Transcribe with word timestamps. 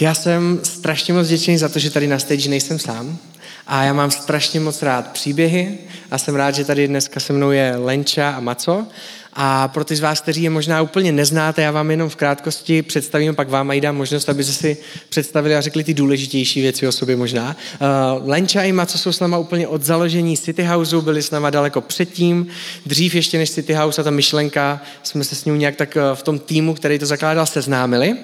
Tak 0.00 0.04
já 0.04 0.14
jsem 0.14 0.60
strašně 0.62 1.14
moc 1.14 1.26
vděčný 1.26 1.58
za 1.58 1.68
to, 1.68 1.78
že 1.78 1.90
tady 1.90 2.06
na 2.06 2.18
stage 2.18 2.48
nejsem 2.48 2.78
sám. 2.78 3.18
A 3.66 3.82
já 3.82 3.92
mám 3.92 4.10
strašně 4.10 4.60
moc 4.60 4.82
rád 4.82 5.12
příběhy 5.12 5.78
a 6.10 6.18
jsem 6.18 6.34
rád, 6.34 6.54
že 6.54 6.64
tady 6.64 6.88
dneska 6.88 7.20
se 7.20 7.32
mnou 7.32 7.50
je 7.50 7.76
Lenča 7.76 8.30
a 8.30 8.40
Maco. 8.40 8.86
A 9.42 9.68
pro 9.68 9.84
ty 9.84 9.96
z 9.96 10.00
vás, 10.00 10.20
kteří 10.20 10.42
je 10.42 10.50
možná 10.50 10.82
úplně 10.82 11.12
neznáte, 11.12 11.62
já 11.62 11.70
vám 11.70 11.90
jenom 11.90 12.08
v 12.08 12.16
krátkosti 12.16 12.82
představím, 12.82 13.34
pak 13.34 13.48
vám 13.48 13.66
mají 13.66 13.80
dám 13.80 13.96
možnost, 13.96 14.28
aby 14.28 14.44
se 14.44 14.52
si 14.52 14.76
představili 15.08 15.56
a 15.56 15.60
řekli 15.60 15.84
ty 15.84 15.94
důležitější 15.94 16.60
věci 16.60 16.88
o 16.88 16.92
sobě 16.92 17.16
možná. 17.16 17.56
Uh, 17.80 18.28
Lenča 18.28 18.62
i 18.62 18.72
Maco 18.72 18.98
jsou 18.98 19.12
s 19.12 19.20
náma 19.20 19.38
úplně 19.38 19.68
od 19.68 19.82
založení 19.82 20.36
City 20.36 20.62
Houseu, 20.62 21.00
byli 21.00 21.22
s 21.22 21.30
náma 21.30 21.50
daleko 21.50 21.80
předtím, 21.80 22.46
dřív 22.86 23.14
ještě 23.14 23.38
než 23.38 23.50
City 23.50 23.72
House 23.72 24.00
a 24.00 24.04
ta 24.04 24.10
myšlenka, 24.10 24.80
jsme 25.02 25.24
se 25.24 25.34
s 25.34 25.44
ním 25.44 25.58
nějak 25.58 25.76
tak 25.76 25.96
v 26.14 26.22
tom 26.22 26.38
týmu, 26.38 26.74
který 26.74 26.98
to 26.98 27.06
zakládal, 27.06 27.46
seznámili 27.46 28.16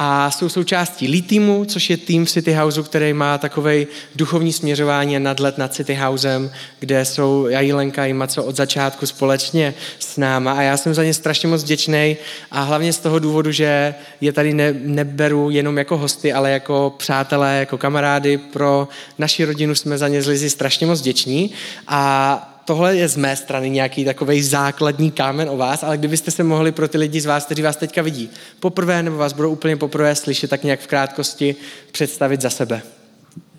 a 0.00 0.30
jsou 0.30 0.48
součástí 0.48 1.08
Lead 1.08 1.26
Teamu, 1.26 1.64
což 1.64 1.90
je 1.90 1.96
tým 1.96 2.24
v 2.24 2.30
City 2.30 2.52
Houseu, 2.52 2.82
který 2.82 3.12
má 3.12 3.38
takový 3.38 3.86
duchovní 4.16 4.52
směřování 4.52 5.16
a 5.16 5.18
nadlet 5.18 5.58
nad 5.58 5.74
City 5.74 5.94
Housem, 5.94 6.50
kde 6.80 7.04
jsou 7.04 7.46
já 7.46 7.76
Lenka 7.76 8.06
i 8.06 8.12
Maco 8.12 8.44
od 8.44 8.56
začátku 8.56 9.06
společně 9.06 9.74
s 9.98 10.16
náma 10.16 10.47
a 10.52 10.62
já 10.62 10.76
jsem 10.76 10.94
za 10.94 11.04
ně 11.04 11.14
strašně 11.14 11.48
moc 11.48 11.62
vděčný 11.62 12.16
a 12.50 12.62
hlavně 12.62 12.92
z 12.92 12.98
toho 12.98 13.18
důvodu, 13.18 13.52
že 13.52 13.94
je 14.20 14.32
tady 14.32 14.54
ne, 14.54 14.72
neberu 14.72 15.50
jenom 15.50 15.78
jako 15.78 15.96
hosty, 15.96 16.32
ale 16.32 16.50
jako 16.50 16.94
přátelé, 16.98 17.58
jako 17.58 17.78
kamarády. 17.78 18.38
Pro 18.38 18.88
naši 19.18 19.44
rodinu 19.44 19.74
jsme 19.74 19.98
za 19.98 20.08
ně 20.08 20.22
z 20.22 20.50
strašně 20.50 20.86
moc 20.86 21.00
vděční 21.00 21.50
a 21.86 22.54
tohle 22.64 22.96
je 22.96 23.08
z 23.08 23.16
mé 23.16 23.36
strany 23.36 23.70
nějaký 23.70 24.04
takový 24.04 24.42
základní 24.42 25.10
kámen 25.10 25.48
o 25.50 25.56
vás, 25.56 25.82
ale 25.82 25.98
kdybyste 25.98 26.30
se 26.30 26.44
mohli 26.44 26.72
pro 26.72 26.88
ty 26.88 26.98
lidi 26.98 27.20
z 27.20 27.26
vás, 27.26 27.44
kteří 27.44 27.62
vás 27.62 27.76
teďka 27.76 28.02
vidí 28.02 28.30
poprvé 28.60 29.02
nebo 29.02 29.16
vás 29.16 29.32
budou 29.32 29.50
úplně 29.50 29.76
poprvé 29.76 30.14
slyšet, 30.14 30.50
tak 30.50 30.64
nějak 30.64 30.80
v 30.80 30.86
krátkosti 30.86 31.56
představit 31.92 32.40
za 32.40 32.50
sebe. 32.50 32.82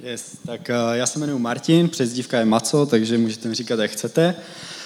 Yes, 0.04 0.38
tak 0.46 0.62
uh, 0.70 0.96
já 0.96 1.06
se 1.06 1.20
jmenuji 1.20 1.40
Martin, 1.40 1.90
přezdívka 1.90 2.40
je 2.40 2.46
Maco, 2.46 2.86
takže 2.86 3.18
můžete 3.18 3.50
mi 3.50 3.56
říkat, 3.56 3.80
jak 3.80 3.92
chcete. 3.92 4.36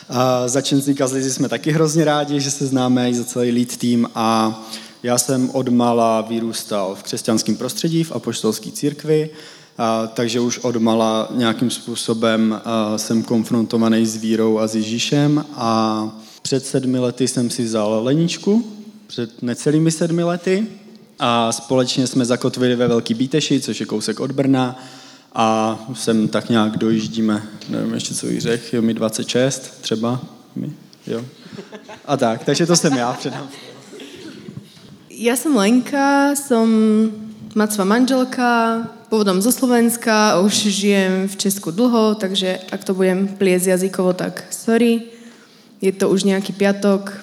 Uh, 0.10 0.18
za 0.46 0.62
Čenzlíka 0.62 1.08
z 1.08 1.12
Lizy 1.12 1.32
jsme 1.32 1.50
taky 1.50 1.72
hrozně 1.72 2.06
rádi, 2.06 2.40
že 2.40 2.52
se 2.52 2.68
známe 2.68 3.10
i 3.10 3.14
za 3.14 3.24
celý 3.24 3.52
lead 3.52 3.78
tým 3.78 4.10
a 4.16 4.62
já 5.04 5.18
jsem 5.18 5.50
od 5.50 5.70
mala 5.70 6.22
vyrůstal 6.22 6.96
v 6.96 7.04
křesťanském 7.04 7.56
prostředí, 7.56 8.04
v 8.04 8.12
apoštolské 8.12 8.72
církvi, 8.72 9.30
a, 9.78 10.08
takže 10.08 10.40
už 10.40 10.58
od 10.60 10.76
mala 10.76 11.28
nějakým 11.36 11.70
způsobem 11.70 12.62
a, 12.66 12.98
jsem 12.98 13.24
konfrontovaný 13.24 14.06
s 14.06 14.16
vírou 14.16 14.60
a 14.60 14.68
s 14.68 14.76
Ježíšem. 14.76 15.46
A 15.56 16.10
před 16.42 16.66
sedmi 16.66 17.00
lety 17.00 17.28
jsem 17.28 17.50
si 17.50 17.64
vzal 17.64 18.04
Leničku, 18.04 18.66
před 19.08 19.44
necelými 19.44 19.92
sedmi 19.92 20.24
lety. 20.24 20.68
A 21.20 21.52
společně 21.52 22.08
jsme 22.08 22.26
zakotvili 22.26 22.76
ve 22.76 22.88
Velký 22.88 23.14
Bíteši, 23.14 23.62
což 23.62 23.80
je 23.80 23.86
kousek 23.86 24.20
od 24.20 24.32
Brna 24.32 24.80
a 25.34 25.80
sem 25.94 26.28
tak 26.28 26.50
nějak 26.50 26.78
dojíždíme, 26.78 27.44
nevím 27.70 27.94
ještě 27.94 28.14
co 28.14 28.28
jí 28.28 28.40
řek, 28.40 28.74
jo 28.74 28.82
mi 28.82 28.94
26 28.94 29.82
třeba, 29.82 30.22
mi, 30.56 30.72
jo. 31.08 31.26
A 32.06 32.18
tak, 32.18 32.44
takže 32.44 32.66
to 32.66 32.76
jsem 32.76 32.94
já 32.94 33.14
předám. 33.14 33.50
Já 35.10 35.36
jsem 35.36 35.56
Lenka, 35.56 36.36
jsem 36.36 36.68
Macva 37.56 37.86
manželka, 37.86 38.82
pôvodom 39.14 39.38
zo 39.46 39.54
Slovenska, 39.54 40.42
už 40.42 40.54
žijem 40.74 41.30
v 41.30 41.36
Česku 41.38 41.70
dlho, 41.72 42.16
takže 42.18 42.58
ak 42.74 42.82
to 42.82 42.98
budem 42.98 43.30
pliesť 43.30 43.78
jazykovo, 43.78 44.14
tak 44.14 44.50
sorry. 44.50 45.14
Je 45.82 45.92
to 45.94 46.10
už 46.10 46.24
nějaký 46.24 46.54
piatok 46.54 47.14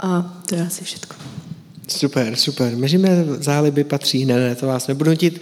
a 0.00 0.36
to 0.48 0.54
je 0.54 0.62
asi 0.62 0.84
všetko. 0.84 1.16
Super, 1.88 2.36
super. 2.36 2.76
Meříme 2.76 3.24
záliby 3.40 3.84
patří, 3.84 4.24
ne, 4.24 4.36
ne, 4.36 4.54
to 4.54 4.66
vás 4.66 4.86
nebudu 4.86 5.10
nutit. 5.10 5.40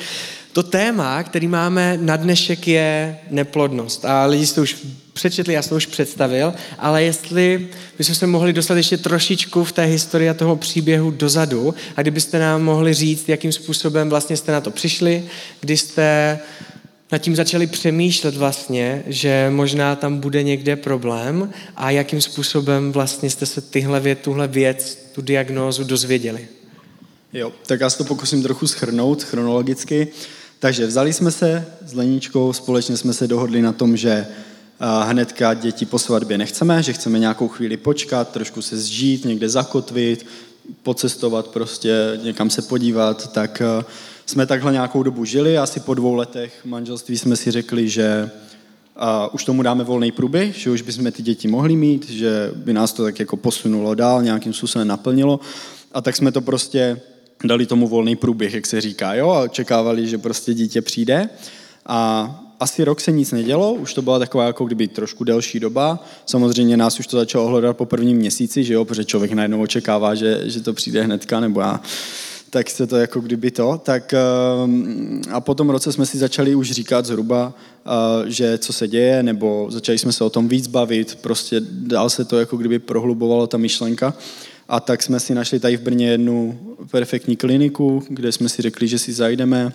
To 0.52 0.62
téma, 0.62 1.22
který 1.22 1.48
máme 1.48 1.98
na 2.00 2.16
dnešek, 2.16 2.68
je 2.68 3.18
neplodnost. 3.30 4.04
A 4.04 4.24
lidi 4.26 4.46
jste 4.46 4.60
už 4.60 4.76
přečetli, 5.12 5.54
já 5.54 5.62
jsem 5.62 5.76
už 5.76 5.86
představil, 5.86 6.54
ale 6.78 7.02
jestli 7.02 7.68
bychom 7.98 8.14
se 8.14 8.26
mohli 8.26 8.52
dostat 8.52 8.74
ještě 8.74 8.96
trošičku 8.96 9.64
v 9.64 9.72
té 9.72 9.84
historii 9.84 10.28
a 10.28 10.34
toho 10.34 10.56
příběhu 10.56 11.10
dozadu 11.10 11.74
a 11.96 12.02
kdybyste 12.02 12.38
nám 12.38 12.62
mohli 12.62 12.94
říct, 12.94 13.28
jakým 13.28 13.52
způsobem 13.52 14.10
vlastně 14.10 14.36
jste 14.36 14.52
na 14.52 14.60
to 14.60 14.70
přišli, 14.70 15.24
kdy 15.60 15.76
jste 15.76 16.38
nad 17.12 17.18
tím 17.18 17.36
začali 17.36 17.66
přemýšlet 17.66 18.36
vlastně, 18.36 19.02
že 19.06 19.50
možná 19.50 19.96
tam 19.96 20.18
bude 20.18 20.42
někde 20.42 20.76
problém 20.76 21.50
a 21.76 21.90
jakým 21.90 22.20
způsobem 22.20 22.92
vlastně 22.92 23.30
jste 23.30 23.46
se 23.46 23.60
tyhle 23.60 24.00
věc, 24.00 24.18
tuhle 24.22 24.48
věc, 24.48 25.08
tu 25.12 25.22
diagnózu 25.22 25.84
dozvěděli. 25.84 26.48
Jo, 27.32 27.52
tak 27.66 27.80
já 27.80 27.90
se 27.90 27.98
to 27.98 28.04
pokusím 28.04 28.42
trochu 28.42 28.66
schrnout 28.66 29.22
chronologicky. 29.22 30.08
Takže 30.60 30.86
vzali 30.86 31.12
jsme 31.12 31.30
se 31.30 31.66
s 31.86 31.94
Leníčkou, 31.94 32.52
společně 32.52 32.96
jsme 32.96 33.12
se 33.12 33.28
dohodli 33.28 33.62
na 33.62 33.72
tom, 33.72 33.96
že 33.96 34.26
hnedka 35.02 35.54
děti 35.54 35.86
po 35.86 35.98
svatbě 35.98 36.38
nechceme, 36.38 36.82
že 36.82 36.92
chceme 36.92 37.18
nějakou 37.18 37.48
chvíli 37.48 37.76
počkat, 37.76 38.28
trošku 38.30 38.62
se 38.62 38.78
zžít, 38.78 39.24
někde 39.24 39.48
zakotvit, 39.48 40.26
pocestovat 40.82 41.48
prostě, 41.48 42.20
někam 42.22 42.50
se 42.50 42.62
podívat, 42.62 43.32
tak 43.32 43.62
jsme 44.26 44.46
takhle 44.46 44.72
nějakou 44.72 45.02
dobu 45.02 45.24
žili. 45.24 45.58
Asi 45.58 45.80
po 45.80 45.94
dvou 45.94 46.14
letech 46.14 46.60
manželství 46.64 47.18
jsme 47.18 47.36
si 47.36 47.50
řekli, 47.50 47.88
že 47.88 48.30
už 49.32 49.44
tomu 49.44 49.62
dáme 49.62 49.84
volný 49.84 50.12
průběh, 50.12 50.56
že 50.56 50.70
už 50.70 50.82
bychom 50.82 51.12
ty 51.12 51.22
děti 51.22 51.48
mohli 51.48 51.76
mít, 51.76 52.10
že 52.10 52.50
by 52.54 52.72
nás 52.72 52.92
to 52.92 53.02
tak 53.02 53.20
jako 53.20 53.36
posunulo 53.36 53.94
dál, 53.94 54.22
nějakým 54.22 54.52
způsobem 54.52 54.88
naplnilo. 54.88 55.40
A 55.92 56.00
tak 56.00 56.16
jsme 56.16 56.32
to 56.32 56.40
prostě 56.40 57.00
dali 57.44 57.66
tomu 57.66 57.88
volný 57.88 58.16
průběh, 58.16 58.54
jak 58.54 58.66
se 58.66 58.80
říká, 58.80 59.14
jo, 59.14 59.30
a 59.30 59.42
očekávali, 59.42 60.08
že 60.08 60.18
prostě 60.18 60.54
dítě 60.54 60.82
přijde. 60.82 61.28
A 61.86 62.40
asi 62.60 62.84
rok 62.84 63.00
se 63.00 63.12
nic 63.12 63.32
nedělo, 63.32 63.72
už 63.72 63.94
to 63.94 64.02
byla 64.02 64.18
taková 64.18 64.46
jako 64.46 64.64
kdyby 64.64 64.88
trošku 64.88 65.24
delší 65.24 65.60
doba. 65.60 66.04
Samozřejmě 66.26 66.76
nás 66.76 67.00
už 67.00 67.06
to 67.06 67.16
začalo 67.16 67.46
hledat 67.46 67.76
po 67.76 67.86
prvním 67.86 68.16
měsíci, 68.16 68.64
že 68.64 68.74
jo, 68.74 68.84
protože 68.84 69.04
člověk 69.04 69.32
najednou 69.32 69.62
očekává, 69.62 70.14
že, 70.14 70.40
že 70.44 70.60
to 70.60 70.72
přijde 70.72 71.02
hnedka, 71.02 71.40
nebo 71.40 71.60
já 71.60 71.80
tak 72.50 72.70
se 72.70 72.86
to 72.86 72.96
jako 72.96 73.20
kdyby 73.20 73.50
to. 73.50 73.80
Tak, 73.84 74.14
ehm, 74.14 75.22
a 75.32 75.40
po 75.40 75.54
tom 75.54 75.70
roce 75.70 75.92
jsme 75.92 76.06
si 76.06 76.18
začali 76.18 76.54
už 76.54 76.70
říkat 76.70 77.06
zhruba, 77.06 77.54
eh, 77.86 77.90
že 78.30 78.58
co 78.58 78.72
se 78.72 78.88
děje, 78.88 79.22
nebo 79.22 79.66
začali 79.70 79.98
jsme 79.98 80.12
se 80.12 80.24
o 80.24 80.30
tom 80.30 80.48
víc 80.48 80.66
bavit, 80.66 81.18
prostě 81.20 81.60
dál 81.70 82.10
se 82.10 82.24
to 82.24 82.38
jako 82.38 82.56
kdyby 82.56 82.78
prohlubovalo 82.78 83.46
ta 83.46 83.58
myšlenka. 83.58 84.14
A 84.70 84.80
tak 84.80 85.02
jsme 85.02 85.20
si 85.20 85.34
našli 85.34 85.60
tady 85.60 85.76
v 85.76 85.80
Brně 85.80 86.10
jednu 86.10 86.60
perfektní 86.90 87.36
kliniku, 87.36 88.02
kde 88.08 88.32
jsme 88.32 88.48
si 88.48 88.62
řekli, 88.62 88.88
že 88.88 88.98
si 88.98 89.12
zajdeme, 89.12 89.72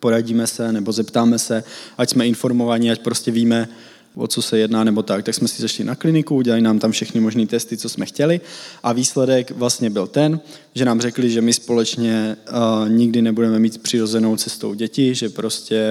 poradíme 0.00 0.46
se 0.46 0.72
nebo 0.72 0.92
zeptáme 0.92 1.38
se, 1.38 1.64
ať 1.98 2.10
jsme 2.10 2.26
informovaní, 2.26 2.90
ať 2.90 3.00
prostě 3.00 3.30
víme, 3.30 3.68
o 4.14 4.26
co 4.26 4.42
se 4.42 4.58
jedná 4.58 4.84
nebo 4.84 5.02
tak. 5.02 5.24
Tak 5.24 5.34
jsme 5.34 5.48
si 5.48 5.62
zašli 5.62 5.84
na 5.84 5.94
kliniku, 5.94 6.36
udělali 6.36 6.62
nám 6.62 6.78
tam 6.78 6.92
všechny 6.92 7.20
možné 7.20 7.46
testy, 7.46 7.76
co 7.76 7.88
jsme 7.88 8.06
chtěli 8.06 8.40
a 8.82 8.92
výsledek 8.92 9.50
vlastně 9.50 9.90
byl 9.90 10.06
ten, 10.06 10.40
že 10.74 10.84
nám 10.84 11.00
řekli, 11.00 11.30
že 11.30 11.40
my 11.40 11.52
společně 11.52 12.36
uh, 12.50 12.88
nikdy 12.88 13.22
nebudeme 13.22 13.58
mít 13.58 13.82
přirozenou 13.82 14.36
cestou 14.36 14.74
děti, 14.74 15.14
že 15.14 15.28
prostě 15.28 15.84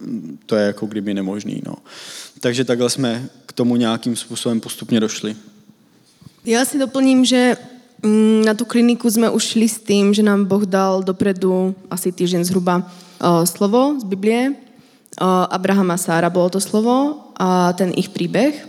mm, 0.00 0.38
to 0.46 0.56
je 0.56 0.66
jako 0.66 0.86
kdyby 0.86 1.14
nemožný. 1.14 1.62
No. 1.66 1.74
Takže 2.40 2.64
takhle 2.64 2.90
jsme 2.90 3.28
k 3.46 3.52
tomu 3.52 3.76
nějakým 3.76 4.16
způsobem 4.16 4.60
postupně 4.60 5.00
došli. 5.00 5.36
Já 6.48 6.64
si 6.64 6.78
doplním, 6.78 7.24
že 7.24 7.56
mm, 8.02 8.44
na 8.44 8.54
tu 8.54 8.64
kliniku 8.64 9.10
jsme 9.10 9.30
už 9.30 9.42
šli 9.44 9.68
s 9.68 9.78
tím, 9.78 10.14
že 10.14 10.22
nám 10.22 10.44
Boh 10.44 10.64
dal 10.64 11.02
dopredu 11.02 11.74
asi 11.90 12.12
týden 12.12 12.44
zhruba 12.44 12.88
slovo 13.44 14.00
z 14.00 14.04
Biblie. 14.04 14.54
Abraham 15.50 15.90
a 15.90 15.96
Sára 15.96 16.30
bylo 16.30 16.48
to 16.48 16.60
slovo 16.60 17.20
a 17.36 17.72
ten 17.72 17.92
ich 17.96 18.08
príbeh. 18.08 18.68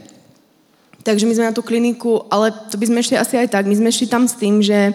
Takže 1.03 1.25
my 1.25 1.35
jsme 1.35 1.43
na 1.43 1.51
tu 1.51 1.61
kliniku, 1.61 2.21
ale 2.27 2.51
to 2.51 2.75
by 2.75 2.85
sme 2.85 3.03
šli 3.03 3.15
asi 3.17 3.37
aj 3.37 3.47
tak, 3.47 3.65
my 3.65 3.75
jsme 3.75 3.91
šli 3.91 4.07
tam 4.07 4.27
s 4.27 4.35
tým, 4.35 4.59
že 4.59 4.93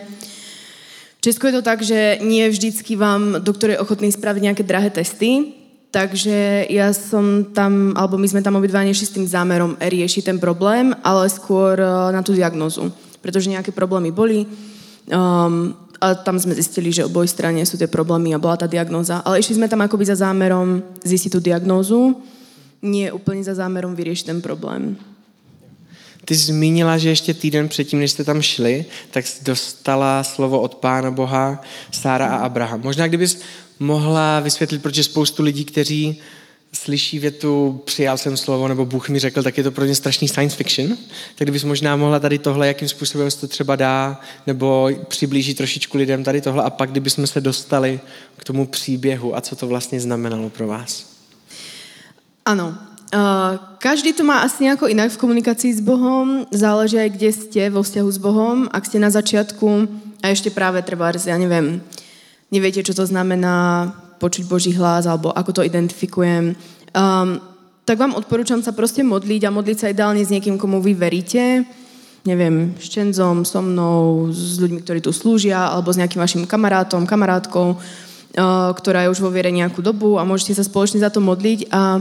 v 1.18 1.20
Česku 1.20 1.46
je 1.46 1.52
to 1.52 1.62
tak, 1.62 1.80
že 1.82 2.20
nie 2.20 2.44
vždycky 2.52 2.96
vám 3.00 3.40
doktor 3.40 3.70
je 3.70 3.80
ochotný 3.80 4.12
spraviť 4.12 4.42
nějaké 4.42 4.62
drahé 4.62 4.90
testy, 4.90 5.56
takže 5.94 6.66
ja 6.74 6.90
som 6.90 7.46
tam, 7.54 7.94
alebo 7.94 8.18
my 8.18 8.26
sme 8.26 8.42
tam 8.42 8.58
obidva 8.58 8.82
nešli 8.82 9.06
s 9.06 9.14
tým 9.14 9.30
zámerom 9.30 9.78
riešiť 9.78 10.26
ten 10.26 10.38
problém, 10.42 10.90
ale 11.06 11.30
skôr 11.30 11.78
na 12.10 12.18
tú 12.18 12.34
diagnozu, 12.34 12.90
pretože 13.22 13.46
nejaké 13.46 13.70
problémy 13.70 14.10
boli. 14.10 14.42
Um, 15.06 15.70
a 16.02 16.14
tam 16.14 16.38
jsme 16.38 16.54
zjistili, 16.54 16.92
že 16.92 17.04
oboj 17.04 17.28
straně 17.28 17.66
jsou 17.66 17.78
ty 17.78 17.86
problémy 17.86 18.34
a 18.34 18.38
byla 18.38 18.56
ta 18.56 18.66
diagnóza. 18.66 19.22
Ale 19.24 19.38
išli 19.38 19.54
jsme 19.54 19.68
tam 19.68 19.80
akoby 19.80 20.04
za 20.04 20.14
zámerom 20.14 20.82
zjistit 21.04 21.30
tu 21.30 21.40
diagnózu, 21.40 22.16
nie 22.82 23.12
úplně 23.12 23.44
za 23.44 23.54
zámerom 23.54 23.94
vyřešit 23.94 24.26
ten 24.26 24.42
problém. 24.42 24.96
Ty 26.24 26.34
zmínila, 26.34 26.98
že 26.98 27.08
ještě 27.08 27.34
týden 27.34 27.68
předtím, 27.68 27.98
než 27.98 28.10
jste 28.10 28.24
tam 28.24 28.42
šli, 28.42 28.84
tak 29.10 29.24
dostala 29.42 30.24
slovo 30.24 30.60
od 30.60 30.74
Pána 30.74 31.10
Boha 31.10 31.60
Sára 31.92 32.26
a 32.26 32.36
Abraham. 32.36 32.80
Možná 32.80 33.06
kdybys 33.06 33.40
mohla 33.78 34.40
vysvětlit, 34.40 34.82
proč 34.82 34.96
je 34.96 35.04
spoustu 35.04 35.42
lidí, 35.42 35.64
kteří 35.64 36.20
slyší 36.72 37.18
větu 37.18 37.82
přijal 37.84 38.18
jsem 38.18 38.36
slovo 38.36 38.68
nebo 38.68 38.86
Bůh 38.86 39.08
mi 39.08 39.18
řekl, 39.18 39.42
tak 39.42 39.58
je 39.58 39.64
to 39.64 39.70
pro 39.70 39.84
ně 39.84 39.94
strašný 39.94 40.28
science 40.28 40.56
fiction. 40.56 40.96
Tak 41.34 41.44
kdybys 41.44 41.64
možná 41.64 41.96
mohla 41.96 42.20
tady 42.20 42.38
tohle, 42.38 42.68
jakým 42.68 42.88
způsobem 42.88 43.30
se 43.30 43.40
to 43.40 43.48
třeba 43.48 43.76
dá, 43.76 44.20
nebo 44.46 44.90
přiblíží 45.08 45.54
trošičku 45.54 45.98
lidem 45.98 46.24
tady 46.24 46.40
tohle 46.40 46.64
a 46.64 46.70
pak 46.70 46.90
kdybychom 46.90 47.26
se 47.26 47.40
dostali 47.40 48.00
k 48.36 48.44
tomu 48.44 48.66
příběhu 48.66 49.36
a 49.36 49.40
co 49.40 49.56
to 49.56 49.66
vlastně 49.66 50.00
znamenalo 50.00 50.50
pro 50.50 50.66
vás. 50.66 51.06
Ano, 52.44 52.74
Uh, 53.14 53.56
každý 53.78 54.12
to 54.12 54.24
má 54.24 54.42
asi 54.42 54.64
nejako 54.64 54.90
inak 54.90 55.12
v 55.14 55.22
komunikácii 55.22 55.70
s 55.74 55.78
Bohom, 55.78 56.50
záleží 56.50 56.98
kde 57.06 57.30
ste 57.30 57.70
vo 57.70 57.86
vzťahu 57.86 58.10
s 58.10 58.18
Bohom. 58.18 58.66
Ak 58.74 58.90
ste 58.90 58.98
na 58.98 59.06
začiatku 59.06 59.86
a 60.18 60.34
ešte 60.34 60.50
práve 60.50 60.82
treba, 60.82 61.14
ja 61.14 61.38
neviem, 61.38 61.78
neviete, 62.52 62.84
čo 62.84 62.96
to 62.96 63.04
znamená 63.06 63.88
počuť 64.18 64.44
Boží 64.48 64.72
hlas 64.72 65.04
alebo 65.04 65.32
ako 65.32 65.60
to 65.60 65.62
identifikujem, 65.66 66.56
um, 66.96 67.28
tak 67.84 68.00
vám 68.00 68.16
odporúčam 68.16 68.64
sa 68.64 68.72
proste 68.72 69.04
modliť 69.04 69.44
a 69.44 69.54
modliť 69.54 69.76
sa 69.76 69.92
ideálne 69.92 70.24
s 70.24 70.32
niekým, 70.32 70.56
komu 70.56 70.80
vy 70.80 70.96
veríte, 70.96 71.68
neviem, 72.24 72.72
s 72.80 72.88
Čenzom, 72.88 73.44
so 73.44 73.60
mnou, 73.60 74.32
s 74.32 74.56
ľuďmi, 74.56 74.80
ktorí 74.80 75.04
tu 75.04 75.12
slúžia, 75.12 75.68
alebo 75.68 75.92
s 75.92 76.00
nejakým 76.00 76.16
vašim 76.16 76.42
kamarátom, 76.48 77.04
kamarátkou, 77.04 77.76
uh, 77.76 78.72
ktorá 78.72 79.04
je 79.04 79.12
už 79.12 79.20
vo 79.20 79.28
viere 79.28 79.52
nejakú 79.52 79.84
dobu 79.84 80.16
a 80.16 80.24
môžete 80.24 80.56
sa 80.56 80.64
spoločne 80.64 81.04
za 81.04 81.12
to 81.12 81.20
modliť. 81.20 81.68
A 81.68 82.00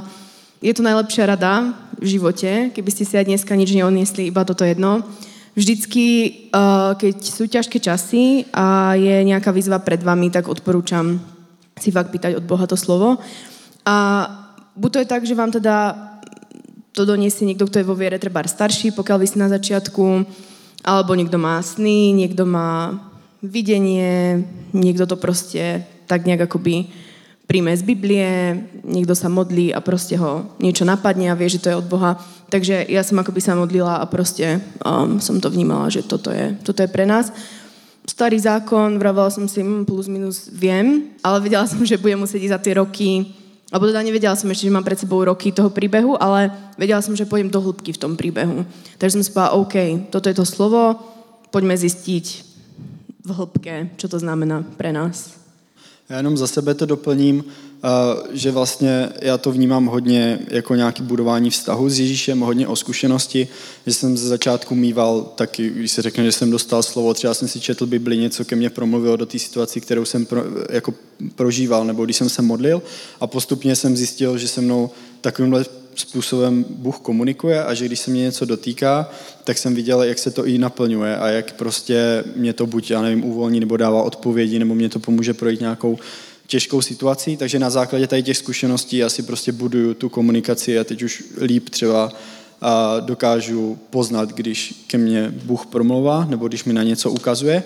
je 0.63 0.71
to 0.71 0.87
najlepšia 0.87 1.27
rada 1.27 1.75
v 1.99 2.15
živote, 2.15 2.71
keby 2.71 2.89
ste 2.95 3.03
si 3.03 3.19
aj 3.19 3.27
dneska 3.27 3.51
nič 3.51 3.75
neodniesli, 3.75 4.31
iba 4.31 4.47
toto 4.47 4.63
jedno. 4.63 5.03
Vždycky, 5.53 6.05
uh, 6.49 6.97
keď 6.97 7.15
sú 7.21 7.45
ťažké 7.45 7.77
časy 7.77 8.49
a 8.49 8.97
je 8.97 9.21
nejaká 9.21 9.53
výzva 9.53 9.77
pred 9.77 10.01
vami, 10.01 10.33
tak 10.33 10.49
odporúčam 10.49 11.21
si 11.77 11.93
fakt 11.93 12.09
pýtať 12.09 12.41
od 12.41 12.45
Boha 12.49 12.65
to 12.65 12.73
slovo. 12.73 13.21
A 13.85 13.95
buď 14.73 14.89
to 14.89 14.99
je 14.99 15.11
tak, 15.11 15.21
že 15.29 15.37
vám 15.37 15.53
teda 15.53 15.93
to 16.93 17.05
doniesie 17.05 17.45
niekto, 17.45 17.69
kto 17.69 17.81
je 17.81 17.89
vo 17.89 17.97
viere 17.97 18.21
treba 18.21 18.45
starší, 18.45 18.93
pokiaľ 18.93 19.17
vy 19.17 19.27
ste 19.29 19.41
na 19.41 19.49
začiatku, 19.49 20.05
alebo 20.85 21.11
niekto 21.17 21.41
má 21.41 21.61
sny, 21.61 22.13
niekto 22.13 22.45
má 22.45 22.97
videnie, 23.41 24.45
niekto 24.73 25.09
to 25.09 25.17
proste 25.17 25.85
tak 26.05 26.25
nejak 26.25 26.45
akoby 26.45 26.89
príjme 27.53 27.69
z 27.77 27.85
Biblie, 27.85 28.25
niekto 28.81 29.13
sa 29.13 29.29
modlí 29.29 29.69
a 29.69 29.77
proste 29.77 30.17
ho 30.17 30.57
niečo 30.57 30.89
napadne 30.89 31.29
a 31.29 31.37
vie, 31.37 31.53
že 31.53 31.61
to 31.61 31.69
je 31.69 31.77
od 31.77 31.85
Boha. 31.85 32.17
Takže 32.49 32.89
ja 32.89 33.05
som 33.05 33.21
akoby 33.21 33.45
sa 33.45 33.53
modlila 33.53 34.01
a 34.01 34.09
proste 34.09 34.57
um, 34.81 35.21
som 35.21 35.37
to 35.37 35.53
vnímala, 35.53 35.85
že 35.93 36.01
toto 36.01 36.33
je, 36.33 36.57
toto 36.65 36.81
je 36.81 36.89
pre 36.89 37.05
nás. 37.05 37.29
Starý 38.09 38.41
zákon, 38.41 38.97
vravala 38.97 39.29
som 39.29 39.45
si, 39.45 39.61
hm, 39.61 39.85
plus 39.85 40.09
minus 40.09 40.49
viem, 40.49 41.13
ale 41.21 41.45
vedela 41.45 41.69
som, 41.69 41.77
že 41.85 42.01
budem 42.01 42.25
musieť 42.25 42.57
za 42.57 42.57
tie 42.57 42.81
roky, 42.81 43.37
alebo 43.69 43.85
teda 43.85 44.01
nevedela 44.01 44.33
som 44.33 44.49
ešte, 44.49 44.65
že 44.65 44.73
mám 44.73 44.81
pred 44.81 44.97
sebou 44.97 45.21
roky 45.21 45.53
toho 45.53 45.69
príbehu, 45.69 46.17
ale 46.17 46.49
vedela 46.73 47.05
som, 47.05 47.13
že 47.13 47.29
pôjdem 47.29 47.53
do 47.53 47.61
hĺbky 47.61 47.93
v 47.93 48.01
tom 48.01 48.17
príbehu. 48.17 48.65
Takže 48.97 49.13
som 49.13 49.21
si 49.21 49.29
povedala, 49.29 49.61
OK, 49.61 50.09
toto 50.09 50.25
je 50.25 50.41
to 50.41 50.45
slovo, 50.49 50.97
poďme 51.53 51.77
zistiť 51.77 52.25
v 53.21 53.29
hĺbke, 53.29 53.93
čo 54.01 54.09
to 54.09 54.17
znamená 54.17 54.65
pre 54.73 54.89
nás. 54.89 55.42
Já 56.13 56.17
jenom 56.17 56.37
za 56.37 56.47
sebe 56.47 56.73
to 56.73 56.85
doplním, 56.85 57.43
eh, 57.43 57.87
že 58.31 58.51
vlastně 58.51 59.09
já 59.21 59.37
to 59.37 59.51
vnímám 59.51 59.85
hodně 59.85 60.39
jako 60.47 60.75
nějaké 60.75 61.03
budování 61.03 61.49
vztahu 61.49 61.89
s 61.89 61.99
Ježíšem, 61.99 62.39
hodně 62.39 62.67
o 62.67 62.75
zkušenosti, 62.75 63.47
že 63.87 63.93
jsem 63.93 64.17
ze 64.17 64.27
začátku 64.27 64.75
mýval 64.75 65.21
taky, 65.21 65.69
když 65.69 65.91
se 65.91 66.01
řekne, 66.01 66.23
že 66.23 66.31
jsem 66.31 66.51
dostal 66.51 66.83
slovo, 66.83 67.13
třeba 67.13 67.33
jsem 67.33 67.47
si 67.47 67.59
četl 67.59 67.85
Bibli, 67.85 68.17
něco 68.17 68.45
ke 68.45 68.55
mně 68.55 68.69
promluvilo 68.69 69.17
do 69.17 69.25
té 69.25 69.39
situaci, 69.39 69.81
kterou 69.81 70.05
jsem 70.05 70.25
pro, 70.25 70.43
jako 70.69 70.93
prožíval, 71.35 71.85
nebo 71.85 72.05
když 72.05 72.17
jsem 72.17 72.29
se 72.29 72.41
modlil. 72.41 72.81
A 73.19 73.27
postupně 73.27 73.75
jsem 73.75 73.97
zjistil, 73.97 74.37
že 74.37 74.47
se 74.47 74.61
mnou 74.61 74.89
takovýmhle 75.21 75.65
způsobem 75.95 76.65
Bůh 76.69 76.99
komunikuje 76.99 77.63
a 77.63 77.73
že 77.73 77.85
když 77.85 77.99
se 77.99 78.11
mě 78.11 78.21
něco 78.21 78.45
dotýká, 78.45 79.09
tak 79.43 79.57
jsem 79.57 79.75
viděl, 79.75 80.03
jak 80.03 80.19
se 80.19 80.31
to 80.31 80.45
i 80.45 80.57
naplňuje 80.57 81.17
a 81.17 81.27
jak 81.27 81.53
prostě 81.53 82.23
mě 82.35 82.53
to 82.53 82.65
buď, 82.65 82.91
já 82.91 83.01
nevím, 83.01 83.25
uvolní 83.25 83.59
nebo 83.59 83.77
dává 83.77 84.03
odpovědi, 84.03 84.59
nebo 84.59 84.75
mě 84.75 84.89
to 84.89 84.99
pomůže 84.99 85.33
projít 85.33 85.59
nějakou 85.59 85.97
těžkou 86.47 86.81
situací, 86.81 87.37
takže 87.37 87.59
na 87.59 87.69
základě 87.69 88.07
tady 88.07 88.23
těch 88.23 88.37
zkušeností 88.37 88.97
já 88.97 89.09
si 89.09 89.23
prostě 89.23 89.51
buduju 89.51 89.93
tu 89.93 90.09
komunikaci 90.09 90.79
a 90.79 90.83
teď 90.83 91.03
už 91.03 91.23
líp 91.41 91.69
třeba 91.69 92.11
a 92.61 92.99
dokážu 92.99 93.77
poznat, 93.89 94.29
když 94.29 94.83
ke 94.87 94.97
mně 94.97 95.33
Bůh 95.43 95.65
promlouvá 95.65 96.25
nebo 96.25 96.47
když 96.47 96.63
mi 96.63 96.73
na 96.73 96.83
něco 96.83 97.11
ukazuje. 97.11 97.63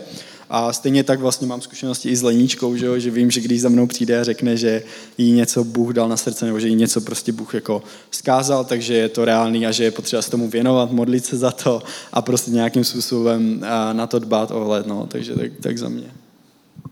A 0.49 0.73
stejně 0.73 1.03
tak 1.03 1.19
vlastně 1.19 1.47
mám 1.47 1.61
zkušenosti 1.61 2.09
i 2.09 2.15
s 2.15 2.23
Leníčkou, 2.23 2.75
že, 2.75 2.85
jo? 2.85 2.99
že 2.99 3.11
vím, 3.11 3.31
že 3.31 3.41
když 3.41 3.61
za 3.61 3.69
mnou 3.69 3.87
přijde 3.87 4.19
a 4.19 4.23
řekne, 4.23 4.57
že 4.57 4.83
jí 5.17 5.31
něco 5.31 5.63
Bůh 5.63 5.93
dal 5.93 6.09
na 6.09 6.17
srdce, 6.17 6.45
nebo 6.45 6.59
že 6.59 6.67
jí 6.67 6.75
něco 6.75 7.01
prostě 7.01 7.31
Bůh 7.31 7.53
jako 7.53 7.83
skázal, 8.11 8.65
takže 8.65 8.93
je 8.93 9.09
to 9.09 9.25
reálný 9.25 9.67
a 9.67 9.71
že 9.71 9.83
je 9.83 9.91
potřeba 9.91 10.21
se 10.21 10.31
tomu 10.31 10.49
věnovat, 10.49 10.91
modlit 10.91 11.25
se 11.25 11.37
za 11.37 11.51
to 11.51 11.83
a 12.13 12.21
prostě 12.21 12.51
nějakým 12.51 12.83
způsobem 12.83 13.59
na 13.93 14.07
to 14.07 14.19
dbát 14.19 14.51
ohled. 14.51 14.87
No. 14.87 15.07
Takže 15.07 15.35
tak, 15.35 15.51
tak 15.61 15.77
za 15.77 15.89
mě. 15.89 16.11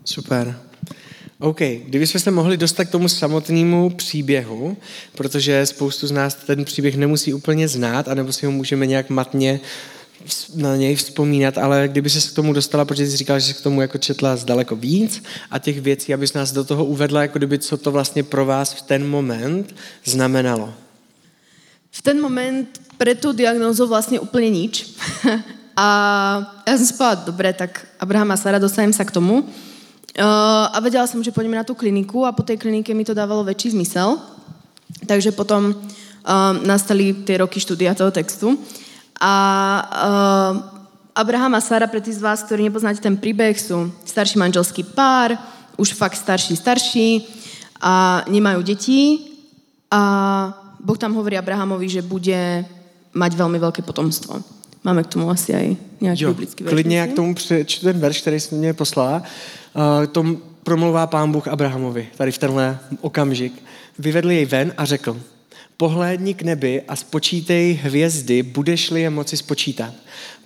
Super. 0.05 0.59
OK, 1.39 1.59
kdybychom 1.59 2.21
se 2.21 2.31
mohli 2.31 2.57
dostat 2.57 2.85
k 2.85 2.91
tomu 2.91 3.09
samotnému 3.09 3.89
příběhu, 3.89 4.77
protože 5.15 5.65
spoustu 5.65 6.07
z 6.07 6.11
nás 6.11 6.35
ten 6.35 6.65
příběh 6.65 6.95
nemusí 6.97 7.33
úplně 7.33 7.67
znát, 7.67 8.07
anebo 8.07 8.31
si 8.31 8.45
ho 8.45 8.51
můžeme 8.51 8.85
nějak 8.85 9.09
matně 9.09 9.59
na 10.55 10.75
něj 10.75 10.95
vzpomínat, 10.95 11.57
ale 11.57 11.87
kdyby 11.87 12.09
se 12.09 12.29
k 12.29 12.35
tomu 12.35 12.53
dostala, 12.53 12.85
protože 12.85 13.07
jsi 13.07 13.17
říkala, 13.17 13.39
že 13.39 13.45
jsi 13.45 13.53
k 13.53 13.61
tomu 13.61 13.81
jako 13.81 13.97
četla 13.97 14.35
zdaleko 14.35 14.75
víc 14.75 15.23
a 15.51 15.59
těch 15.59 15.81
věcí, 15.81 16.13
abys 16.13 16.33
nás 16.33 16.51
do 16.51 16.63
toho 16.63 16.85
uvedla, 16.85 17.21
jako 17.21 17.37
kdyby 17.37 17.59
co 17.59 17.77
to 17.77 17.91
vlastně 17.91 18.23
pro 18.23 18.45
vás 18.45 18.73
v 18.73 18.81
ten 18.81 19.07
moment 19.07 19.75
znamenalo. 20.05 20.73
V 21.91 22.01
ten 22.01 22.21
moment 22.21 22.81
pre 22.97 23.15
tu 23.15 23.33
diagnózu 23.33 23.87
vlastně 23.87 24.19
úplně 24.19 24.49
nič. 24.49 24.93
a 25.75 26.63
já 26.67 26.77
jsem 26.77 26.85
si 26.85 26.93
povedala, 26.93 27.25
dobré, 27.25 27.53
tak 27.53 27.87
Abraham 27.99 28.31
a 28.31 28.37
Sara, 28.37 28.59
dostanem 28.59 28.93
sa 28.93 29.03
k 29.03 29.11
tomu. 29.11 29.43
Uh, 30.15 30.71
a 30.71 30.79
vedela 30.79 31.03
som, 31.11 31.19
že 31.19 31.35
pôjdeme 31.35 31.59
na 31.59 31.67
tú 31.67 31.75
kliniku 31.75 32.23
a 32.23 32.31
po 32.31 32.39
tej 32.39 32.55
klinike 32.55 32.95
mi 32.95 33.03
to 33.03 33.11
dávalo 33.11 33.43
väčší 33.43 33.75
zmysel. 33.75 34.15
Takže 35.03 35.35
potom 35.35 35.75
uh, 35.75 36.55
nastali 36.63 37.11
tie 37.27 37.43
roky 37.43 37.59
štúdia 37.59 37.91
toho 37.91 38.15
textu. 38.15 38.55
A 39.21 39.33
uh, 39.81 40.53
Abraham 41.15 41.55
a 41.55 41.61
Sara, 41.63 41.87
pre 41.87 42.03
tých 42.03 42.19
z 42.19 42.25
vás, 42.25 42.43
ktorí 42.43 42.67
nepoznáte 42.67 42.99
ten 42.99 43.15
príbeh, 43.15 43.55
sú 43.55 43.87
starší 44.03 44.35
manželský 44.35 44.83
pár, 44.83 45.39
už 45.79 45.95
fakt 45.95 46.19
starší, 46.19 46.59
starší 46.59 47.23
a 47.79 48.23
nemajú 48.27 48.59
deti 48.63 49.31
a 49.91 50.01
Boh 50.79 50.99
tam 50.99 51.15
hovorí 51.15 51.39
Abrahamovi, 51.39 51.87
že 51.89 52.01
bude 52.03 52.67
mať 53.15 53.31
veľmi 53.31 53.57
veľké 53.57 53.81
potomstvo. 53.81 54.43
Máme 54.83 55.01
k 55.07 55.11
tomu 55.17 55.31
asi 55.31 55.55
aj 55.55 55.65
nějaký 56.01 56.23
jo, 56.23 56.29
biblický 56.29 56.63
verš. 56.63 56.73
Klidně 56.73 56.97
jak 56.99 57.13
tomu 57.13 57.35
přečtu 57.35 57.85
ten 57.85 57.99
verš, 57.99 58.21
který 58.21 58.39
jsi 58.39 58.55
mě 58.55 58.73
poslala. 58.73 59.23
Uh, 59.73 60.05
tom 60.05 60.37
promluvá 60.63 61.07
pán 61.07 61.31
Bůh 61.31 61.47
Abrahamovi, 61.47 62.07
tady 62.17 62.31
v 62.31 62.37
tenhle 62.37 62.79
okamžik. 63.01 63.53
Vyvedl 63.99 64.31
jej 64.31 64.45
ven 64.45 64.73
a 64.77 64.85
řekl, 64.85 65.17
Pohlédni 65.77 66.33
k 66.33 66.41
nebi 66.41 66.81
a 66.87 66.95
spočítej 66.95 67.73
hvězdy, 67.83 68.43
budeš-li 68.43 69.01
je 69.01 69.09
moci 69.09 69.37
spočítat. 69.37 69.93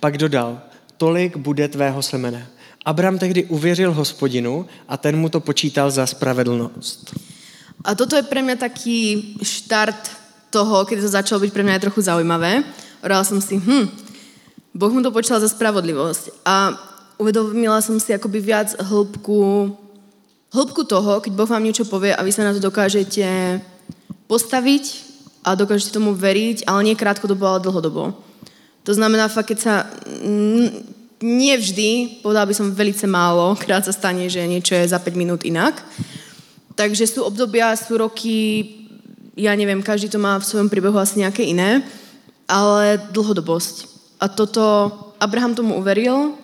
Pak 0.00 0.18
dodal, 0.18 0.60
tolik 0.96 1.36
bude 1.36 1.68
tvého 1.68 2.02
semene. 2.02 2.46
Abram 2.84 3.18
tehdy 3.18 3.44
uvěřil 3.44 3.92
hospodinu 3.92 4.66
a 4.88 4.96
ten 4.96 5.16
mu 5.16 5.28
to 5.28 5.40
počítal 5.40 5.90
za 5.90 6.06
spravedlnost. 6.06 7.14
A 7.84 7.94
toto 7.94 8.16
je 8.16 8.22
pre 8.26 8.42
mňa 8.42 8.56
taký 8.56 9.32
štart 9.42 10.10
toho, 10.50 10.84
keď 10.84 11.00
to 11.00 11.08
začalo 11.08 11.40
pre 11.48 11.62
mňa 11.62 11.78
aj 11.78 11.84
trochu 11.86 12.00
zaujímavé. 12.00 12.64
Hovorila 13.00 13.24
som 13.24 13.40
si, 13.40 13.56
hm, 13.56 13.86
Boh 14.74 14.92
mu 14.92 15.00
to 15.02 15.14
počítal 15.14 15.40
za 15.40 15.48
spravodlivosť. 15.48 16.42
A 16.44 16.74
uvedomila 17.22 17.78
som 17.80 17.96
si 18.02 18.12
akoby 18.12 18.40
viac 18.42 18.74
hĺbku, 18.82 19.70
hĺbku 20.52 20.82
toho, 20.84 21.20
keď 21.22 21.32
Boh 21.32 21.48
vám 21.48 21.62
niečo 21.62 21.86
povie 21.86 22.12
a 22.12 22.20
vy 22.20 22.32
sa 22.32 22.44
na 22.44 22.52
to 22.52 22.60
dokážete 22.60 23.24
postaviť 24.26 25.09
a 25.44 25.56
dokážete 25.56 25.96
tomu 25.96 26.12
veriť, 26.12 26.68
ale 26.68 26.92
nie 26.92 26.98
krátkodobo, 26.98 27.46
ale 27.46 27.64
dlhodobo. 27.64 28.12
To 28.84 28.92
znamená, 28.92 29.28
fakt, 29.28 29.52
keď 29.52 29.58
sa 29.60 29.74
nie 31.20 31.54
vždy, 31.56 32.20
povedala 32.24 32.48
by 32.48 32.54
som 32.56 32.72
velice 32.72 33.04
málo, 33.04 33.56
krát 33.56 33.84
sa 33.84 33.92
stane, 33.92 34.28
že 34.28 34.40
niečo 34.48 34.72
je 34.72 34.88
za 34.88 34.96
5 34.96 35.12
minút 35.16 35.44
inak. 35.44 35.76
Takže 36.76 37.04
sú 37.04 37.28
obdobia, 37.28 37.76
sú 37.76 38.00
roky, 38.00 38.64
ja 39.36 39.52
neviem, 39.52 39.84
každý 39.84 40.08
to 40.08 40.16
má 40.16 40.40
v 40.40 40.48
svojom 40.48 40.72
príbehu 40.72 40.96
asi 40.96 41.20
nejaké 41.20 41.44
iné, 41.44 41.84
ale 42.48 42.96
dlhodobosť. 43.12 43.88
A 44.20 44.28
toto, 44.32 44.92
Abraham 45.20 45.52
tomu 45.52 45.76
uveril 45.76 46.36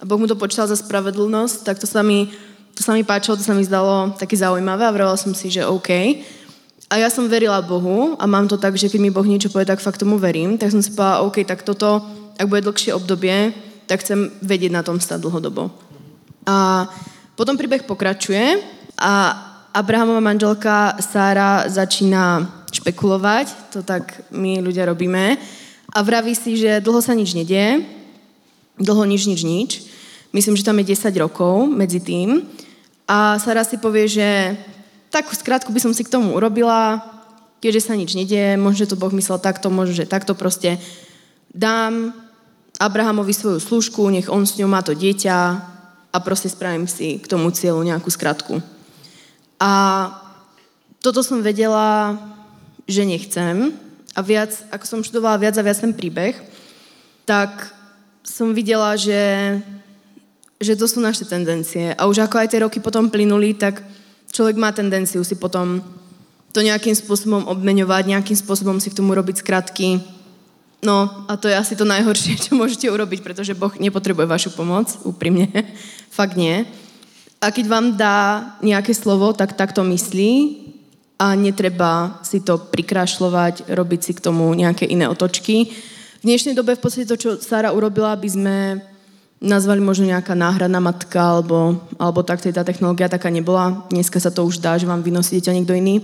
a 0.00 0.04
Boh 0.04 0.16
mu 0.20 0.24
to 0.24 0.40
počítal 0.40 0.68
za 0.68 0.76
spravedlnosť, 0.76 1.64
tak 1.64 1.76
to 1.80 1.88
sa 1.88 2.00
mi, 2.00 2.32
to 2.72 2.80
sa 2.80 2.96
mi 2.96 3.04
páčilo, 3.04 3.36
to 3.36 3.44
sa 3.44 3.52
mi 3.52 3.64
zdalo 3.64 4.16
také 4.16 4.36
zaujímavé 4.40 4.88
a 4.88 4.92
vrala 4.92 5.16
som 5.20 5.36
si, 5.36 5.52
že 5.52 5.68
OK. 5.68 6.20
A 6.92 7.00
ja 7.00 7.08
som 7.08 7.30
verila 7.30 7.64
Bohu 7.64 8.14
a 8.20 8.24
mám 8.28 8.44
to 8.44 8.60
tak, 8.60 8.76
že 8.76 8.92
keď 8.92 9.00
mi 9.00 9.14
Boh 9.14 9.24
niečo 9.24 9.48
povie, 9.48 9.64
tak 9.64 9.80
fakt 9.80 10.00
tomu 10.00 10.20
verím. 10.20 10.60
Tak 10.60 10.70
som 10.70 10.84
si 10.84 10.92
povedala, 10.92 11.24
OK, 11.24 11.40
tak 11.42 11.64
toto, 11.64 12.04
ak 12.36 12.46
bude 12.46 12.64
dlhšie 12.64 12.92
obdobie, 12.92 13.56
tak 13.88 14.04
chcem 14.04 14.28
vedieť 14.44 14.72
na 14.72 14.84
tom 14.84 15.00
stať 15.00 15.24
dlhodobo. 15.24 15.72
A 16.44 16.86
potom 17.34 17.56
príbeh 17.56 17.88
pokračuje 17.88 18.60
a 19.00 19.12
Abrahamova 19.74 20.22
manželka 20.22 20.94
Sára 21.02 21.66
začína 21.66 22.46
špekulovať, 22.70 23.74
to 23.74 23.82
tak 23.82 24.22
my 24.30 24.62
ľudia 24.62 24.86
robíme. 24.86 25.34
A 25.94 25.98
vraví 26.02 26.36
si, 26.36 26.54
že 26.54 26.78
dlho 26.78 27.02
sa 27.02 27.14
nič 27.14 27.34
nedie, 27.34 27.82
dlho 28.78 29.02
nič, 29.02 29.26
nič, 29.26 29.40
nič. 29.42 29.70
Myslím, 30.34 30.58
že 30.58 30.66
tam 30.66 30.78
je 30.82 30.94
10 30.94 31.10
rokov 31.22 31.66
medzi 31.70 32.02
tým. 32.02 32.42
A 33.06 33.38
Sara 33.38 33.62
si 33.62 33.78
povie, 33.78 34.10
že 34.10 34.58
tak 35.14 35.30
skrátku 35.30 35.70
by 35.70 35.78
som 35.78 35.94
si 35.94 36.02
k 36.02 36.10
tomu 36.10 36.34
urobila, 36.34 36.98
keďže 37.62 37.86
sa 37.86 37.94
nič 37.94 38.18
nedie, 38.18 38.58
možno 38.58 38.90
to 38.90 38.98
Boh 38.98 39.14
myslel 39.14 39.38
takto, 39.38 39.70
možno, 39.70 39.94
že 39.94 40.10
takto 40.10 40.34
proste 40.34 40.82
dám 41.54 42.10
Abrahamovi 42.82 43.30
svoju 43.30 43.62
služku, 43.62 44.10
nech 44.10 44.26
on 44.26 44.42
s 44.42 44.58
ňou 44.58 44.66
má 44.66 44.82
to 44.82 44.90
dieťa 44.90 45.38
a 46.10 46.16
proste 46.18 46.50
spravím 46.50 46.90
si 46.90 47.22
k 47.22 47.30
tomu 47.30 47.54
cieľu 47.54 47.86
nejakú 47.86 48.10
skratku. 48.10 48.58
A 49.62 49.70
toto 50.98 51.22
som 51.22 51.46
vedela, 51.46 52.18
že 52.90 53.06
nechcem 53.06 53.70
a 54.18 54.20
viac, 54.20 54.50
ako 54.74 54.84
som 54.84 55.06
študovala 55.06 55.38
viac 55.38 55.54
a 55.54 55.62
viac 55.62 55.78
ten 55.78 55.94
príbeh, 55.94 56.34
tak 57.22 57.70
som 58.26 58.50
videla, 58.50 58.98
že, 58.98 59.62
že 60.58 60.74
to 60.74 60.90
sú 60.90 60.98
naše 60.98 61.22
tendencie. 61.22 61.94
A 61.94 62.10
už 62.10 62.26
ako 62.26 62.42
aj 62.42 62.50
tie 62.50 62.62
roky 62.66 62.82
potom 62.82 63.06
plynuli, 63.06 63.54
tak 63.54 63.78
človek 64.34 64.58
má 64.58 64.74
tendenciu 64.74 65.22
si 65.22 65.38
potom 65.38 65.78
to 66.50 66.58
nejakým 66.58 66.94
spôsobom 66.94 67.46
obmeňovať, 67.46 68.10
nejakým 68.10 68.38
spôsobom 68.38 68.82
si 68.82 68.90
k 68.90 68.98
tomu 68.98 69.14
robiť 69.14 69.42
skratky. 69.42 70.02
No 70.82 71.26
a 71.30 71.38
to 71.38 71.48
je 71.48 71.56
asi 71.56 71.74
to 71.78 71.86
najhoršie, 71.86 72.36
čo 72.38 72.50
môžete 72.60 72.90
urobiť, 72.90 73.22
pretože 73.22 73.54
Boh 73.54 73.72
nepotrebuje 73.78 74.26
vašu 74.26 74.50
pomoc, 74.52 74.90
úprimne. 75.06 75.50
Fakt 76.18 76.34
nie. 76.34 76.66
A 77.38 77.54
keď 77.54 77.66
vám 77.70 77.86
dá 77.94 78.18
nejaké 78.60 78.90
slovo, 78.90 79.30
tak 79.32 79.54
tak 79.54 79.70
to 79.70 79.86
myslí 79.86 80.64
a 81.20 81.38
netreba 81.38 82.18
si 82.26 82.42
to 82.42 82.58
prikrašľovať, 82.58 83.70
robiť 83.70 84.00
si 84.02 84.12
k 84.16 84.24
tomu 84.24 84.50
nejaké 84.54 84.88
iné 84.88 85.06
otočky. 85.06 85.70
V 86.20 86.24
dnešnej 86.24 86.56
dobe 86.56 86.74
v 86.74 86.82
podstate 86.82 87.06
to, 87.06 87.20
čo 87.20 87.30
Sara 87.36 87.70
urobila, 87.70 88.16
by 88.16 88.28
sme 88.28 88.56
nazvali 89.44 89.84
možno 89.84 90.08
nejaká 90.08 90.32
náhradná 90.32 90.80
matka, 90.80 91.20
alebo, 91.20 91.76
alebo 92.00 92.24
tak 92.24 92.40
tá 92.40 92.64
technológia 92.64 93.12
taká 93.12 93.28
nebola. 93.28 93.84
Dneska 93.92 94.16
sa 94.16 94.32
to 94.32 94.48
už 94.48 94.58
dá, 94.58 94.80
že 94.80 94.88
vám 94.88 95.04
vynosí 95.04 95.36
dieťa 95.36 95.52
niekto 95.52 95.76
iný. 95.76 96.00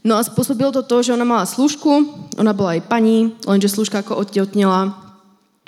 No 0.00 0.16
a 0.16 0.24
spôsobilo 0.24 0.72
to 0.72 0.80
to, 0.80 1.04
že 1.04 1.12
ona 1.12 1.28
mala 1.28 1.44
služku, 1.44 1.92
ona 2.40 2.56
bola 2.56 2.80
aj 2.80 2.88
pani, 2.88 3.36
lenže 3.44 3.68
služka 3.68 4.00
ako 4.00 4.24
odtehotnela 4.24 4.96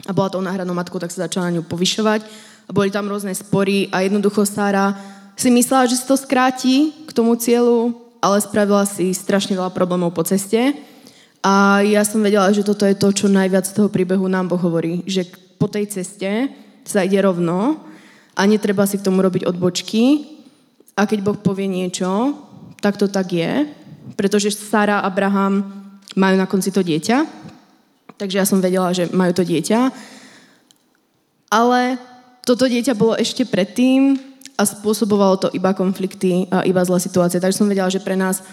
a 0.09 0.11
bola 0.16 0.33
to 0.33 0.40
náhradnou 0.40 0.73
matkou, 0.73 0.97
tak 0.97 1.12
sa 1.12 1.28
začala 1.28 1.52
na 1.52 1.61
ňu 1.61 1.69
povyšovať 1.69 2.25
a 2.64 2.71
boli 2.73 2.88
tam 2.88 3.12
rôzne 3.12 3.37
spory 3.37 3.92
a 3.92 4.00
jednoducho 4.00 4.49
Sára 4.49 4.97
si 5.37 5.52
myslela, 5.52 5.85
že 5.85 6.00
si 6.00 6.09
to 6.09 6.16
skráti 6.16 6.97
k 7.04 7.11
tomu 7.12 7.37
cieľu, 7.37 7.92
ale 8.25 8.40
spravila 8.40 8.88
si 8.88 9.12
strašne 9.12 9.52
veľa 9.52 9.69
problémov 9.76 10.16
po 10.16 10.25
ceste. 10.25 10.81
A 11.45 11.83
ja 11.85 12.07
som 12.07 12.23
vedela, 12.23 12.49
že 12.54 12.64
toto 12.64 12.87
je 12.88 12.97
to, 12.97 13.12
čo 13.12 13.26
najviac 13.26 13.69
z 13.69 13.75
toho 13.75 13.92
príbehu 13.92 14.31
nám 14.31 14.49
Boh 14.49 14.61
hovorí, 14.62 15.04
že 15.04 15.26
po 15.61 15.69
tej 15.69 15.90
ceste 15.90 16.49
sa 16.85 17.07
ide 17.07 17.19
rovno 17.23 17.81
a 18.33 18.43
netreba 18.49 18.89
si 18.89 18.99
k 18.99 19.07
tomu 19.07 19.23
robiť 19.23 19.47
odbočky. 19.47 20.27
A 20.97 21.09
keď 21.09 21.19
Boh 21.25 21.39
povie 21.39 21.69
niečo, 21.69 22.37
tak 22.83 23.01
to 23.01 23.09
tak 23.09 23.33
je, 23.33 23.65
pretože 24.19 24.53
Sara 24.53 25.01
a 25.01 25.07
Abraham 25.09 25.65
majú 26.19 26.37
na 26.37 26.45
konci 26.45 26.69
to 26.75 26.85
dieťa. 26.85 27.25
Takže 28.21 28.37
ja 28.39 28.47
som 28.47 28.61
vedela, 28.61 28.93
že 28.93 29.09
majú 29.11 29.33
to 29.33 29.47
dieťa. 29.47 29.89
Ale 31.53 31.97
toto 32.45 32.69
dieťa 32.69 32.99
bolo 32.99 33.17
ešte 33.17 33.47
predtým 33.49 34.21
a 34.59 34.62
spôsobovalo 34.69 35.37
to 35.41 35.49
iba 35.57 35.73
konflikty 35.73 36.47
a 36.53 36.65
iba 36.67 36.85
zlé 36.85 37.01
situácie. 37.01 37.41
Takže 37.41 37.62
som 37.62 37.71
vedela, 37.71 37.89
že 37.89 38.05
pre 38.05 38.19
nás 38.19 38.45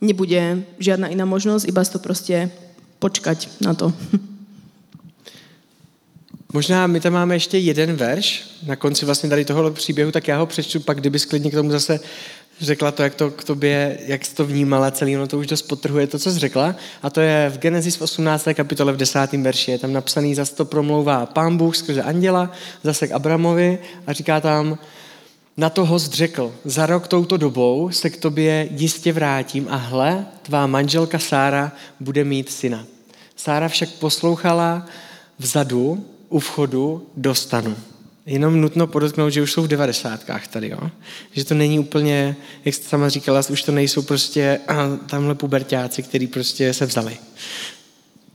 nebude 0.00 0.64
žiadna 0.80 1.12
iná 1.12 1.28
možnosť, 1.28 1.68
iba 1.68 1.82
to 1.84 2.00
proste 2.00 2.48
počkať 2.98 3.60
na 3.60 3.76
to. 3.76 3.92
Možná 6.52 6.86
my 6.86 7.00
tam 7.00 7.12
máme 7.12 7.34
ještě 7.34 7.58
jeden 7.58 7.96
verš 7.96 8.44
na 8.66 8.76
konci 8.76 9.06
vlastně 9.06 9.28
tady 9.28 9.44
tohohle 9.44 9.70
příběhu, 9.70 10.10
tak 10.10 10.28
já 10.28 10.38
ho 10.38 10.46
přečtu, 10.46 10.80
pak 10.80 11.00
kdyby 11.00 11.18
sklidně 11.18 11.50
k 11.50 11.54
tomu 11.54 11.70
zase 11.70 12.00
řekla 12.60 12.90
to, 12.90 13.02
jak 13.02 13.14
to 13.14 13.30
k 13.30 13.44
tobě, 13.44 13.98
jak 14.06 14.24
jsi 14.24 14.34
to 14.34 14.46
vnímala 14.46 14.90
celý, 14.90 15.16
ono 15.16 15.26
to 15.26 15.38
už 15.38 15.46
dost 15.46 15.62
potrhuje 15.62 16.06
to, 16.06 16.18
co 16.18 16.32
jsi 16.32 16.38
řekla. 16.38 16.74
A 17.02 17.10
to 17.10 17.20
je 17.20 17.50
v 17.54 17.58
Genesis 17.58 17.96
v 17.96 18.02
18. 18.02 18.48
kapitole 18.54 18.92
v 18.92 18.96
10. 18.96 19.32
verši. 19.32 19.70
Je 19.70 19.78
tam 19.78 19.92
napsaný, 19.92 20.34
zase 20.34 20.54
to 20.54 20.64
promlouvá 20.64 21.26
pán 21.26 21.56
Bůh 21.56 21.76
skrze 21.76 22.02
anděla, 22.02 22.52
zase 22.82 23.08
k 23.08 23.12
Abramovi 23.12 23.78
a 24.06 24.12
říká 24.12 24.40
tam, 24.40 24.78
na 25.56 25.70
to 25.70 25.84
host 25.84 26.12
řekl, 26.12 26.52
za 26.64 26.86
rok 26.86 27.08
touto 27.08 27.36
dobou 27.36 27.90
se 27.90 28.10
k 28.10 28.16
tobě 28.16 28.68
jistě 28.70 29.12
vrátím 29.12 29.66
a 29.70 29.76
hle, 29.76 30.26
tvá 30.42 30.66
manželka 30.66 31.18
Sára 31.18 31.72
bude 32.00 32.24
mít 32.24 32.50
syna. 32.50 32.84
Sára 33.36 33.68
však 33.68 33.88
poslouchala 33.88 34.86
vzadu 35.38 36.06
u 36.32 36.38
vchodu 36.38 37.06
do 37.16 37.34
stanu. 37.34 37.76
Jenom 38.26 38.60
nutno 38.60 38.86
podotknout, 38.86 39.32
že 39.32 39.42
už 39.42 39.52
jsou 39.52 39.62
v 39.62 39.68
devadesátkách 39.68 40.48
tady, 40.48 40.68
jo? 40.68 40.90
Že 41.32 41.44
to 41.44 41.54
není 41.54 41.78
úplně, 41.78 42.36
jak 42.64 42.74
jste 42.74 42.88
sama 42.88 43.08
říkala, 43.08 43.42
už 43.50 43.62
to 43.62 43.72
nejsou 43.72 44.02
prostě 44.02 44.60
tamhle 45.06 45.34
pubertáci, 45.34 46.02
který 46.02 46.26
prostě 46.26 46.74
se 46.74 46.86
vzali. 46.86 47.16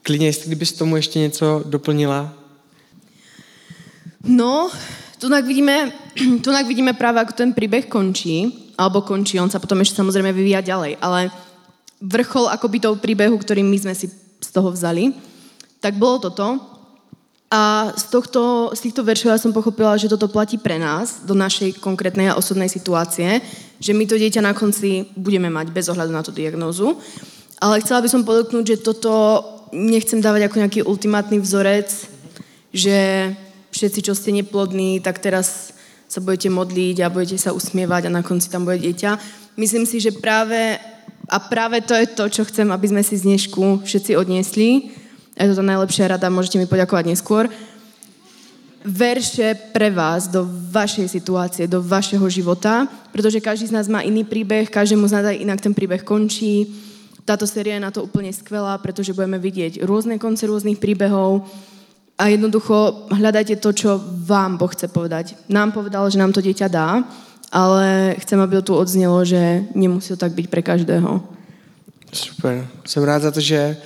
Klidně, 0.01 0.27
jestli 0.27 0.47
kdybys 0.47 0.73
tomu 0.73 0.95
ještě 0.95 1.19
něco 1.19 1.63
doplnila? 1.65 2.33
No, 4.23 4.69
tunak 5.19 5.45
vidíme, 5.45 5.91
tunak 6.43 6.67
vidíme 6.67 6.93
práve, 6.93 7.21
ako 7.23 7.31
ten 7.31 7.53
príbeh 7.55 7.87
končí, 7.87 8.67
alebo 8.77 9.01
končí, 9.01 9.39
on 9.39 9.49
sa 9.49 9.63
potom 9.63 9.79
ešte 9.81 9.97
samozrejme 9.97 10.35
vyvíja 10.35 10.61
ďalej, 10.61 10.99
ale 11.01 11.31
vrchol 12.03 12.51
akoby 12.51 12.77
toho 12.83 12.95
príbehu, 12.99 13.39
ktorý 13.39 13.63
my 13.63 13.77
sme 13.79 13.93
si 13.95 14.11
z 14.43 14.49
toho 14.51 14.69
vzali, 14.69 15.15
tak 15.79 15.95
bolo 15.95 16.19
toto, 16.19 16.76
a 17.47 17.95
z, 17.95 18.03
tohto, 18.11 18.75
z 18.75 18.79
týchto 18.91 19.07
veršov 19.07 19.31
ja 19.31 19.39
som 19.39 19.55
pochopila, 19.55 19.95
že 19.95 20.11
toto 20.11 20.27
platí 20.27 20.59
pre 20.59 20.75
nás, 20.75 21.23
do 21.23 21.31
našej 21.31 21.79
konkrétnej 21.79 22.27
a 22.27 22.35
osobnej 22.35 22.67
situácie, 22.67 23.39
že 23.79 23.95
my 23.95 24.03
to 24.03 24.19
dieťa 24.19 24.43
na 24.43 24.51
konci 24.51 25.07
budeme 25.15 25.47
mať 25.47 25.71
bez 25.71 25.87
ohľadu 25.87 26.11
na 26.11 26.25
tú 26.27 26.35
diagnózu. 26.35 26.99
Ale 27.63 27.79
chcela 27.79 28.03
by 28.03 28.09
som 28.11 28.27
podotknúť, 28.27 28.65
že 28.67 28.83
toto 28.83 29.41
nechcem 29.71 30.19
dávať 30.19 30.51
ako 30.51 30.59
nejaký 30.59 30.79
ultimátny 30.83 31.39
vzorec, 31.39 31.87
že 32.75 33.31
všetci, 33.71 33.99
čo 34.03 34.13
ste 34.13 34.35
neplodní, 34.35 34.99
tak 34.99 35.23
teraz 35.23 35.71
sa 36.11 36.19
budete 36.19 36.51
modliť 36.51 36.99
a 37.03 37.11
budete 37.11 37.39
sa 37.39 37.55
usmievať 37.55 38.11
a 38.11 38.15
na 38.19 38.27
konci 38.27 38.51
tam 38.51 38.67
bude 38.67 38.83
dieťa. 38.83 39.19
Myslím 39.55 39.87
si, 39.87 40.03
že 40.03 40.11
práve, 40.11 40.75
a 41.31 41.37
práve 41.39 41.79
to 41.79 41.95
je 41.95 42.07
to, 42.11 42.25
čo 42.27 42.43
chcem, 42.43 42.67
aby 42.75 42.91
sme 42.91 43.01
si 43.07 43.15
z 43.15 43.23
dnešku 43.23 43.87
všetci 43.87 44.19
odniesli, 44.19 44.91
je 45.37 45.49
to 45.53 45.59
tá 45.61 45.65
najlepšia 45.65 46.17
rada, 46.17 46.33
môžete 46.33 46.57
mi 46.57 46.65
poďakovať 46.65 47.13
neskôr. 47.13 47.45
Verše 48.87 49.75
pre 49.75 49.91
vás 49.91 50.31
do 50.31 50.47
vašej 50.47 51.11
situácie, 51.11 51.67
do 51.67 51.83
vašeho 51.83 52.23
života, 52.31 52.87
pretože 53.11 53.43
každý 53.43 53.67
z 53.67 53.75
nás 53.75 53.91
má 53.91 54.01
iný 54.01 54.23
príbeh, 54.23 54.71
každému 54.71 55.05
z 55.05 55.13
nás 55.13 55.25
aj 55.27 55.43
inak 55.43 55.59
ten 55.59 55.75
príbeh 55.75 56.01
končí. 56.01 56.71
Táto 57.27 57.43
séria 57.43 57.75
je 57.75 57.83
na 57.83 57.91
to 57.91 58.07
úplne 58.07 58.31
skvelá, 58.31 58.79
pretože 58.79 59.11
budeme 59.11 59.35
vidieť 59.35 59.83
rôzne 59.83 60.15
konce 60.15 60.47
rôznych 60.47 60.79
príbehov 60.79 61.43
a 62.15 62.31
jednoducho 62.31 63.11
hľadajte 63.11 63.59
to, 63.59 63.69
čo 63.75 63.89
vám 64.25 64.57
Boh 64.57 64.71
chce 64.71 64.87
povedať. 64.87 65.35
Nám 65.51 65.75
povedal, 65.75 66.07
že 66.09 66.17
nám 66.17 66.31
to 66.31 66.39
dieťa 66.39 66.67
dá, 66.71 67.03
ale 67.51 68.15
chcem, 68.23 68.39
aby 68.39 68.63
to 68.63 68.71
tu 68.71 68.73
odznelo, 68.79 69.19
že 69.27 69.67
nemusí 69.75 70.15
to 70.15 70.19
tak 70.19 70.31
byť 70.31 70.47
pre 70.47 70.61
každého. 70.63 71.21
Super. 72.13 72.67
Jsem 72.85 73.03
rád 73.03 73.21
za 73.21 73.31
to, 73.31 73.41
že 73.43 73.77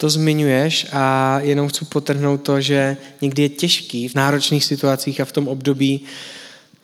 to 0.00 0.10
zmiňuješ 0.10 0.86
a 0.92 1.36
jenom 1.40 1.68
chci 1.68 1.84
potrhnout 1.84 2.42
to, 2.42 2.60
že 2.60 2.96
někdy 3.20 3.42
je 3.42 3.48
těžký 3.48 4.08
v 4.08 4.14
náročných 4.14 4.64
situacích 4.64 5.20
a 5.20 5.24
v 5.24 5.32
tom 5.32 5.48
období 5.48 6.00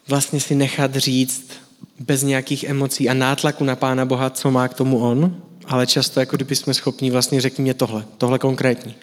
vlastně 0.08 0.40
si 0.40 0.54
nechat 0.54 0.96
říct 0.96 1.50
bez 2.00 2.22
nějakých 2.22 2.64
emocí 2.64 3.08
a 3.08 3.14
nátlaku 3.14 3.64
na 3.64 3.76
Pána 3.76 4.04
Boha, 4.04 4.30
co 4.30 4.50
má 4.50 4.68
k 4.68 4.74
tomu 4.74 4.98
on, 4.98 5.36
ale 5.64 5.86
často 5.86 6.20
jako 6.20 6.36
kdyby 6.36 6.56
jsme 6.56 6.74
schopni 6.74 7.10
vlastně 7.10 7.40
řekni 7.40 7.62
mě 7.62 7.74
tohle, 7.74 8.04
tohle 8.18 8.38
konkrétní. 8.38 8.94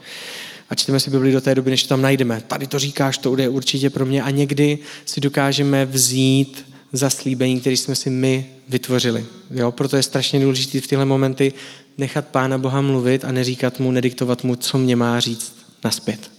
A 0.70 0.75
čteme 0.75 1.00
si 1.00 1.10
Bibli 1.10 1.32
do 1.32 1.41
té 1.41 1.55
doby, 1.55 1.72
než 1.72 1.84
to 1.84 1.89
tam 1.89 2.01
najdeme. 2.01 2.41
Tady 2.48 2.67
to 2.67 2.79
říkáš, 2.79 3.17
to 3.17 3.38
je 3.38 3.50
určitě 3.50 3.89
pro 3.89 4.05
mě. 4.05 4.24
A 4.24 4.29
někdy 4.29 4.79
si 5.05 5.22
dokážeme 5.22 5.86
vzít 5.86 6.65
zaslíbení, 6.91 7.60
které 7.60 7.77
jsme 7.77 7.96
si 7.96 8.10
my 8.10 8.46
vytvořili. 8.70 9.25
Jo? 9.51 9.72
Proto 9.72 9.96
je 9.96 10.03
strašně 10.03 10.39
důležité 10.39 10.82
v 10.82 10.88
tyhle 10.88 11.05
momenty 11.05 11.53
nechat 11.97 12.27
Pána 12.27 12.57
Boha 12.57 12.81
mluvit 12.81 13.25
a 13.25 13.31
neříkat 13.31 13.79
mu, 13.79 13.91
nediktovat 13.91 14.43
mu, 14.43 14.55
co 14.55 14.77
mě 14.77 14.95
má 14.95 15.19
říct 15.19 15.55
naspět. 15.83 16.31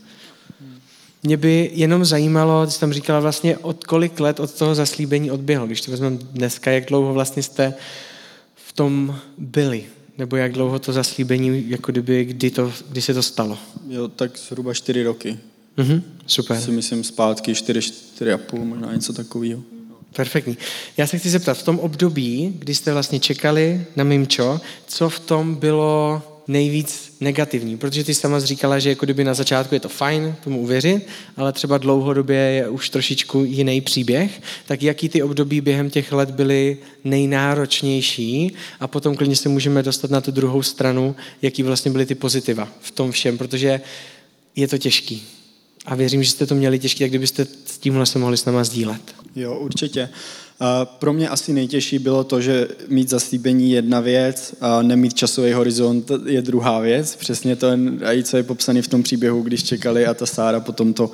Mě 1.23 1.37
by 1.37 1.71
jenom 1.75 2.05
zajímalo, 2.05 2.67
ty 2.67 2.73
jsi 2.73 2.81
tam 2.81 2.93
říkala 2.93 3.21
vlastně, 3.21 3.59
od 3.59 3.85
kolik 3.85 4.21
let 4.21 4.41
od 4.41 4.55
toho 4.55 4.75
zaslíbení 4.75 5.31
odběhlo. 5.31 5.67
Když 5.67 5.81
to 5.81 5.91
vezmeme 5.91 6.19
dneska, 6.33 6.71
jak 6.71 6.85
dlouho 6.85 7.15
vlastně 7.15 7.43
jste 7.43 7.75
v 8.55 8.73
tom 8.73 9.19
byli? 9.39 9.85
Nebo 10.19 10.37
jak 10.37 10.53
dlouho 10.53 10.79
to 10.79 10.93
zaslíbení, 10.93 11.71
jako 11.71 11.93
kdyby, 11.93 12.25
kdy, 12.25 12.51
to, 12.51 12.73
kdy 12.89 13.03
se 13.03 13.15
to 13.15 13.23
stalo? 13.23 13.59
Jo, 13.89 14.09
tak 14.09 14.39
zhruba 14.39 14.75
čtyři 14.75 15.03
roky. 15.03 15.39
Mhm, 15.77 16.03
super. 16.27 16.61
Si 16.61 16.71
myslím 16.71 17.05
zpátky 17.05 17.55
čtyři, 17.55 17.81
čtyři 17.81 18.33
a 18.33 18.39
půl, 18.39 18.65
možná 18.65 18.95
něco 18.95 19.13
takového. 19.13 19.63
Perfektní. 20.17 20.57
Já 20.97 21.07
se 21.07 21.19
chci 21.19 21.31
zeptat, 21.31 21.55
v 21.55 21.63
tom 21.63 21.79
období, 21.79 22.55
kdy 22.59 22.75
jste 22.75 22.93
vlastně 22.93 23.21
čekali 23.21 23.85
na 23.97 24.05
Mimčo, 24.05 24.61
co 24.87 25.09
v 25.09 25.21
tom 25.21 25.55
bylo 25.55 26.23
nejvíc 26.49 27.17
negativní, 27.21 27.77
protože 27.77 28.05
ty 28.05 28.15
sama 28.15 28.41
říkala, 28.41 28.79
že 28.79 28.89
jako 28.89 29.07
kdyby 29.07 29.25
na 29.25 29.35
začátku 29.35 29.75
je 29.75 29.81
to 29.81 29.89
fajn 29.89 30.35
tomu 30.45 30.61
uvěřit, 30.61 31.07
ale 31.37 31.53
třeba 31.53 31.79
dlouhodobě 31.79 32.37
je 32.37 32.69
už 32.69 32.91
trošičku 32.91 33.45
jiný 33.45 33.81
příběh, 33.81 34.43
tak 34.67 34.83
jaký 34.83 35.09
ty 35.09 35.23
období 35.23 35.61
během 35.61 35.91
těch 35.91 36.13
let 36.13 36.31
byly 36.31 36.79
nejnáročnější 37.05 38.55
a 38.81 38.89
potom 38.89 39.17
klidně 39.17 39.37
se 39.37 39.49
můžeme 39.49 39.83
dostat 39.83 40.11
na 40.11 40.21
tu 40.21 40.31
druhou 40.31 40.63
stranu, 40.63 41.17
jaký 41.43 41.63
vlastně 41.63 41.91
byly 41.91 42.07
ty 42.07 42.15
pozitiva 42.15 42.69
v 42.81 42.91
tom 42.91 43.13
všem, 43.13 43.39
protože 43.39 43.81
je 44.57 44.69
to 44.69 44.79
těžký. 44.79 45.23
A 45.87 45.95
věřím, 45.95 46.23
že 46.23 46.31
jste 46.31 46.47
to 46.47 46.55
měli 46.55 46.79
těžké, 46.79 47.05
tak 47.05 47.11
kdybyste 47.11 47.47
s 47.67 47.79
tímhle 47.79 48.07
se 48.07 48.19
mohli 48.19 48.37
s 48.37 48.45
náma 48.45 48.65
sdílet. 48.65 49.24
Jo, 49.37 49.59
určitě. 49.61 50.09
Pro 50.99 51.13
mě 51.13 51.29
asi 51.29 51.53
nejtěžší 51.53 51.99
bylo 51.99 52.25
to, 52.25 52.41
že 52.41 52.69
mít 52.89 53.09
zaslíbení 53.09 53.71
jedna 53.71 54.01
věc 54.01 54.55
a 54.61 54.83
nemít 54.83 55.15
časový 55.15 55.53
horizont 55.53 56.11
je 56.27 56.43
druhá 56.43 56.81
věc. 56.81 57.17
Přesně 57.17 57.57
to, 57.57 57.69
co 58.23 58.37
je 58.37 58.43
popsaný 58.43 58.83
v 58.83 58.89
tom 58.89 59.03
příběhu, 59.03 59.43
když 59.43 59.65
čekali 59.65 60.07
a 60.07 60.15
ta 60.15 60.27
Sára 60.27 60.61
potom 60.61 60.95
to 60.95 61.11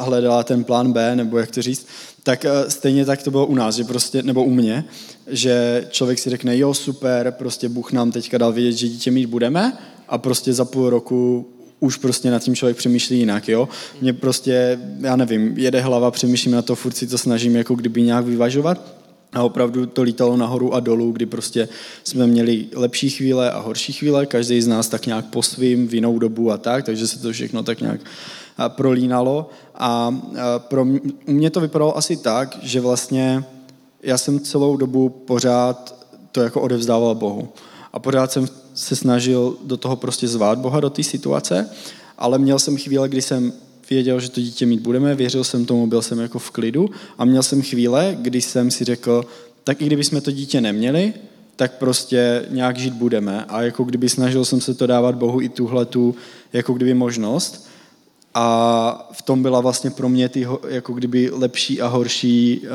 hledala 0.00 0.42
ten 0.42 0.64
plán 0.64 0.92
B, 0.92 1.16
nebo 1.16 1.38
jak 1.38 1.50
to 1.50 1.62
říct, 1.62 1.86
tak 2.22 2.46
stejně 2.68 3.04
tak 3.04 3.22
to 3.22 3.30
bylo 3.30 3.46
u 3.46 3.54
nás, 3.54 3.74
že 3.74 3.84
prostě, 3.84 4.22
nebo 4.22 4.44
u 4.44 4.50
mě, 4.50 4.84
že 5.26 5.86
člověk 5.90 6.18
si 6.18 6.30
řekne, 6.30 6.58
jo, 6.58 6.74
super, 6.74 7.34
prostě 7.38 7.68
Bůh 7.68 7.92
nám 7.92 8.12
teďka 8.12 8.38
dal 8.38 8.52
vědět, 8.52 8.72
že 8.72 8.88
dítě 8.88 9.10
mít 9.10 9.26
budeme 9.26 9.78
a 10.08 10.18
prostě 10.18 10.52
za 10.52 10.64
půl 10.64 10.90
roku 10.90 11.48
už 11.80 11.96
prostě 11.96 12.30
nad 12.30 12.42
tím 12.42 12.54
člověk 12.54 12.76
přemýšlí 12.76 13.18
jinak, 13.18 13.48
jo. 13.48 13.68
Mě 14.00 14.12
prostě, 14.12 14.78
já 15.00 15.16
nevím, 15.16 15.58
jede 15.58 15.80
hlava, 15.80 16.10
přemýšlím 16.10 16.54
na 16.54 16.62
to, 16.62 16.74
furt 16.74 16.96
si 16.96 17.06
to 17.06 17.18
snažím 17.18 17.56
jako 17.56 17.74
kdyby 17.74 18.02
nějak 18.02 18.24
vyvažovat 18.24 19.00
a 19.32 19.42
opravdu 19.42 19.86
to 19.86 20.02
lítalo 20.02 20.36
nahoru 20.36 20.74
a 20.74 20.80
dolů, 20.80 21.12
kdy 21.12 21.26
prostě 21.26 21.68
jsme 22.04 22.26
měli 22.26 22.66
lepší 22.74 23.10
chvíle 23.10 23.50
a 23.50 23.60
horší 23.60 23.92
chvíle, 23.92 24.26
každý 24.26 24.62
z 24.62 24.66
nás 24.66 24.88
tak 24.88 25.06
nějak 25.06 25.24
po 25.24 25.42
svým, 25.42 25.88
v 25.88 25.94
jinou 25.94 26.18
dobu 26.18 26.50
a 26.50 26.58
tak, 26.58 26.84
takže 26.84 27.06
se 27.06 27.18
to 27.18 27.32
všechno 27.32 27.62
tak 27.62 27.80
nějak 27.80 28.00
prolínalo 28.68 29.50
a 29.74 30.20
pro 30.58 30.84
mě, 30.84 31.00
u 31.26 31.32
mě 31.32 31.50
to 31.50 31.60
vypadalo 31.60 31.96
asi 31.96 32.16
tak, 32.16 32.58
že 32.62 32.80
vlastně 32.80 33.44
já 34.02 34.18
jsem 34.18 34.40
celou 34.40 34.76
dobu 34.76 35.08
pořád 35.08 36.06
to 36.32 36.40
jako 36.40 36.60
odevzdával 36.60 37.14
Bohu. 37.14 37.48
A 37.92 37.98
pořád 37.98 38.32
jsem 38.32 38.48
se 38.80 38.96
snažil 38.96 39.56
do 39.64 39.76
toho 39.76 39.96
prostě 39.96 40.28
zvát 40.28 40.58
Boha 40.58 40.80
do 40.80 40.90
té 40.90 41.02
situace, 41.02 41.70
ale 42.18 42.38
měl 42.38 42.58
jsem 42.58 42.76
chvíle, 42.76 43.08
kdy 43.08 43.22
jsem 43.22 43.52
věděl, 43.90 44.20
že 44.20 44.30
to 44.30 44.40
dítě 44.40 44.66
mít 44.66 44.80
budeme, 44.80 45.14
věřil 45.14 45.44
jsem 45.44 45.66
tomu, 45.66 45.86
byl 45.86 46.02
jsem 46.02 46.18
jako 46.18 46.38
v 46.38 46.50
klidu 46.50 46.90
a 47.18 47.24
měl 47.24 47.42
jsem 47.42 47.62
chvíle, 47.62 48.16
kdy 48.20 48.40
jsem 48.40 48.70
si 48.70 48.84
řekl, 48.84 49.24
tak 49.64 49.82
i 49.82 49.86
kdyby 49.86 50.04
jsme 50.04 50.20
to 50.20 50.30
dítě 50.30 50.60
neměli, 50.60 51.12
tak 51.56 51.78
prostě 51.78 52.46
nějak 52.50 52.78
žít 52.78 52.94
budeme. 52.94 53.44
A 53.44 53.62
jako 53.62 53.84
kdyby 53.84 54.08
snažil 54.08 54.44
jsem 54.44 54.60
se 54.60 54.74
to 54.74 54.86
dávat 54.86 55.14
Bohu 55.14 55.40
i 55.40 55.48
tuhle 55.48 55.84
tu, 55.84 56.14
jako 56.52 56.72
kdyby 56.72 56.94
možnost. 56.94 57.68
A 58.34 59.10
v 59.12 59.22
tom 59.22 59.42
byla 59.42 59.60
vlastně 59.60 59.90
pro 59.90 60.08
mě 60.08 60.28
ty 60.28 60.46
jako 60.68 60.92
kdyby 60.92 61.30
lepší 61.32 61.80
a 61.80 61.86
horší 61.86 62.60
uh, 62.60 62.66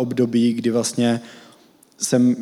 období, 0.00 0.52
kdy 0.52 0.70
vlastně 0.70 1.20
jsem, 2.02 2.36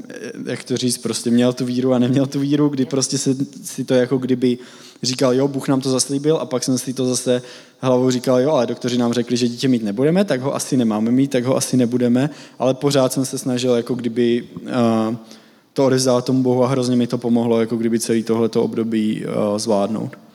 jak 0.47 0.65
to 0.65 0.77
říct, 0.77 0.99
prostě 0.99 1.31
měl 1.31 1.53
tu 1.53 1.65
víru 1.65 1.93
a 1.93 1.99
neměl 1.99 2.27
tu 2.27 2.41
víru, 2.41 2.69
kdy 2.69 2.85
prostě 2.85 3.19
se, 3.19 3.37
si 3.65 3.85
to 3.85 3.95
jako 3.95 4.19
kdyby 4.19 4.59
říkal, 5.03 5.35
jo, 5.35 5.49
Bůh 5.49 5.69
nám 5.69 5.81
to 5.81 5.91
zaslíbil 5.91 6.37
a 6.37 6.47
pak 6.47 6.65
jsem 6.65 6.79
si 6.79 6.95
to 6.95 7.07
zase 7.07 7.43
hlavou 7.79 8.11
říkal, 8.11 8.41
jo, 8.41 8.51
ale 8.51 8.67
doktoři 8.67 8.99
nám 8.99 9.13
řekli, 9.13 9.37
že 9.37 9.49
dítě 9.49 9.69
mít 9.69 9.83
nebudeme, 9.83 10.25
tak 10.25 10.41
ho 10.41 10.55
asi 10.55 10.77
nemáme 10.77 11.11
mít, 11.11 11.31
tak 11.31 11.45
ho 11.45 11.57
asi 11.57 11.77
nebudeme, 11.77 12.31
ale 12.59 12.75
pořád 12.75 13.13
jsem 13.13 13.25
se 13.25 13.39
snažil 13.39 13.75
jako 13.75 13.95
kdyby 13.95 14.49
uh, 14.63 15.17
to 15.73 15.87
odevzdal 15.87 16.23
tomu 16.23 16.43
Bohu 16.43 16.65
a 16.65 16.69
hrozně 16.69 16.97
mi 16.97 17.07
to 17.07 17.19
pomohlo, 17.19 17.61
jako 17.61 17.77
kdyby 17.77 18.01
celý 18.01 18.23
tohleto 18.23 18.63
období 18.63 19.25
uh, 19.25 19.59
zvládnout. 19.59 20.28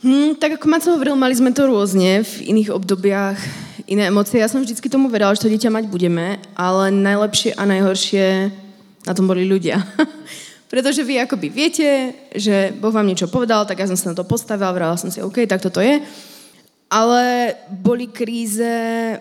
Hmm, 0.00 0.32
tak 0.32 0.56
ako 0.56 0.64
Maco 0.64 0.88
hovoril, 0.96 1.12
mali 1.12 1.36
sme 1.36 1.52
to 1.52 1.68
rôzne 1.68 2.24
v 2.24 2.32
iných 2.48 2.72
obdobiach, 2.72 3.36
iné 3.84 4.08
emócie. 4.08 4.40
Ja 4.40 4.48
som 4.48 4.64
vždycky 4.64 4.88
tomu 4.88 5.12
vedala, 5.12 5.36
že 5.36 5.44
to 5.44 5.52
dieťa 5.52 5.68
mať 5.68 5.92
budeme, 5.92 6.40
ale 6.56 6.88
najlepšie 6.88 7.52
a 7.52 7.68
najhoršie 7.68 8.48
na 9.04 9.12
tom 9.12 9.28
boli 9.28 9.44
ľudia. 9.44 9.84
Pretože 10.72 11.04
vy 11.04 11.20
akoby 11.20 11.52
viete, 11.52 12.16
že 12.32 12.72
Boh 12.80 12.96
vám 12.96 13.04
niečo 13.04 13.28
povedal, 13.28 13.68
tak 13.68 13.76
ja 13.76 13.92
som 13.92 13.98
sa 13.98 14.16
na 14.16 14.16
to 14.16 14.24
postavila, 14.24 14.72
vrala 14.72 14.96
som 14.96 15.12
si, 15.12 15.20
OK, 15.20 15.44
tak 15.44 15.60
toto 15.60 15.84
je. 15.84 16.00
Ale 16.88 17.52
boli 17.68 18.08
kríze, 18.08 18.72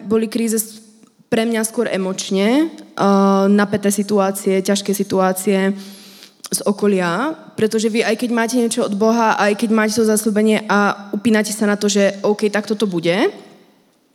boli 0.08 0.32
kríze 0.32 0.80
pre 1.27 1.43
mňa 1.43 1.67
skôr 1.67 1.91
emočne, 1.91 2.71
uh, 2.95 3.51
napäté 3.51 3.91
situácie, 3.91 4.63
ťažké 4.63 4.95
situácie, 4.95 5.75
z 6.49 6.59
okolia, 6.65 7.38
pretože 7.53 7.93
vy 7.93 8.01
aj 8.01 8.15
keď 8.17 8.29
máte 8.33 8.57
niečo 8.57 8.81
od 8.81 8.97
Boha, 8.97 9.38
aj 9.38 9.53
keď 9.53 9.69
máte 9.69 9.93
to 9.93 10.01
zaslúbenie 10.01 10.65
a 10.65 11.09
upínate 11.13 11.53
sa 11.53 11.69
na 11.69 11.77
to, 11.77 11.85
že 11.85 12.17
OK, 12.25 12.49
tak 12.49 12.65
toto 12.65 12.89
bude, 12.89 13.29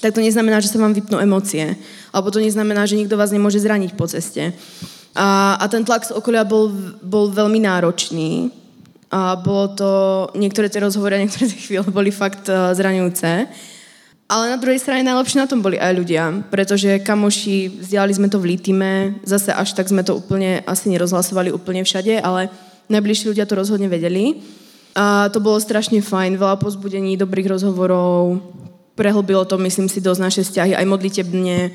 tak 0.02 0.12
to 0.12 0.20
neznamená, 0.20 0.58
že 0.58 0.68
sa 0.68 0.82
vám 0.82 0.92
vypnú 0.92 1.22
emócie. 1.22 1.78
Alebo 2.10 2.34
to 2.34 2.42
neznamená, 2.42 2.84
že 2.84 2.98
nikto 2.98 3.14
vás 3.14 3.30
nemôže 3.30 3.62
zraniť 3.62 3.94
po 3.94 4.10
ceste. 4.10 4.50
A, 5.14 5.54
a 5.56 5.64
ten 5.70 5.86
tlak 5.86 6.04
z 6.04 6.12
okolia 6.12 6.42
bol, 6.42 6.74
bol 7.00 7.30
veľmi 7.30 7.62
náročný. 7.62 8.50
A 9.14 9.38
bolo 9.38 9.70
to, 9.78 9.90
niektoré 10.34 10.66
tie 10.66 10.82
rozhovory 10.82 11.14
a 11.14 11.22
niektoré 11.22 11.46
tie 11.46 11.56
chvíle 11.56 11.86
boli 11.86 12.10
fakt 12.10 12.50
uh, 12.50 12.74
zraňujúce. 12.74 13.46
Ale 14.24 14.48
na 14.48 14.56
druhej 14.56 14.80
strane 14.80 15.04
najlepšie 15.04 15.36
na 15.36 15.48
tom 15.48 15.60
boli 15.60 15.76
aj 15.76 15.92
ľudia, 15.92 16.48
pretože 16.48 17.04
kamoši, 17.04 17.84
vzdiali 17.84 18.12
sme 18.16 18.32
to 18.32 18.40
v 18.40 18.56
Litime, 18.56 19.20
zase 19.20 19.52
až 19.52 19.76
tak 19.76 19.84
sme 19.84 20.00
to 20.00 20.16
úplne 20.16 20.64
asi 20.64 20.88
nerozhlasovali 20.88 21.52
úplne 21.52 21.84
všade, 21.84 22.24
ale 22.24 22.48
najbližší 22.88 23.28
ľudia 23.28 23.44
to 23.44 23.60
rozhodne 23.60 23.92
vedeli. 23.92 24.40
A 24.96 25.28
to 25.28 25.44
bolo 25.44 25.60
strašne 25.60 26.00
fajn, 26.00 26.40
veľa 26.40 26.56
pozbudení, 26.56 27.20
dobrých 27.20 27.52
rozhovorov, 27.52 28.40
prehlbilo 28.96 29.44
to, 29.44 29.60
myslím 29.60 29.90
si, 29.90 30.00
dosť 30.00 30.20
naše 30.22 30.40
vzťahy, 30.46 30.72
aj 30.72 30.86
modlitebne. 30.88 31.74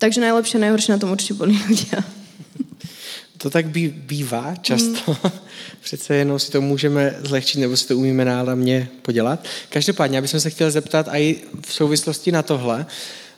Takže 0.00 0.24
najlepšie 0.24 0.62
najhoršie 0.62 0.94
na 0.96 1.00
tom 1.02 1.12
určite 1.12 1.36
boli 1.36 1.52
ľudia. 1.68 2.00
To 3.42 3.50
tak 3.50 3.66
bývá 3.92 4.54
často. 4.62 5.16
Mm. 5.24 5.30
Přece 5.80 6.14
jenom 6.14 6.38
si 6.38 6.50
to 6.50 6.60
můžeme 6.60 7.16
zlehčit, 7.20 7.60
nebo 7.60 7.76
si 7.76 7.88
to 7.88 7.96
umíme 7.96 8.24
náramně 8.24 8.88
podělat. 9.02 9.44
Každopádně, 9.68 10.18
abych 10.18 10.30
se 10.30 10.50
chtěl 10.50 10.70
zeptat 10.70 11.08
i 11.12 11.36
v 11.66 11.72
souvislosti 11.72 12.32
na 12.32 12.42
tohle, 12.42 12.86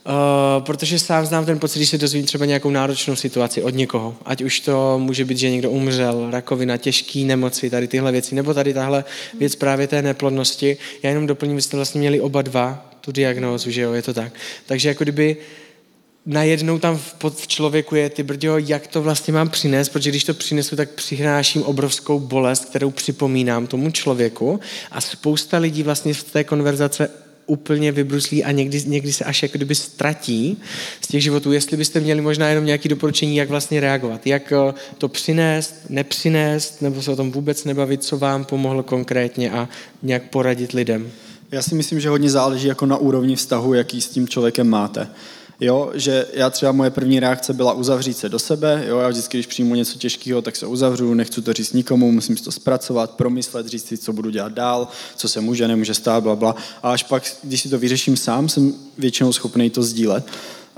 Uh, 0.07 0.65
protože 0.65 0.99
sám 0.99 1.27
znám 1.27 1.47
ten 1.47 1.59
pocit, 1.59 1.79
když 1.79 1.91
se 1.91 1.99
dozvím 1.99 2.25
třeba 2.25 2.45
nějakou 2.45 2.71
náročnou 2.71 3.17
situaci 3.17 3.63
od 3.63 3.75
někoho. 3.75 4.17
Ať 4.25 4.43
už 4.43 4.61
to 4.61 4.99
může 4.99 5.25
být, 5.25 5.39
že 5.39 5.51
někdo 5.51 5.71
umřel, 5.71 6.31
rakovina, 6.31 6.77
těžké 6.77 7.19
nemoci, 7.19 7.71
tady 7.71 7.89
tyhle 7.89 8.13
věci, 8.13 8.35
nebo 8.35 8.55
tady 8.55 8.75
tahle 8.75 9.05
věc 9.39 9.57
právě 9.57 9.87
té 9.87 10.03
neplodnosti. 10.03 10.77
Já 11.03 11.09
jenom 11.09 11.27
doplním, 11.27 11.59
že 11.59 11.63
jste 11.63 11.77
vlastně 11.77 11.99
měli 11.99 12.21
oba 12.21 12.43
dva 12.43 12.91
tu 13.01 13.13
diagnózu, 13.13 13.71
že 13.71 13.81
jo, 13.81 13.93
je 13.93 14.03
to 14.03 14.15
tak. 14.15 14.33
Takže 14.67 14.89
jako 14.89 15.05
kdyby 15.05 15.37
uh, 15.37 15.62
najednou 16.27 16.79
tam 16.79 16.97
v, 16.97 17.15
v 17.31 17.47
člověku 17.47 17.95
je, 17.95 18.11
ty 18.11 18.23
brďo, 18.23 18.59
jak 18.59 18.87
to 18.87 19.03
vlastně 19.03 19.33
mám 19.33 19.49
přinést, 19.49 19.89
protože 19.89 20.11
když 20.11 20.25
to 20.25 20.35
přinesu, 20.35 20.77
tak 20.77 20.91
přináším 20.91 21.63
obrovskou 21.63 22.21
bolest, 22.21 22.65
kterou 22.65 22.91
připomínám 22.91 23.67
tomu 23.67 23.91
člověku 23.91 24.61
a 24.91 25.01
spousta 25.01 25.59
lidí 25.59 25.83
vlastně 25.83 26.15
v 26.15 26.25
té 26.25 26.45
konverzace 26.45 27.09
úplně 27.47 27.93
vybruslí 27.93 28.45
a 28.45 28.51
někdy, 28.51 28.83
někdy 28.87 29.13
se 29.13 29.25
až 29.25 29.43
jako 29.43 29.59
kdyby 29.59 29.75
ztratí 29.75 30.59
z 31.01 31.07
těch 31.07 31.23
životů. 31.23 31.53
Jestli 31.53 31.77
byste 31.77 32.01
měli 32.01 32.21
možná 32.21 32.49
jenom 32.49 32.67
nějaké 32.67 32.89
doporučení, 32.89 33.37
jak 33.37 33.49
vlastně 33.49 33.81
reagovat, 33.81 34.27
jak 34.27 34.53
eh, 34.53 34.75
to 34.99 35.09
přinést, 35.09 35.75
nepřinést, 35.89 36.83
nebo 36.83 37.03
se 37.03 37.11
o 37.11 37.17
tom 37.17 37.33
vůbec 37.33 37.65
nebavit, 37.65 38.05
co 38.05 38.19
vám 38.19 38.45
pomohlo 38.45 38.83
konkrétně 38.83 39.51
a 39.51 39.69
nějak 40.03 40.23
poradit 40.31 40.73
lidem. 40.73 41.11
Já 41.51 41.63
si 41.63 41.75
myslím, 41.75 42.01
že 42.01 42.09
hodně 42.09 42.31
záleží 42.31 42.69
jako 42.69 42.87
na 42.87 42.97
úrovni 42.97 43.37
vztahu, 43.37 43.75
jaký 43.75 44.01
s 44.01 44.09
tím 44.09 44.29
člověkem 44.29 44.69
máte. 44.69 45.09
Jo, 45.63 45.91
že 45.95 46.27
já 46.33 46.51
třeba 46.51 46.73
moje 46.73 46.91
první 46.91 47.21
reakce 47.21 47.53
byla 47.53 47.73
uzavřít 47.73 48.17
se 48.17 48.29
do 48.29 48.39
sebe, 48.39 48.85
jo, 48.89 48.99
já 48.99 49.09
vždycky, 49.09 49.37
když 49.37 49.47
přijmu 49.47 49.75
něco 49.75 49.99
těžkého, 49.99 50.43
tak 50.43 50.57
se 50.57 50.67
uzavřu, 50.67 51.15
nechci 51.15 51.43
to 51.43 51.53
říct 51.53 51.73
nikomu, 51.73 52.13
musím 52.13 52.37
si 52.37 52.45
to 52.45 52.53
zpracovat, 52.53 53.11
promyslet, 53.11 53.67
říct 53.67 53.87
si, 53.87 53.99
co 53.99 54.13
budu 54.13 54.31
dělat 54.31 54.53
dál, 54.53 54.89
co 55.17 55.29
se 55.29 55.41
může, 55.41 55.69
nemůže 55.69 55.95
stát, 55.95 56.23
bla, 56.23 56.37
bla. 56.37 56.55
A 56.83 56.93
až 56.93 57.03
pak, 57.03 57.23
když 57.43 57.63
si 57.63 57.69
to 57.69 57.79
vyřeším 57.79 58.17
sám, 58.17 58.49
jsem 58.49 58.75
většinou 58.99 59.33
schopný 59.33 59.71
to 59.71 59.83
sdílet. 59.83 60.27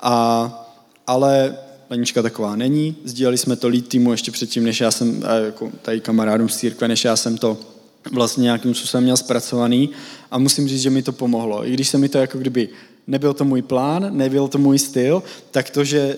A, 0.02 0.66
ale 1.06 1.56
Lenička 1.90 2.22
taková 2.22 2.56
není, 2.56 2.96
sdíleli 3.04 3.38
jsme 3.38 3.56
to 3.56 3.68
lead 3.68 3.88
týmu 3.88 4.10
ještě 4.10 4.30
předtím, 4.30 4.64
než 4.64 4.80
já 4.80 4.90
jsem, 4.90 5.24
jako 5.44 5.72
tady 5.82 6.00
kamarádům 6.00 6.48
z 6.48 6.56
církve, 6.56 6.88
než 6.88 7.04
já 7.04 7.16
jsem 7.16 7.38
to 7.38 7.58
vlastně 8.12 8.42
nějakým 8.42 8.74
způsobem 8.74 9.04
měl 9.04 9.16
zpracovaný 9.16 9.90
a 10.30 10.38
musím 10.38 10.68
říct, 10.68 10.82
že 10.82 10.90
mi 10.90 11.02
to 11.02 11.12
pomohlo. 11.12 11.68
I 11.68 11.70
když 11.70 11.88
se 11.88 11.98
mi 11.98 12.08
to 12.08 12.18
jako 12.18 12.38
kdyby 12.38 12.68
nebyl 13.06 13.34
to 13.34 13.44
můj 13.44 13.62
plán, 13.62 14.08
nebyl 14.16 14.48
to 14.48 14.58
můj 14.58 14.78
styl, 14.78 15.22
tak 15.50 15.70
to, 15.70 15.84
že 15.84 16.16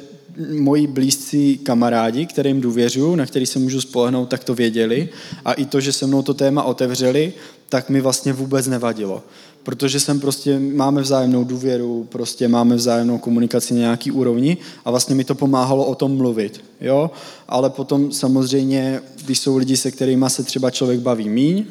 moji 0.59 0.87
blízcí 0.87 1.59
kamarádi, 1.59 2.27
kterým 2.27 2.61
důvěřuju, 2.61 3.15
na 3.15 3.27
který 3.27 3.47
se 3.47 3.59
můžu 3.59 3.81
spolehnout, 3.81 4.29
tak 4.29 4.45
to 4.45 4.55
věděli. 4.55 5.09
A 5.45 5.53
i 5.53 5.65
to, 5.65 5.81
že 5.81 5.93
se 5.93 6.07
mnou 6.07 6.23
to 6.23 6.35
téma 6.35 6.63
otevřeli, 6.63 7.33
tak 7.69 7.91
mi 7.91 8.01
vlastně 8.01 8.33
vůbec 8.33 8.67
nevadilo. 8.67 9.23
Protože 9.63 10.01
jsem 10.01 10.21
prostě, 10.21 10.59
máme 10.59 11.03
vzájemnou 11.03 11.45
důvěru, 11.45 12.07
prostě 12.09 12.49
máme 12.49 12.77
vzájemnou 12.77 13.19
komunikaci 13.19 13.75
na 13.75 13.81
nějaký 13.81 14.11
úrovni 14.11 14.57
a 14.85 14.91
vlastně 14.91 15.15
mi 15.15 15.25
to 15.25 15.35
pomáhalo 15.35 15.87
o 15.87 15.95
tom 15.95 16.17
mluvit, 16.17 16.65
jo. 16.81 17.11
Ale 17.49 17.71
potom 17.71 18.13
samozřejmě, 18.13 19.01
když 19.25 19.39
jsou 19.39 19.57
lidi, 19.57 19.77
se 19.77 19.91
kterými 19.91 20.25
se 20.29 20.43
třeba 20.43 20.71
člověk 20.71 21.01
baví 21.01 21.29
míň, 21.29 21.65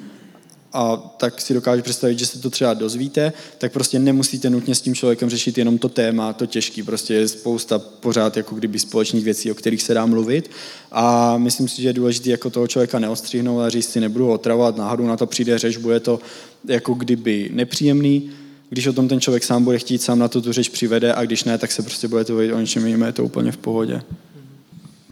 a 0.76 0.98
tak 1.18 1.42
si 1.42 1.54
dokážu 1.54 1.82
představit, 1.82 2.20
že 2.20 2.26
se 2.26 2.40
to 2.40 2.50
třeba 2.50 2.74
dozvíte, 2.74 3.34
tak 3.58 3.72
prostě 3.72 4.00
nemusíte 4.00 4.50
nutně 4.50 4.76
s 4.76 4.82
tím 4.82 4.96
člověkem 4.96 5.30
řešit 5.30 5.58
jenom 5.58 5.78
to 5.78 5.90
téma, 5.90 6.34
to 6.34 6.46
těžký, 6.46 6.84
prostě 6.84 7.14
je 7.14 7.28
spousta 7.28 7.80
pořád 7.80 8.38
jako 8.38 8.56
kdyby 8.56 8.80
společných 8.80 9.24
věcí, 9.24 9.52
o 9.52 9.56
kterých 9.56 9.82
se 9.82 9.94
dá 9.94 10.06
mluvit. 10.06 10.52
A 10.92 11.38
myslím 11.38 11.68
si, 11.68 11.82
že 11.82 11.90
je 11.90 11.94
důležité 11.94 12.30
jako 12.30 12.50
toho 12.50 12.68
člověka 12.68 13.00
neostřihnout 13.00 13.62
a 13.62 13.70
říct 13.70 13.90
si, 13.90 14.00
nebudu 14.00 14.30
otravovat, 14.32 14.78
náhodou 14.78 15.08
na 15.08 15.18
to 15.18 15.26
přijde 15.26 15.60
řeč, 15.60 15.78
bude 15.78 16.00
to 16.00 16.20
jako 16.68 16.94
kdyby 16.94 17.50
nepříjemný, 17.54 18.30
když 18.70 18.88
o 18.88 18.94
tom 18.94 19.08
ten 19.08 19.22
člověk 19.22 19.44
sám 19.44 19.64
bude 19.64 19.80
chtít, 19.80 20.02
sám 20.02 20.20
na 20.20 20.28
to 20.28 20.42
tu 20.42 20.52
řeč 20.52 20.70
přivede 20.70 21.14
a 21.14 21.26
když 21.26 21.44
ne, 21.44 21.58
tak 21.58 21.72
se 21.72 21.82
prostě 21.82 22.08
bude 22.08 22.24
to 22.24 22.36
vědět 22.36 22.54
o 22.54 22.60
něčem 22.60 22.86
jiném, 22.86 23.02
je 23.02 23.12
to 23.12 23.26
úplně 23.26 23.52
v 23.52 23.58
pohodě. 23.58 24.02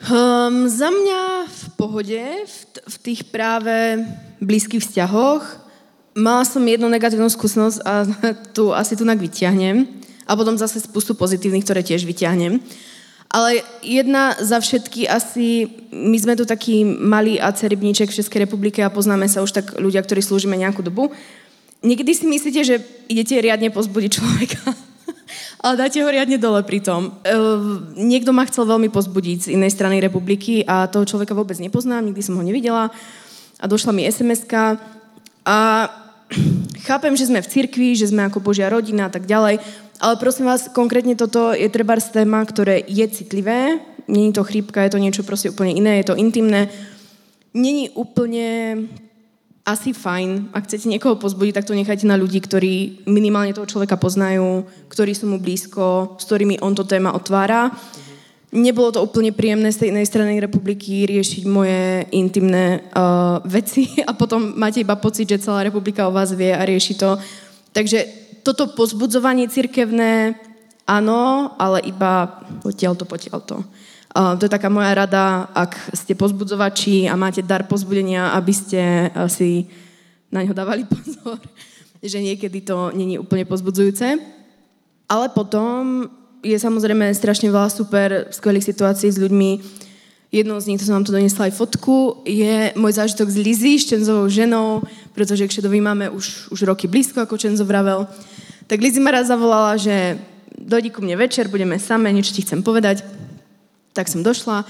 Um, 0.03 0.67
za 0.67 0.91
mňa 0.91 1.47
v 1.47 1.63
pohode, 1.79 2.19
v, 2.43 2.55
v 2.75 2.95
tých 2.99 3.23
práve 3.31 4.03
blízkych 4.43 4.83
vzťahoch. 4.83 5.63
Mala 6.19 6.43
som 6.43 6.59
jednu 6.59 6.91
negatívnu 6.91 7.31
skúsenosť 7.31 7.79
a 7.87 8.03
tu 8.55 8.75
asi 8.75 8.99
tu 8.99 9.07
vyťahnem. 9.07 9.87
A 10.27 10.35
potom 10.35 10.59
zase 10.59 10.83
spustu 10.83 11.15
pozitívnych, 11.15 11.63
ktoré 11.63 11.87
tiež 11.87 12.03
vyťahnem. 12.03 12.59
Ale 13.31 13.63
jedna 13.79 14.35
za 14.43 14.59
všetky 14.59 15.07
asi, 15.07 15.71
my 15.95 16.19
sme 16.19 16.35
tu 16.35 16.43
taký 16.43 16.83
malý 16.83 17.39
AC 17.39 17.63
rybníček 17.63 18.11
v 18.11 18.19
Českej 18.19 18.43
republike 18.43 18.83
a 18.83 18.91
poznáme 18.91 19.31
sa 19.31 19.39
už 19.39 19.55
tak 19.55 19.65
ľudia, 19.79 20.03
ktorí 20.03 20.19
slúžime 20.19 20.59
nejakú 20.59 20.83
dobu. 20.83 21.15
Niekedy 21.79 22.11
si 22.11 22.25
myslíte, 22.27 22.61
že 22.61 22.75
idete 23.07 23.39
riadne 23.39 23.71
pozbudiť 23.71 24.11
človeka 24.19 24.82
ale 25.63 25.79
dáte 25.79 26.03
ho 26.03 26.11
riadne 26.11 26.35
dole 26.35 26.59
pri 26.67 26.83
tom. 26.83 27.15
E, 27.23 27.31
niekto 27.95 28.35
ma 28.35 28.43
chcel 28.43 28.67
veľmi 28.67 28.91
pozbudiť 28.91 29.47
z 29.47 29.51
inej 29.55 29.71
strany 29.71 30.03
republiky 30.03 30.67
a 30.67 30.91
toho 30.91 31.07
človeka 31.07 31.31
vôbec 31.31 31.55
nepoznám, 31.55 32.03
nikdy 32.03 32.19
som 32.19 32.35
ho 32.35 32.43
nevidela. 32.43 32.91
A 33.57 33.65
došla 33.65 33.95
mi 33.95 34.03
sms 34.03 34.43
a 35.47 35.87
chápem, 36.87 37.15
že 37.15 37.31
sme 37.31 37.39
v 37.39 37.47
cirkvi, 37.47 37.95
že 37.95 38.11
sme 38.11 38.27
ako 38.27 38.43
Božia 38.43 38.67
rodina 38.67 39.07
a 39.07 39.13
tak 39.13 39.23
ďalej, 39.23 39.63
ale 40.03 40.19
prosím 40.19 40.51
vás, 40.51 40.67
konkrétne 40.67 41.15
toto 41.15 41.55
je 41.55 41.71
treba 41.71 41.95
téma, 41.95 42.43
ktoré 42.43 42.83
je 42.83 43.07
citlivé, 43.07 43.79
není 44.11 44.35
to 44.35 44.43
chrípka, 44.43 44.83
je 44.83 44.91
to 44.91 44.99
niečo 44.99 45.23
proste 45.23 45.47
úplne 45.47 45.71
iné, 45.71 46.03
je 46.03 46.11
to 46.11 46.19
intimné, 46.19 46.67
není 47.55 47.87
úplne 47.95 48.83
asi 49.63 49.95
fajn. 49.95 50.51
Ak 50.51 50.67
chcete 50.67 50.91
niekoho 50.91 51.15
pozbudiť, 51.15 51.55
tak 51.55 51.67
to 51.67 51.75
nechajte 51.75 52.03
na 52.03 52.19
ľudí, 52.19 52.43
ktorí 52.43 53.07
minimálne 53.07 53.55
toho 53.55 53.67
človeka 53.67 53.95
poznajú, 53.95 54.67
ktorí 54.91 55.15
sú 55.15 55.31
mu 55.31 55.39
blízko, 55.39 56.19
s 56.19 56.23
ktorými 56.27 56.59
on 56.59 56.75
to 56.75 56.83
téma 56.83 57.15
otvára. 57.15 57.71
Nebolo 58.53 58.93
to 58.93 59.01
úplne 59.01 59.33
príjemné 59.33 59.71
z 59.73 59.81
tej 59.81 59.89
inej 59.95 60.11
strany 60.11 60.37
republiky 60.37 61.09
riešiť 61.09 61.43
moje 61.49 62.05
intimné 62.13 62.85
uh, 62.93 63.41
veci 63.47 63.89
a 64.09 64.11
potom 64.13 64.53
máte 64.59 64.83
iba 64.83 64.99
pocit, 64.99 65.31
že 65.31 65.41
celá 65.41 65.63
republika 65.63 66.05
o 66.05 66.13
vás 66.13 66.35
vie 66.35 66.51
a 66.51 66.61
rieši 66.61 66.93
to. 66.99 67.17
Takže 67.71 68.05
toto 68.43 68.75
pozbudzovanie 68.75 69.47
cirkevné, 69.47 70.35
áno, 70.83 71.55
ale 71.55 71.79
iba 71.87 72.43
potiaľ 72.59 72.93
to, 72.99 73.07
potiaľ 73.07 73.39
to. 73.47 73.57
Uh, 74.13 74.37
to 74.37 74.45
je 74.45 74.53
taká 74.53 74.69
moja 74.69 74.93
rada, 74.93 75.49
ak 75.57 75.73
ste 75.97 76.13
pozbudzovači 76.13 77.09
a 77.09 77.17
máte 77.17 77.41
dar 77.41 77.65
pozbudenia, 77.65 78.37
aby 78.37 78.53
ste 78.53 79.09
uh, 79.09 79.25
si 79.25 79.65
na 80.29 80.45
ňo 80.45 80.53
dávali 80.53 80.85
pozor, 80.93 81.41
že 81.97 82.21
niekedy 82.21 82.61
to 82.61 82.93
není 82.93 83.17
úplne 83.17 83.41
pozbudzujúce. 83.49 84.21
Ale 85.09 85.25
potom 85.33 86.05
je 86.45 86.53
samozrejme 86.53 87.09
strašne 87.09 87.49
veľa 87.49 87.73
super 87.73 88.29
skvelých 88.29 88.69
situácií 88.69 89.09
s 89.09 89.17
ľuďmi. 89.17 89.81
Jednou 90.29 90.61
z 90.61 90.69
nich, 90.69 90.77
to 90.77 90.85
som 90.85 91.01
vám 91.01 91.05
tu 91.09 91.13
donesla 91.13 91.49
aj 91.49 91.57
fotku, 91.57 92.25
je 92.25 92.73
môj 92.73 92.97
zážitok 92.97 93.29
z 93.29 93.37
Lizy, 93.37 93.81
s 93.81 93.89
Čenzovou 93.93 94.29
ženou, 94.29 94.81
pretože 95.13 95.45
k 95.45 95.57
Šedovi 95.57 95.77
máme 95.81 96.09
už, 96.09 96.53
už 96.53 96.69
roky 96.69 96.89
blízko, 96.89 97.21
ako 97.21 97.37
Čenzo 97.37 97.65
vravel. 97.65 98.09
Tak 98.65 98.81
Lizy 98.81 98.97
ma 98.97 99.13
raz 99.13 99.29
zavolala, 99.29 99.77
že 99.77 100.17
dojdi 100.57 100.89
ku 100.89 101.05
mne 101.05 101.21
večer, 101.21 101.49
budeme 101.49 101.77
same, 101.77 102.09
niečo 102.09 102.33
ti 102.33 102.41
chcem 102.41 102.65
povedať. 102.65 103.05
Tak 103.93 104.09
som 104.09 104.25
došla 104.25 104.65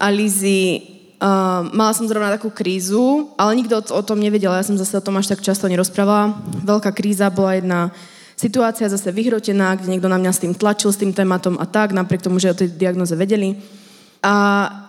a 0.00 0.06
Lizy, 0.08 0.80
uh, 1.20 1.68
mala 1.76 1.92
som 1.92 2.08
zrovna 2.08 2.32
takú 2.32 2.48
krízu, 2.48 3.28
ale 3.36 3.52
nikto 3.52 3.76
o, 3.92 4.00
tom 4.00 4.16
nevedel, 4.16 4.48
ja 4.48 4.64
som 4.64 4.80
zase 4.80 4.96
o 4.96 5.04
tom 5.04 5.20
až 5.20 5.36
tak 5.36 5.44
často 5.44 5.68
nerozprávala. 5.68 6.40
Veľká 6.64 6.88
kríza 6.96 7.28
bola 7.28 7.60
jedna 7.60 7.92
situácia 8.40 8.88
zase 8.88 9.12
vyhrotená, 9.12 9.76
kde 9.76 9.92
niekto 9.92 10.08
na 10.08 10.16
mňa 10.16 10.32
s 10.32 10.40
tým 10.40 10.56
tlačil, 10.56 10.88
s 10.88 10.96
tým 10.96 11.12
tématom 11.12 11.60
a 11.60 11.68
tak, 11.68 11.92
napriek 11.92 12.24
tomu, 12.24 12.40
že 12.40 12.56
o 12.56 12.56
tej 12.56 12.72
diagnoze 12.72 13.12
vedeli. 13.12 13.60
A 14.24 14.32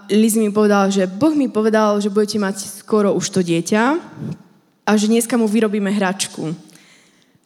Lizy 0.07 0.39
mi 0.39 0.55
povedala, 0.55 0.87
že 0.87 1.03
Boh 1.03 1.35
mi 1.35 1.51
povedal, 1.51 1.99
že 1.99 2.07
budete 2.07 2.39
mať 2.39 2.63
skoro 2.79 3.11
už 3.11 3.27
to 3.35 3.43
dieťa 3.43 3.83
a 4.87 4.91
že 4.95 5.11
dneska 5.11 5.35
mu 5.35 5.51
vyrobíme 5.51 5.91
hračku. 5.91 6.55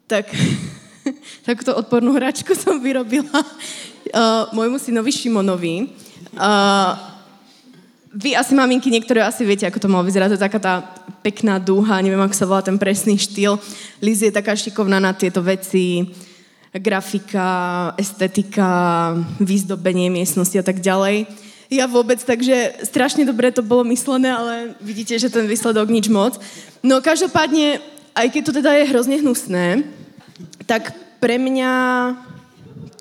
Tak 0.06 0.30
takúto 1.48 1.76
odpornú 1.76 2.14
hračku 2.16 2.54
som 2.58 2.82
vyrobila 2.86 3.40
uh, 3.42 4.50
môjmu 4.52 4.78
synovi 4.82 5.12
Šimonovi. 5.14 5.94
Uh, 6.36 6.94
vy 8.16 8.32
asi 8.32 8.56
maminky, 8.56 8.88
niektoré 8.88 9.20
asi 9.20 9.44
viete, 9.44 9.68
ako 9.68 9.80
to 9.80 9.92
malo 9.92 10.08
vyzerať. 10.08 10.36
To 10.36 10.38
je 10.40 10.46
taká 10.48 10.60
tá 10.60 10.74
pekná 11.20 11.60
dúha, 11.60 12.00
neviem, 12.00 12.22
ako 12.22 12.36
sa 12.36 12.48
volá 12.48 12.62
ten 12.64 12.80
presný 12.80 13.20
štýl. 13.20 13.60
Liz 14.00 14.24
je 14.24 14.32
taká 14.32 14.56
šikovná 14.56 15.04
na 15.04 15.12
tieto 15.12 15.44
veci, 15.44 16.08
grafika, 16.72 17.92
estetika, 18.00 19.12
výzdobenie 19.44 20.08
miestnosti 20.08 20.56
a 20.56 20.64
tak 20.64 20.80
ďalej. 20.80 21.28
Ja 21.68 21.92
vôbec, 21.92 22.22
takže 22.22 22.88
strašne 22.88 23.28
dobre 23.28 23.52
to 23.52 23.66
bolo 23.66 23.84
myslené, 23.90 24.32
ale 24.32 24.54
vidíte, 24.80 25.18
že 25.20 25.34
ten 25.34 25.50
výsledok 25.50 25.92
nič 25.92 26.08
moc. 26.08 26.40
No 26.86 27.04
každopádne, 27.04 27.84
aj 28.16 28.28
keď 28.32 28.42
to 28.46 28.52
teda 28.62 28.72
je 28.80 28.90
hrozne 28.96 29.18
hnusné, 29.20 29.84
tak 30.66 30.92
pre 31.24 31.40
mňa 31.40 31.72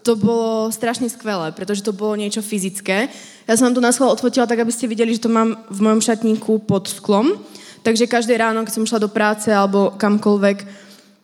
to 0.04 0.20
bolo 0.20 0.68
strašne 0.68 1.08
skvelé, 1.08 1.48
pretože 1.56 1.80
to 1.80 1.96
bolo 1.96 2.14
niečo 2.14 2.44
fyzické. 2.44 3.08
Ja 3.48 3.56
som 3.56 3.72
to 3.72 3.80
na 3.80 3.88
schvál 3.88 4.12
odfotila 4.12 4.44
tak, 4.44 4.60
aby 4.60 4.72
ste 4.72 4.84
videli, 4.84 5.16
že 5.16 5.24
to 5.24 5.32
mám 5.32 5.56
v 5.72 5.78
mojom 5.80 6.04
šatníku 6.04 6.60
pod 6.68 6.92
sklom. 6.92 7.40
Takže 7.84 8.08
každé 8.08 8.36
ráno, 8.36 8.64
keď 8.64 8.72
som 8.72 8.88
šla 8.88 9.00
do 9.00 9.08
práce 9.08 9.48
alebo 9.48 9.96
kamkoľvek, 9.96 10.58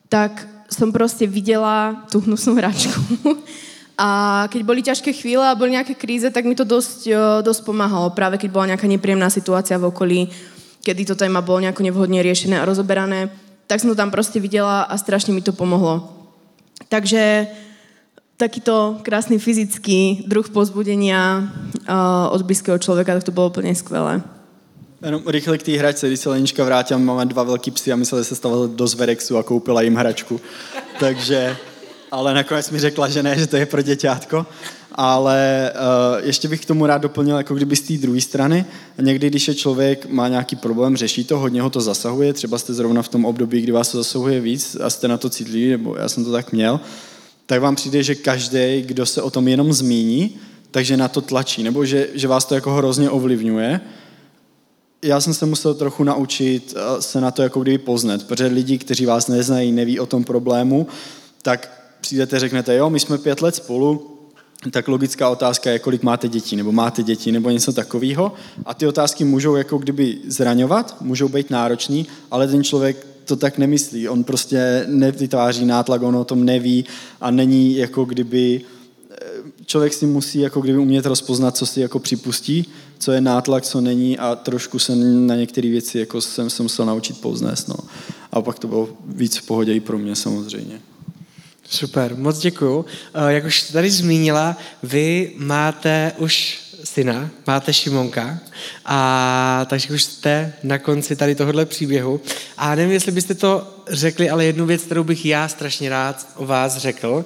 tak 0.08 0.48
som 0.68 0.92
proste 0.92 1.28
videla 1.28 2.04
tú 2.08 2.24
hnusnú 2.24 2.56
hračku. 2.56 3.00
A 4.00 4.44
keď 4.48 4.60
boli 4.64 4.80
ťažké 4.80 5.12
chvíle 5.12 5.44
a 5.44 5.52
boli 5.52 5.76
nejaké 5.76 5.92
kríze, 5.92 6.32
tak 6.32 6.48
mi 6.48 6.56
to 6.56 6.64
dosť, 6.64 7.12
dosť 7.44 7.60
pomáhalo. 7.68 8.16
Práve 8.16 8.40
keď 8.40 8.48
bola 8.48 8.72
nejaká 8.72 8.88
nepríjemná 8.88 9.28
situácia 9.28 9.76
v 9.76 9.92
okolí, 9.92 10.32
kedy 10.80 11.12
to 11.12 11.14
téma 11.20 11.44
bolo 11.44 11.60
nejako 11.60 11.84
nevhodne 11.84 12.24
riešené 12.24 12.56
a 12.56 12.64
rozoberané, 12.64 13.28
tak 13.70 13.78
som 13.78 13.86
to 13.86 13.94
tam 13.94 14.10
proste 14.10 14.42
videla 14.42 14.82
a 14.82 14.98
strašne 14.98 15.30
mi 15.30 15.38
to 15.38 15.54
pomohlo. 15.54 16.10
Takže 16.90 17.46
takýto 18.34 18.98
krásny 19.06 19.38
fyzický 19.38 20.26
druh 20.26 20.50
pozbudenia 20.50 21.46
uh, 21.86 22.34
od 22.34 22.42
blízkeho 22.42 22.78
člověka, 22.82 23.14
tak 23.14 23.24
to 23.24 23.30
bylo 23.30 23.46
úplně 23.46 23.74
skvělé. 23.74 24.22
Jenom 25.02 25.22
rychle 25.26 25.58
k 25.58 25.62
té 25.62 25.72
hračce, 25.78 26.06
když 26.08 26.20
se 26.20 26.30
Lenička 26.30 26.64
vrátila, 26.64 26.98
máme 26.98 27.26
dva 27.26 27.42
velký 27.42 27.70
psy 27.70 27.92
a 27.92 27.96
že 27.96 28.24
se 28.24 28.34
stala 28.34 28.66
do 28.66 28.86
Zverexu 28.86 29.38
a 29.38 29.42
koupila 29.42 29.82
jim 29.82 29.94
hračku. 29.94 30.40
Takže, 31.00 31.56
ale 32.10 32.34
nakonec 32.34 32.70
mi 32.70 32.78
řekla, 32.78 33.08
že 33.08 33.22
ne, 33.22 33.38
že 33.38 33.46
to 33.46 33.56
je 33.56 33.66
pro 33.66 33.82
děťátko. 33.82 34.46
Ale 34.92 35.72
uh, 35.74 36.26
ještě 36.26 36.48
bych 36.48 36.60
k 36.60 36.66
tomu 36.66 36.86
rád 36.86 36.98
doplnil, 36.98 37.36
jako 37.36 37.54
kdyby 37.54 37.76
z 37.76 37.80
té 37.80 37.94
druhé 37.94 38.20
strany. 38.20 38.64
Někdy, 39.00 39.30
když 39.30 39.48
je 39.48 39.54
člověk, 39.54 40.06
má 40.06 40.28
nějaký 40.28 40.56
problém, 40.56 40.96
řeší 40.96 41.24
to, 41.24 41.38
hodně 41.38 41.62
ho 41.62 41.70
to 41.70 41.80
zasahuje, 41.80 42.32
třeba 42.32 42.58
jste 42.58 42.74
zrovna 42.74 43.02
v 43.02 43.08
tom 43.08 43.24
období, 43.24 43.60
kdy 43.60 43.72
vás 43.72 43.88
to 43.92 43.98
zasahuje 43.98 44.40
víc 44.40 44.76
a 44.80 44.90
jste 44.90 45.08
na 45.08 45.16
to 45.16 45.30
citliví, 45.30 45.70
nebo 45.70 45.96
já 45.96 46.08
jsem 46.08 46.24
to 46.24 46.32
tak 46.32 46.52
měl, 46.52 46.80
tak 47.46 47.60
vám 47.60 47.76
přijde, 47.76 48.02
že 48.02 48.14
každý, 48.14 48.82
kdo 48.86 49.06
se 49.06 49.22
o 49.22 49.30
tom 49.30 49.48
jenom 49.48 49.72
zmíní, 49.72 50.36
takže 50.70 50.96
na 50.96 51.08
to 51.08 51.20
tlačí, 51.20 51.62
nebo 51.62 51.84
že, 51.84 52.08
že 52.14 52.28
vás 52.28 52.44
to 52.44 52.54
jako 52.54 52.72
hrozně 52.72 53.10
ovlivňuje. 53.10 53.80
Já 55.02 55.20
jsem 55.20 55.34
se 55.34 55.46
musel 55.46 55.74
trochu 55.74 56.04
naučit 56.04 56.74
eh, 56.76 57.02
se 57.02 57.20
na 57.20 57.30
to 57.30 57.42
jako 57.42 57.60
kdyby 57.60 57.78
poznat, 57.78 58.24
protože 58.24 58.46
lidi, 58.46 58.78
kteří 58.78 59.06
vás 59.06 59.28
neznají, 59.28 59.72
neví 59.72 60.00
o 60.00 60.06
tom 60.06 60.24
problému, 60.24 60.86
tak 61.42 61.79
přijdete, 62.00 62.38
řeknete, 62.38 62.76
jo, 62.76 62.90
my 62.90 63.00
jsme 63.00 63.18
pět 63.18 63.42
let 63.42 63.54
spolu, 63.54 64.16
tak 64.70 64.88
logická 64.88 65.30
otázka 65.30 65.70
je, 65.70 65.78
kolik 65.78 66.02
máte 66.02 66.28
dětí, 66.28 66.56
nebo 66.56 66.72
máte 66.72 67.02
děti, 67.02 67.32
nebo 67.32 67.50
něco 67.50 67.72
takového. 67.72 68.32
A 68.64 68.74
ty 68.74 68.86
otázky 68.86 69.24
můžou 69.24 69.56
jako 69.56 69.78
kdyby 69.78 70.18
zraňovat, 70.26 70.96
můžou 71.00 71.28
být 71.28 71.50
náročný, 71.50 72.06
ale 72.30 72.48
ten 72.48 72.64
člověk 72.64 73.06
to 73.24 73.36
tak 73.36 73.58
nemyslí. 73.58 74.08
On 74.08 74.24
prostě 74.24 74.84
nevytváří 74.88 75.64
nátlak, 75.64 76.02
on 76.02 76.16
o 76.16 76.24
tom 76.24 76.44
neví 76.44 76.84
a 77.20 77.30
není 77.30 77.76
jako 77.76 78.04
kdyby 78.04 78.60
člověk 79.66 79.92
si 79.92 80.06
musí 80.06 80.38
jako 80.38 80.60
kdyby 80.60 80.78
umět 80.78 81.06
rozpoznat, 81.06 81.56
co 81.56 81.66
si 81.66 81.80
jako 81.80 81.98
připustí, 81.98 82.66
co 82.98 83.12
je 83.12 83.20
nátlak, 83.20 83.64
co 83.64 83.80
není 83.80 84.18
a 84.18 84.34
trošku 84.34 84.78
se 84.78 84.96
na 84.96 85.36
některé 85.36 85.68
věci 85.68 85.98
jako 85.98 86.20
jsem 86.20 86.50
se 86.50 86.62
musel 86.62 86.86
naučit 86.86 87.20
pouznést. 87.20 87.68
No. 87.68 87.76
A 88.32 88.42
pak 88.42 88.58
to 88.58 88.68
bylo 88.68 88.88
víc 89.06 89.36
v 89.36 89.46
pohodě 89.46 89.74
i 89.74 89.80
pro 89.80 89.98
mě 89.98 90.16
samozřejmě. 90.16 90.80
Super, 91.70 92.16
moc 92.16 92.38
děkuju. 92.38 92.84
Eh, 93.14 93.32
jak 93.32 93.44
už 93.44 93.62
tady 93.62 93.90
zmínila, 93.90 94.56
vy 94.82 95.32
máte 95.36 96.12
už 96.18 96.60
syna, 96.84 97.30
máte 97.46 97.72
Šimonka, 97.72 98.38
a 98.86 99.66
takže 99.68 99.94
už 99.94 100.02
jste 100.02 100.52
na 100.62 100.78
konci 100.78 101.16
tady 101.16 101.34
tohohle 101.34 101.66
příběhu. 101.66 102.20
A 102.56 102.74
nevím, 102.74 102.92
jestli 102.92 103.12
byste 103.12 103.34
to 103.34 103.76
řekli, 103.88 104.30
ale 104.30 104.44
jednu 104.44 104.66
věc, 104.66 104.82
kterou 104.82 105.04
bych 105.04 105.26
já 105.26 105.48
strašně 105.48 105.90
rád 105.90 106.26
o 106.36 106.46
vás 106.46 106.76
řekl, 106.76 107.24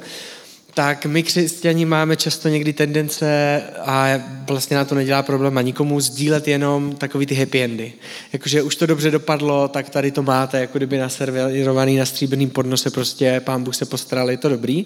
tak 0.75 1.07
my 1.07 1.23
křesťani 1.23 1.85
máme 1.85 2.17
často 2.17 2.49
někdy 2.49 2.73
tendence, 2.73 3.63
a 3.85 4.09
vlastně 4.47 4.77
na 4.77 4.85
to 4.85 4.95
nedělá 4.95 5.23
problém 5.23 5.59
a 5.59 5.63
nikomu, 5.63 6.01
sdílet 6.01 6.49
jenom 6.49 6.97
takový 6.97 7.27
ty 7.27 7.35
happy 7.35 7.63
endy. 7.63 7.93
Jakože 8.33 8.63
už 8.63 8.77
to 8.77 8.87
dobře 8.87 9.11
dopadlo, 9.11 9.69
tak 9.69 9.91
tady 9.91 10.11
to 10.11 10.23
máte, 10.23 10.61
jako 10.61 10.79
kdyby 10.79 10.99
naservirovaný 10.99 11.97
na 11.97 12.07
stříbrným 12.07 12.51
podnose, 12.51 12.91
prostě 12.91 13.41
pán 13.45 13.65
Bůh 13.65 13.75
se 13.75 13.85
postaral, 13.85 14.31
je 14.31 14.37
to 14.37 14.49
dobrý. 14.49 14.85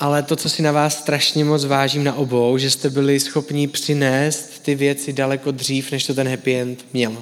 Ale 0.00 0.22
to, 0.22 0.36
co 0.36 0.48
si 0.48 0.62
na 0.62 0.72
vás 0.72 0.98
strašně 0.98 1.44
moc 1.44 1.64
vážím 1.64 2.04
na 2.04 2.14
obou, 2.14 2.58
že 2.58 2.70
jste 2.70 2.90
byli 2.90 3.20
schopni 3.20 3.66
přinést 3.66 4.62
ty 4.62 4.74
věci 4.74 5.12
daleko 5.12 5.50
dřív, 5.50 5.92
než 5.92 6.06
to 6.06 6.14
ten 6.14 6.28
happy 6.28 6.56
end 6.56 6.84
měl 6.92 7.16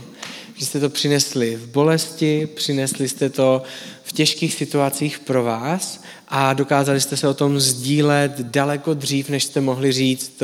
že 0.61 0.66
jste 0.66 0.81
to 0.81 0.90
přinesli 0.90 1.57
v 1.57 1.66
bolesti, 1.66 2.48
přinesli 2.55 3.09
jste 3.09 3.31
to 3.31 3.62
v 4.03 4.12
těžkých 4.12 4.55
situacích 4.55 5.18
pro 5.18 5.44
vás 5.44 6.03
a 6.31 6.53
dokázali 6.53 7.01
jste 7.01 7.16
se 7.16 7.29
o 7.29 7.35
tom 7.35 7.61
sdílet 7.61 8.40
daleko 8.40 8.95
dřív, 8.95 9.29
než 9.29 9.45
jste 9.45 9.61
mohli 9.61 9.93
říct, 9.93 10.43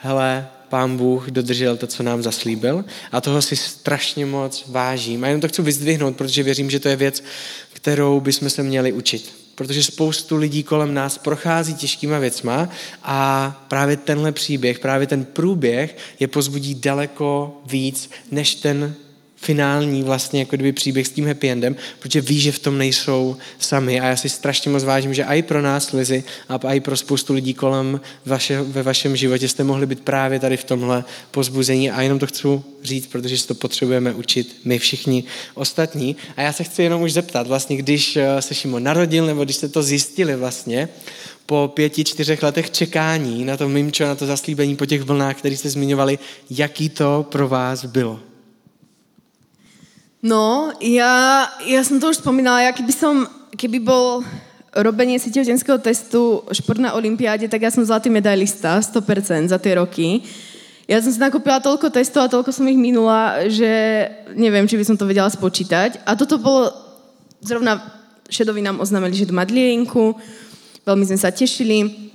hele, 0.00 0.48
pán 0.68 0.96
Bůh 0.96 1.30
dodržel 1.30 1.76
to, 1.76 1.86
co 1.86 2.02
nám 2.02 2.22
zaslíbil 2.22 2.84
a 3.12 3.20
toho 3.20 3.42
si 3.42 3.56
strašně 3.56 4.26
moc 4.26 4.64
vážím. 4.68 5.24
A 5.24 5.26
jenom 5.26 5.40
to 5.40 5.48
chci 5.48 5.62
vyzdvihnout, 5.62 6.16
protože 6.16 6.42
věřím, 6.42 6.70
že 6.70 6.80
to 6.80 6.88
je 6.88 6.96
věc, 6.96 7.24
kterou 7.72 8.20
bychom 8.20 8.50
se 8.50 8.62
měli 8.62 8.92
učit. 8.92 9.32
Protože 9.54 9.82
spoustu 9.82 10.36
lidí 10.36 10.62
kolem 10.62 10.94
nás 10.94 11.18
prochází 11.18 11.74
těžkýma 11.74 12.18
věcma 12.18 12.68
a 13.02 13.50
právě 13.68 13.96
tenhle 13.96 14.32
příběh, 14.32 14.78
právě 14.78 15.06
ten 15.06 15.24
průběh 15.24 15.96
je 16.20 16.28
pozbudí 16.28 16.74
daleko 16.74 17.60
víc, 17.66 18.10
než 18.30 18.54
ten 18.54 18.94
finální 19.40 20.02
vlastně 20.02 20.40
jako 20.40 20.56
kdyby 20.56 20.72
příběh 20.72 21.06
s 21.06 21.10
tím 21.10 21.26
happy 21.26 21.50
endem, 21.50 21.76
protože 21.98 22.20
ví, 22.20 22.40
že 22.40 22.52
v 22.52 22.58
tom 22.58 22.78
nejsou 22.78 23.36
sami 23.58 24.00
a 24.00 24.06
já 24.06 24.16
si 24.16 24.28
strašně 24.28 24.70
moc 24.70 24.84
vážím, 24.84 25.14
že 25.14 25.24
i 25.24 25.42
pro 25.42 25.62
nás, 25.62 25.92
Lizy, 25.92 26.24
a 26.48 26.74
i 26.74 26.80
pro 26.80 26.96
spoustu 26.96 27.34
lidí 27.34 27.54
kolem 27.54 28.00
vaše, 28.26 28.62
ve 28.62 28.82
vašem 28.82 29.16
životě 29.16 29.48
jste 29.48 29.64
mohli 29.64 29.86
být 29.86 30.00
právě 30.00 30.40
tady 30.40 30.56
v 30.56 30.64
tomhle 30.64 31.04
pozbuzení 31.30 31.90
a 31.90 32.02
jenom 32.02 32.18
to 32.18 32.26
chci 32.26 32.48
říct, 32.82 33.06
protože 33.06 33.38
si 33.38 33.46
to 33.46 33.54
potřebujeme 33.54 34.14
učit 34.14 34.56
my 34.64 34.78
všichni 34.78 35.24
ostatní. 35.54 36.16
A 36.36 36.42
já 36.42 36.52
se 36.52 36.64
chci 36.64 36.82
jenom 36.82 37.02
už 37.02 37.12
zeptat, 37.12 37.46
vlastně, 37.46 37.76
když 37.76 38.16
eh, 38.16 38.42
se 38.42 38.54
Šimon 38.54 38.82
narodil, 38.82 39.26
nebo 39.26 39.44
když 39.44 39.56
jste 39.56 39.68
to 39.68 39.82
zjistili 39.82 40.36
vlastně, 40.36 40.88
po 41.46 41.70
pěti, 41.74 42.04
čtyřech 42.04 42.42
letech 42.42 42.70
čekání 42.70 43.44
na 43.44 43.56
to 43.56 43.68
mimčo, 43.68 44.04
na 44.04 44.14
to 44.14 44.26
zaslíbení 44.26 44.76
po 44.76 44.86
těch 44.86 45.02
vlnách, 45.02 45.36
které 45.36 45.56
jste 45.56 45.70
zmiňovali, 45.70 46.18
jaký 46.50 46.88
to 46.88 47.26
pro 47.30 47.48
vás 47.48 47.84
bylo? 47.84 48.20
No, 50.18 50.74
ja, 50.82 51.46
ja 51.62 51.80
som 51.86 52.02
to 52.02 52.10
už 52.10 52.18
spomínala, 52.18 52.66
ja 52.66 52.74
keby 52.74 52.90
som, 52.90 53.22
keby 53.54 53.78
bol 53.78 54.26
robenie 54.74 55.14
si 55.22 55.30
tehotenského 55.30 55.78
testu 55.78 56.42
šport 56.50 56.82
na 56.82 56.98
olympiáde, 56.98 57.46
tak 57.46 57.62
ja 57.62 57.70
som 57.70 57.86
zlatý 57.86 58.10
medailista, 58.10 58.82
100% 58.82 59.46
za 59.46 59.58
tie 59.62 59.78
roky. 59.78 60.26
Ja 60.90 60.98
som 60.98 61.14
si 61.14 61.22
nakúpila 61.22 61.62
toľko 61.62 61.94
testov 61.94 62.26
a 62.26 62.32
toľko 62.32 62.50
som 62.50 62.66
ich 62.66 62.80
minula, 62.80 63.46
že 63.46 63.70
neviem, 64.34 64.66
či 64.66 64.74
by 64.74 64.84
som 64.88 64.96
to 64.98 65.06
vedela 65.06 65.30
spočítať. 65.30 66.02
A 66.02 66.18
toto 66.18 66.40
bolo, 66.40 66.72
zrovna 67.38 67.78
šedovi 68.26 68.58
nám 68.58 68.82
oznámili, 68.82 69.14
že 69.14 69.28
to 69.30 69.36
má 69.36 69.46
dlienku, 69.46 70.18
veľmi 70.82 71.04
sme 71.06 71.18
sa 71.20 71.30
tešili 71.30 72.10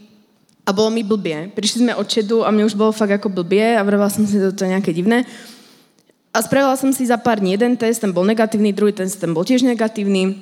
a 0.68 0.76
bolo 0.76 0.92
mi 0.92 1.08
blbie. 1.08 1.56
Prišli 1.56 1.88
sme 1.88 1.94
od 1.96 2.08
šedu 2.08 2.44
a 2.44 2.52
mne 2.52 2.68
už 2.68 2.76
bolo 2.76 2.92
fakt 2.92 3.16
ako 3.16 3.32
blbie 3.32 3.80
a 3.80 3.86
vravila 3.86 4.12
som 4.12 4.28
si, 4.28 4.36
že 4.36 4.52
to 4.52 4.68
je 4.68 4.74
nejaké 4.76 4.92
divné. 4.92 5.24
A 6.34 6.42
spravila 6.42 6.74
som 6.74 6.90
si 6.90 7.06
za 7.06 7.22
pár 7.22 7.38
dní 7.38 7.54
jeden 7.54 7.78
test, 7.78 8.02
ten 8.02 8.10
bol 8.10 8.26
negatívny, 8.26 8.74
druhý 8.74 8.90
test, 8.90 9.22
ten 9.22 9.38
bol 9.38 9.46
tiež 9.46 9.62
negatívny 9.62 10.42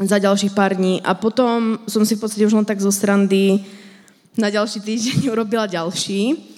za 0.00 0.16
ďalších 0.16 0.56
pár 0.56 0.72
dní. 0.72 1.04
A 1.04 1.12
potom 1.12 1.76
som 1.84 2.00
si 2.08 2.16
v 2.16 2.24
podstate 2.24 2.48
už 2.48 2.56
len 2.56 2.64
tak 2.64 2.80
zo 2.80 2.88
srandy 2.88 3.60
na 4.40 4.48
ďalší 4.48 4.80
týždeň 4.80 5.28
urobila 5.36 5.68
ďalší. 5.68 6.48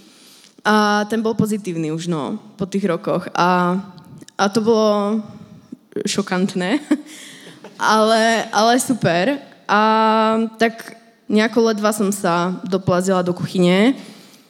A 0.63 1.03
ten 1.11 1.19
bol 1.19 1.35
pozitívny 1.35 1.91
už 1.91 2.07
no, 2.07 2.39
po 2.55 2.63
tých 2.63 2.87
rokoch. 2.87 3.27
A, 3.35 3.75
a 4.39 4.45
to 4.55 4.63
bolo 4.63 5.19
šokantné, 6.07 6.79
ale, 7.81 8.47
ale 8.55 8.79
super. 8.79 9.43
A 9.67 9.81
tak 10.63 10.95
nejako 11.27 11.75
ledva 11.75 11.91
som 11.91 12.15
sa 12.15 12.55
doplazila 12.63 13.27
do 13.27 13.35
kuchyne, 13.35 13.99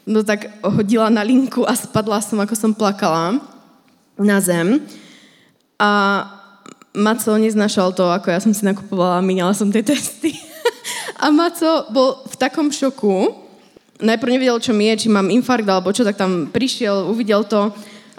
no 0.05 0.21
tak 0.21 0.53
hodila 0.61 1.09
na 1.09 1.25
linku 1.25 1.65
a 1.65 1.73
spadla 1.73 2.21
som, 2.21 2.37
ako 2.37 2.53
som 2.53 2.77
plakala 2.77 3.41
na 4.21 4.39
zem. 4.39 4.85
A 5.81 5.91
Maco 6.93 7.33
neznašal 7.39 7.95
to, 7.95 8.11
ako 8.11 8.29
ja 8.29 8.41
som 8.43 8.53
si 8.53 8.67
nakupovala, 8.67 9.25
minala 9.25 9.55
som 9.55 9.71
tie 9.71 9.81
testy. 9.81 10.35
a 11.23 11.31
Maco 11.33 11.89
bol 11.95 12.27
v 12.27 12.35
takom 12.37 12.69
šoku, 12.69 13.33
najprv 14.01 14.31
nevedel, 14.37 14.59
čo 14.59 14.73
mi 14.75 14.91
je, 14.93 15.07
či 15.07 15.09
mám 15.09 15.31
infarkt 15.31 15.69
alebo 15.69 15.95
čo, 15.95 16.03
tak 16.03 16.19
tam 16.19 16.51
prišiel, 16.51 17.09
uvidel 17.09 17.47
to 17.47 17.71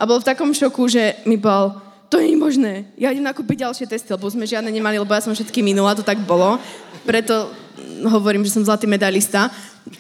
a 0.02 0.04
bol 0.10 0.18
v 0.18 0.28
takom 0.34 0.50
šoku, 0.50 0.90
že 0.90 1.22
mi 1.30 1.38
bol, 1.38 1.78
to 2.10 2.18
je 2.18 2.34
možné, 2.34 2.90
ja 2.98 3.14
idem 3.14 3.22
nakúpiť 3.22 3.70
ďalšie 3.70 3.86
testy, 3.86 4.10
lebo 4.10 4.26
sme 4.26 4.50
žiadne 4.50 4.74
nemali, 4.74 4.98
lebo 4.98 5.14
ja 5.14 5.22
som 5.22 5.30
všetky 5.30 5.62
minula, 5.62 5.94
to 5.94 6.02
tak 6.02 6.18
bolo. 6.26 6.58
Preto 7.06 7.54
hovorím, 8.10 8.42
že 8.42 8.58
som 8.58 8.66
zlatý 8.66 8.90
medalista. 8.90 9.54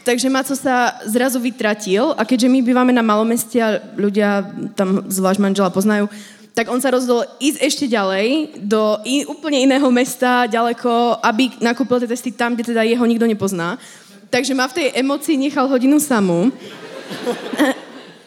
Takže 0.06 0.30
Maco 0.30 0.54
sa 0.54 1.02
zrazu 1.10 1.41
vytratil 1.41 2.13
a 2.13 2.22
keďže 2.22 2.50
my 2.50 2.60
bývame 2.62 2.94
na 2.94 3.02
malomeste 3.02 3.58
a 3.58 3.82
ľudia 3.98 4.46
tam 4.78 5.10
zvlášť 5.10 5.39
manžela 5.41 5.74
poznajú, 5.74 6.06
tak 6.52 6.67
on 6.67 6.84
sa 6.84 6.91
rozhodol 6.91 7.24
ísť 7.39 7.58
ešte 7.63 7.86
ďalej 7.88 8.60
do 8.60 9.00
in, 9.08 9.24
úplne 9.26 9.63
iného 9.63 9.88
mesta, 9.88 10.46
ďaleko, 10.52 11.24
aby 11.24 11.58
nakúpil 11.63 12.04
tie 12.04 12.12
testy 12.12 12.30
tam, 12.36 12.54
kde 12.54 12.76
teda 12.76 12.84
jeho 12.84 13.06
nikto 13.08 13.24
nepozná. 13.24 13.80
Takže 14.28 14.52
ma 14.52 14.67
v 14.67 14.76
tej 14.80 14.88
emocii 15.00 15.39
nechal 15.39 15.65
hodinu 15.72 15.96
samú. 15.98 16.52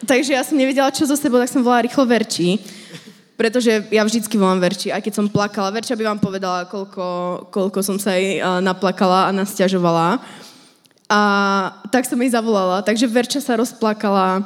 Takže 0.05 0.37
ja 0.37 0.45
som 0.45 0.57
nevedela, 0.57 0.93
čo 0.93 1.05
zo 1.05 1.17
sebou, 1.17 1.41
tak 1.41 1.49
som 1.49 1.65
volala 1.65 1.85
rýchlo 1.85 2.05
Verči. 2.05 2.61
Pretože 3.37 3.89
ja 3.91 4.05
vždycky 4.05 4.37
volám 4.37 4.61
Verči, 4.61 4.89
aj 4.93 5.01
keď 5.01 5.13
som 5.17 5.29
plakala. 5.29 5.73
Verča 5.73 5.97
by 5.97 6.03
vám 6.13 6.19
povedala, 6.21 6.69
koľko, 6.69 7.05
koľko 7.49 7.79
som 7.81 7.97
sa 7.97 8.13
jej 8.17 8.41
naplakala 8.41 9.29
a 9.29 9.35
nasťažovala. 9.35 10.17
A 11.05 11.19
tak 11.93 12.09
som 12.09 12.17
jej 12.17 12.33
zavolala, 12.33 12.81
takže 12.81 13.05
Verča 13.05 13.37
sa 13.37 13.53
rozplakala. 13.53 14.41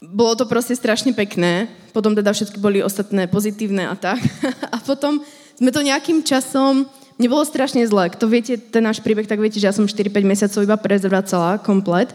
Bolo 0.00 0.32
to 0.32 0.48
proste 0.48 0.72
strašne 0.72 1.12
pekné. 1.12 1.68
Potom 1.92 2.16
teda 2.16 2.32
všetky 2.32 2.56
boli 2.60 2.80
ostatné 2.80 3.28
pozitívne 3.28 3.88
a 3.88 3.96
tak. 3.96 4.20
A 4.74 4.80
potom 4.80 5.20
sme 5.56 5.72
to 5.72 5.84
nejakým 5.84 6.20
časom... 6.24 6.88
Mne 7.16 7.32
bolo 7.32 7.48
strašne 7.48 7.80
zle. 7.88 8.12
Kto 8.12 8.28
viete 8.28 8.60
ten 8.60 8.84
náš 8.84 9.00
príbeh, 9.00 9.24
tak 9.24 9.40
viete, 9.40 9.56
že 9.56 9.64
ja 9.64 9.72
som 9.72 9.88
4-5 9.88 10.20
mesiacov 10.20 10.60
iba 10.60 10.76
prezvracala 10.76 11.56
komplet. 11.64 12.12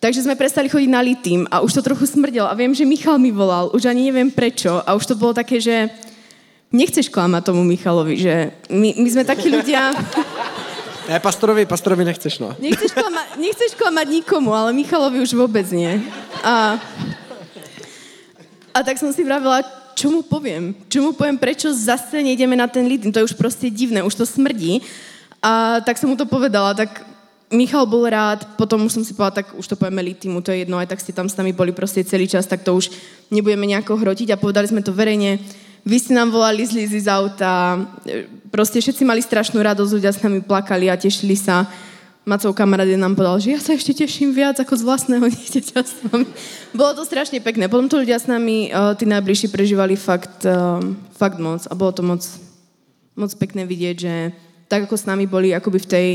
Takže 0.00 0.24
sme 0.24 0.40
prestali 0.40 0.72
chodiť 0.72 0.88
na 0.88 1.04
litým 1.04 1.44
a 1.52 1.60
už 1.60 1.76
to 1.76 1.84
trochu 1.84 2.08
smrdelo. 2.08 2.48
A 2.48 2.56
viem, 2.56 2.72
že 2.72 2.88
Michal 2.88 3.20
mi 3.20 3.28
volal, 3.28 3.68
už 3.76 3.92
ani 3.92 4.08
neviem 4.08 4.32
prečo. 4.32 4.80
A 4.88 4.96
už 4.96 5.04
to 5.04 5.20
bolo 5.20 5.36
také, 5.36 5.60
že 5.60 5.92
nechceš 6.72 7.12
klamať 7.12 7.52
tomu 7.52 7.60
Michalovi, 7.60 8.16
že 8.16 8.56
my, 8.72 8.96
my 8.96 9.08
sme 9.12 9.24
takí 9.28 9.52
ľudia... 9.52 9.92
Ne, 11.08 11.18
pastorovi, 11.18 11.66
pastorovi 11.66 12.06
nechceš, 12.06 12.38
no. 12.38 12.54
Nechceš 12.62 12.94
klamať, 12.94 13.26
nechceš 13.38 13.72
klamať 13.74 14.06
nikomu, 14.06 14.54
ale 14.54 14.70
Michalovi 14.70 15.18
už 15.18 15.34
vôbec 15.34 15.66
nie. 15.74 15.98
A, 16.46 16.78
a 18.70 18.78
tak 18.86 19.02
som 19.02 19.10
si 19.10 19.26
vravila, 19.26 19.66
čo 19.98 20.14
mu 20.14 20.22
poviem? 20.22 20.74
Čo 20.86 21.02
mu 21.02 21.10
poviem, 21.10 21.34
prečo 21.34 21.74
zase 21.74 22.22
nejdeme 22.22 22.54
na 22.54 22.70
ten 22.70 22.86
litin? 22.86 23.10
To 23.10 23.18
je 23.22 23.28
už 23.28 23.36
proste 23.36 23.66
divné, 23.66 24.02
už 24.06 24.14
to 24.14 24.24
smrdí. 24.26 24.78
A 25.42 25.82
tak 25.82 25.98
som 25.98 26.06
mu 26.06 26.14
to 26.14 26.24
povedala, 26.24 26.70
tak 26.74 27.02
Michal 27.52 27.84
bol 27.84 28.08
rád, 28.08 28.46
potom 28.56 28.86
už 28.86 28.96
som 28.96 29.04
si 29.04 29.12
povedala, 29.12 29.44
tak 29.44 29.52
už 29.58 29.66
to 29.68 29.76
povieme 29.76 30.00
litimu, 30.00 30.40
to 30.40 30.54
je 30.54 30.64
jedno, 30.64 30.80
aj 30.80 30.88
tak 30.88 31.02
ste 31.04 31.12
tam 31.12 31.28
s 31.28 31.36
nami 31.36 31.52
boli 31.52 31.74
proste 31.74 32.00
celý 32.00 32.24
čas, 32.24 32.48
tak 32.48 32.64
to 32.64 32.72
už 32.72 32.88
nebudeme 33.28 33.68
nejako 33.68 34.00
hrotiť 34.00 34.32
a 34.32 34.40
povedali 34.40 34.70
sme 34.70 34.80
to 34.80 34.94
verejne 34.94 35.36
vy 35.82 35.96
ste 35.98 36.14
nám 36.14 36.30
volali 36.30 36.62
z 36.62 36.78
Lizy 36.78 37.00
z 37.02 37.10
auta, 37.10 37.74
proste 38.52 38.78
všetci 38.78 39.02
mali 39.08 39.24
strašnú 39.24 39.56
radosť, 39.56 39.92
ľudia 39.96 40.12
s 40.12 40.20
nami 40.20 40.44
plakali 40.44 40.92
a 40.92 41.00
tešili 41.00 41.34
sa. 41.34 41.64
Macov 42.22 42.54
kamarát 42.54 42.86
nám 42.94 43.18
povedal, 43.18 43.42
že 43.42 43.48
ja 43.50 43.58
sa 43.58 43.74
ešte 43.74 43.98
teším 43.98 44.30
viac 44.30 44.54
ako 44.54 44.78
z 44.78 44.86
vlastného 44.86 45.26
dieťaťa 45.26 45.78
s 45.82 45.92
vami. 46.06 46.28
Bolo 46.70 46.94
to 46.94 47.02
strašne 47.02 47.42
pekné. 47.42 47.66
Potom 47.66 47.90
to 47.90 47.98
ľudia 47.98 48.20
s 48.20 48.30
nami, 48.30 48.70
uh, 48.70 48.94
tí 48.94 49.10
najbližší, 49.10 49.50
prežívali 49.50 49.98
fakt, 49.98 50.46
uh, 50.46 50.78
fakt 51.18 51.42
moc. 51.42 51.66
A 51.66 51.74
bolo 51.74 51.90
to 51.90 52.06
moc, 52.06 52.22
moc 53.18 53.30
pekné 53.34 53.66
vidieť, 53.66 53.96
že 53.98 54.14
tak 54.70 54.86
ako 54.86 54.94
s 54.94 55.08
nami 55.10 55.26
boli 55.26 55.50
akoby 55.50 55.82
v 55.82 55.90
tej 55.90 56.08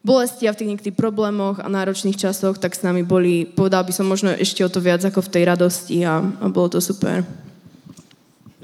bolesti 0.00 0.48
a 0.48 0.54
v 0.54 0.58
tých 0.62 0.70
niekedy 0.72 0.90
problémoch 0.94 1.60
a 1.60 1.68
náročných 1.68 2.16
časoch, 2.16 2.56
tak 2.56 2.72
s 2.72 2.86
nami 2.86 3.02
boli, 3.02 3.44
povedal 3.44 3.82
by 3.82 3.92
som 3.92 4.06
možno 4.08 4.32
ešte 4.32 4.62
o 4.62 4.70
to 4.70 4.78
viac 4.78 5.02
ako 5.04 5.20
v 5.20 5.32
tej 5.34 5.42
radosti 5.50 6.06
a, 6.06 6.22
a 6.22 6.46
bolo 6.48 6.72
to 6.72 6.80
super. 6.80 7.26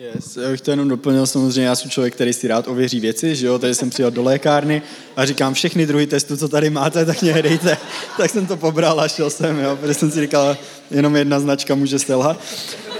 Yes, 0.03 0.37
já 0.37 0.51
bych 0.51 0.61
to 0.61 0.71
jenom 0.71 0.89
doplnil, 0.89 1.27
samozřejmě 1.27 1.65
já 1.65 1.77
jsem 1.77 1.91
člověk, 1.91 2.15
který 2.15 2.33
si 2.33 2.49
rád 2.49 2.69
ověří 2.69 3.01
věci, 3.01 3.37
že 3.37 3.47
jo, 3.47 3.59
tady 3.59 3.75
jsem 3.75 3.91
přijel 3.91 4.11
do 4.11 4.23
lékárny 4.23 4.83
a 5.17 5.27
říkám 5.27 5.55
všechny 5.55 5.87
druhy 5.87 6.07
testů, 6.07 6.37
co 6.37 6.49
tady 6.49 6.71
máte, 6.71 7.05
tak 7.05 7.23
mě 7.23 7.43
dejte. 7.43 7.77
tak 8.17 8.31
jsem 8.31 8.47
to 8.47 8.57
pobral 8.57 9.01
a 9.01 9.09
šel 9.09 9.31
jsem, 9.31 9.59
jo, 9.59 9.77
protože 9.77 9.95
jsem 9.95 10.11
si 10.11 10.21
říkal, 10.21 10.57
jenom 10.91 11.17
jedna 11.17 11.41
značka 11.41 11.75
může 11.75 11.99
selhat. 11.99 12.41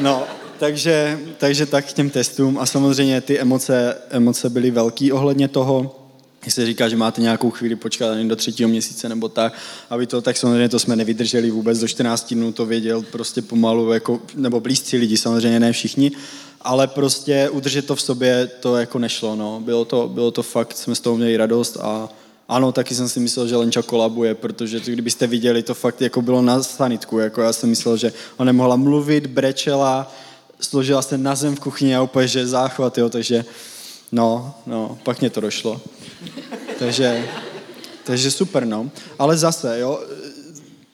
No, 0.01 0.25
takže, 0.59 1.19
takže 1.39 1.67
tak 1.67 1.87
k 1.87 1.93
těm 1.93 2.11
testům. 2.11 2.59
A 2.59 2.67
samozřejmě 2.67 3.21
ty 3.21 3.39
emoce, 3.39 3.97
emoce 4.11 4.51
byly 4.51 4.71
velký 4.71 5.13
ohledně 5.13 5.49
toho, 5.49 6.03
když 6.43 6.55
se 6.55 6.67
říká, 6.67 6.89
že 6.89 6.97
máte 6.97 7.23
nějakou 7.23 7.51
chvíli 7.51 7.77
počkat 7.77 8.11
ani 8.11 8.29
do 8.29 8.37
třetího 8.37 8.69
měsíce 8.69 9.09
nebo 9.09 9.29
tak, 9.29 9.53
aby 9.91 10.07
to, 10.07 10.23
tak 10.23 10.37
samozřejmě 10.37 10.69
to 10.69 10.79
jsme 10.79 10.97
nevydrželi 10.97 11.51
vůbec 11.51 11.79
do 11.79 11.89
14 11.89 12.35
dnů, 12.35 12.53
to 12.53 12.67
věděl 12.67 13.03
prostě 13.03 13.43
pomalu, 13.43 13.93
jako, 13.93 14.21
nebo 14.35 14.61
blízcí 14.61 14.97
lidi, 14.97 15.17
samozřejmě 15.17 15.61
ne 15.61 15.73
všichni, 15.73 16.13
ale 16.63 16.87
prostě 16.87 17.49
udržet 17.51 17.87
to 17.87 17.97
v 17.97 18.03
sobě, 18.03 18.47
to 18.61 18.77
jako 18.77 18.99
nešlo, 18.99 19.37
no. 19.37 19.61
Bylo 19.61 19.85
to, 19.85 20.09
bylo 20.09 20.31
to 20.31 20.43
fakt, 20.43 20.77
jsme 20.77 20.95
z 20.95 21.01
toho 21.01 21.17
měli 21.17 21.37
radost 21.37 21.77
a 21.81 22.09
ano, 22.49 22.73
taky 22.73 22.95
jsem 22.95 23.09
si 23.09 23.21
myslel, 23.21 23.49
že 23.49 23.57
Lenča 23.57 23.83
kolabuje, 23.83 24.35
protože 24.35 24.81
to, 24.81 24.91
kdybyste 24.91 25.27
viděli, 25.27 25.63
to 25.63 25.75
fakt 25.75 26.01
jako 26.01 26.23
bylo 26.23 26.43
na 26.43 26.63
sanitku, 26.63 27.19
jako 27.19 27.41
já 27.43 27.53
jsem 27.53 27.71
myslel, 27.71 27.97
že 27.97 28.13
ona 28.37 28.45
nemohla 28.45 28.77
mluvit, 28.77 29.27
brečela, 29.27 30.13
složila 30.61 31.03
se 31.03 31.19
na 31.19 31.35
zem 31.35 31.57
v 31.57 31.61
kuchyni 31.61 31.97
a 31.97 32.03
úplně, 32.03 32.29
že 32.29 32.47
záchvat, 32.47 32.99
jo, 32.99 33.09
takže 33.09 33.45
no, 34.13 34.55
no, 34.67 34.99
pak 35.03 35.21
mě 35.21 35.31
to 35.31 35.41
došlo. 35.41 35.81
takže, 36.79 37.25
takže 38.05 38.31
super, 38.31 38.65
no. 38.65 38.91
Ale 39.19 39.37
zase, 39.37 39.81
jo, 39.81 40.01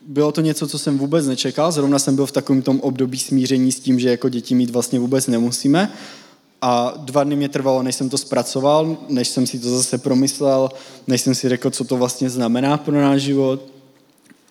bylo 0.08 0.32
to 0.32 0.40
něco, 0.40 0.68
co 0.68 0.78
jsem 0.78 0.98
vůbec 0.98 1.26
nečekal. 1.26 1.72
Zrovna 1.72 1.98
jsem 1.98 2.16
byl 2.16 2.26
v 2.26 2.32
takovém 2.32 2.62
tom 2.62 2.80
období 2.80 3.18
smíření 3.18 3.72
s 3.72 3.80
tím, 3.80 4.00
že 4.00 4.10
jako 4.10 4.28
děti 4.28 4.54
mít 4.54 4.70
vlastně 4.70 4.98
vůbec 4.98 5.26
nemusíme. 5.26 5.92
A 6.62 6.94
dva 6.96 7.24
dny 7.24 7.36
mě 7.36 7.48
trvalo, 7.48 7.82
než 7.82 7.94
jsem 7.94 8.08
to 8.08 8.18
zpracoval, 8.18 8.96
než 9.08 9.28
jsem 9.28 9.46
si 9.46 9.58
to 9.58 9.70
zase 9.70 9.98
promyslel, 9.98 10.70
než 11.06 11.20
jsem 11.20 11.34
si 11.34 11.48
řekl, 11.48 11.70
co 11.70 11.84
to 11.84 11.96
vlastně 11.96 12.30
znamená 12.30 12.76
pro 12.76 13.00
náš 13.00 13.22
život. 13.22 13.62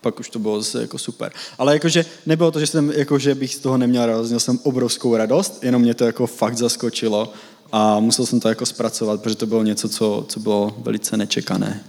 Pak 0.00 0.20
už 0.20 0.30
to 0.30 0.38
bylo 0.38 0.60
zase 0.60 0.80
jako 0.80 0.98
super. 0.98 1.32
Ale 1.58 1.72
jakože 1.72 2.04
nebylo 2.26 2.50
to, 2.50 2.60
že, 2.60 2.66
jsem, 2.66 2.92
jakože 2.96 3.34
bych 3.34 3.54
z 3.54 3.58
toho 3.58 3.78
neměl 3.78 4.06
radost, 4.06 4.28
měl 4.28 4.40
jsem 4.40 4.58
obrovskou 4.62 5.16
radost, 5.16 5.64
jenom 5.64 5.82
mě 5.82 5.94
to 5.94 6.04
jako 6.04 6.26
fakt 6.26 6.56
zaskočilo 6.56 7.32
a 7.72 8.00
musel 8.00 8.26
jsem 8.26 8.40
to 8.40 8.48
jako 8.48 8.66
zpracovat, 8.66 9.22
protože 9.22 9.36
to 9.36 9.46
bylo 9.46 9.62
něco, 9.62 9.88
co, 9.88 10.24
co 10.28 10.40
bylo 10.40 10.74
velice 10.78 11.16
nečekané. 11.16 11.82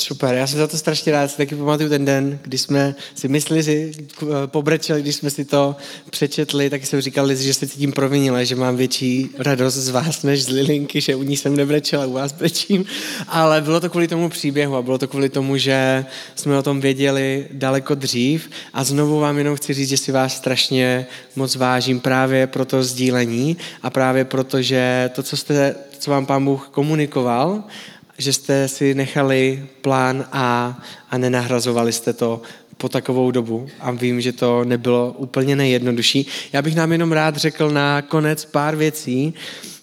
Super, 0.00 0.34
já 0.34 0.46
jsem 0.46 0.58
za 0.58 0.66
to 0.66 0.78
strašně 0.78 1.12
rád. 1.12 1.30
Si 1.30 1.36
taky 1.36 1.54
pamatuju 1.54 1.88
ten 1.88 2.04
den, 2.04 2.38
kdy 2.42 2.58
jsme 2.58 2.94
si 3.14 3.28
mysleli, 3.28 3.92
eh, 4.22 4.26
pobrečeli, 4.46 5.02
když 5.02 5.16
jsme 5.16 5.30
si 5.30 5.44
to 5.44 5.76
přečetli, 6.10 6.70
tak 6.70 6.86
jsem 6.86 7.00
říkal, 7.00 7.34
že 7.34 7.54
se 7.54 7.66
cítím 7.66 7.92
provinile, 7.92 8.46
že 8.46 8.56
mám 8.56 8.76
větší 8.76 9.30
radost 9.38 9.74
z 9.74 9.88
vás 9.88 10.22
než 10.22 10.44
z 10.44 10.48
Lilinky, 10.48 11.00
že 11.00 11.14
u 11.14 11.22
ní 11.22 11.36
jsem 11.36 11.56
nebrečela, 11.56 12.06
u 12.06 12.12
vás 12.12 12.32
brečím. 12.32 12.84
Ale 13.28 13.60
bylo 13.60 13.80
to 13.80 13.90
kvůli 13.90 14.08
tomu 14.08 14.28
příběhu 14.28 14.76
a 14.76 14.82
bylo 14.82 14.98
to 14.98 15.08
kvůli 15.08 15.28
tomu, 15.28 15.56
že 15.56 16.04
jsme 16.34 16.58
o 16.58 16.62
tom 16.62 16.80
věděli 16.80 17.46
daleko 17.52 17.94
dřív. 17.94 18.50
A 18.72 18.84
znovu 18.84 19.20
vám 19.20 19.38
jenom 19.38 19.56
chci 19.56 19.74
říct, 19.74 19.88
že 19.88 19.96
si 19.96 20.12
vás 20.12 20.36
strašně 20.36 21.06
moc 21.36 21.56
vážím 21.56 22.00
právě 22.00 22.46
pro 22.46 22.64
to 22.64 22.82
sdílení 22.82 23.56
a 23.82 23.90
právě 23.90 24.24
proto, 24.24 24.62
že 24.62 25.10
to, 25.14 25.22
co 25.22 25.36
jste 25.36 25.74
co 25.98 26.10
vám 26.10 26.26
pán 26.26 26.44
Bůh 26.44 26.68
komunikoval, 26.72 27.64
že 28.20 28.32
jste 28.32 28.68
si 28.68 28.94
nechali 28.94 29.66
plán 29.80 30.24
A 30.32 30.78
a 31.10 31.18
nenahrazovali 31.18 31.92
jste 31.92 32.12
to 32.12 32.42
po 32.76 32.88
takovou 32.88 33.30
dobu 33.30 33.68
a 33.80 33.90
vím, 33.90 34.20
že 34.20 34.32
to 34.32 34.64
nebylo 34.64 35.14
úplně 35.18 35.56
nejjednodušší. 35.56 36.26
Já 36.52 36.62
bych 36.62 36.74
nám 36.74 36.92
jenom 36.92 37.12
rád 37.12 37.36
řekl 37.36 37.70
na 37.70 38.02
konec 38.02 38.44
pár 38.44 38.76
věcí, 38.76 39.34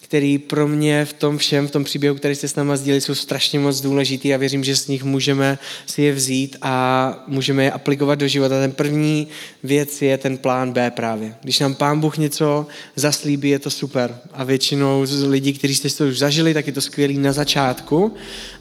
který 0.08 0.38
pro 0.38 0.68
mě 0.68 1.06
v 1.06 1.14
tom 1.14 1.38
všem, 1.38 1.68
v 1.68 1.72
tom 1.72 1.84
příběhu, 1.84 2.16
který 2.16 2.36
jste 2.36 2.48
s 2.48 2.56
náma 2.56 2.78
sdíleli, 2.78 3.02
jsou 3.02 3.16
strašně 3.16 3.60
moc 3.60 3.82
důležitý 3.82 4.34
a 4.34 4.38
věřím, 4.38 4.64
že 4.64 4.76
z 4.76 4.88
nich 4.88 5.04
můžeme 5.04 5.60
si 5.86 6.02
je 6.02 6.14
vzít 6.14 6.58
a 6.62 7.26
můžeme 7.28 7.64
je 7.64 7.72
aplikovat 7.72 8.16
do 8.16 8.28
života. 8.28 8.60
Ten 8.60 8.72
první 8.72 9.28
věc 9.64 10.02
je 10.02 10.18
ten 10.18 10.38
plán 10.38 10.74
B 10.74 10.92
právě. 10.92 11.36
Když 11.44 11.60
nám 11.60 11.76
Pán 11.76 12.00
Bůh 12.00 12.18
něco 12.18 12.68
zaslíbí, 12.96 13.50
je 13.50 13.60
to 13.60 13.70
super. 13.70 14.18
A 14.34 14.44
většinou 14.44 15.06
z 15.06 15.24
lidí, 15.24 15.54
kteří 15.54 15.76
jste 15.76 15.90
to 15.90 16.08
už 16.08 16.20
zažili, 16.20 16.54
tak 16.54 16.68
je 16.68 16.74
to 16.74 16.82
skvělý 16.82 17.18
na 17.18 17.34
začátku 17.34 18.14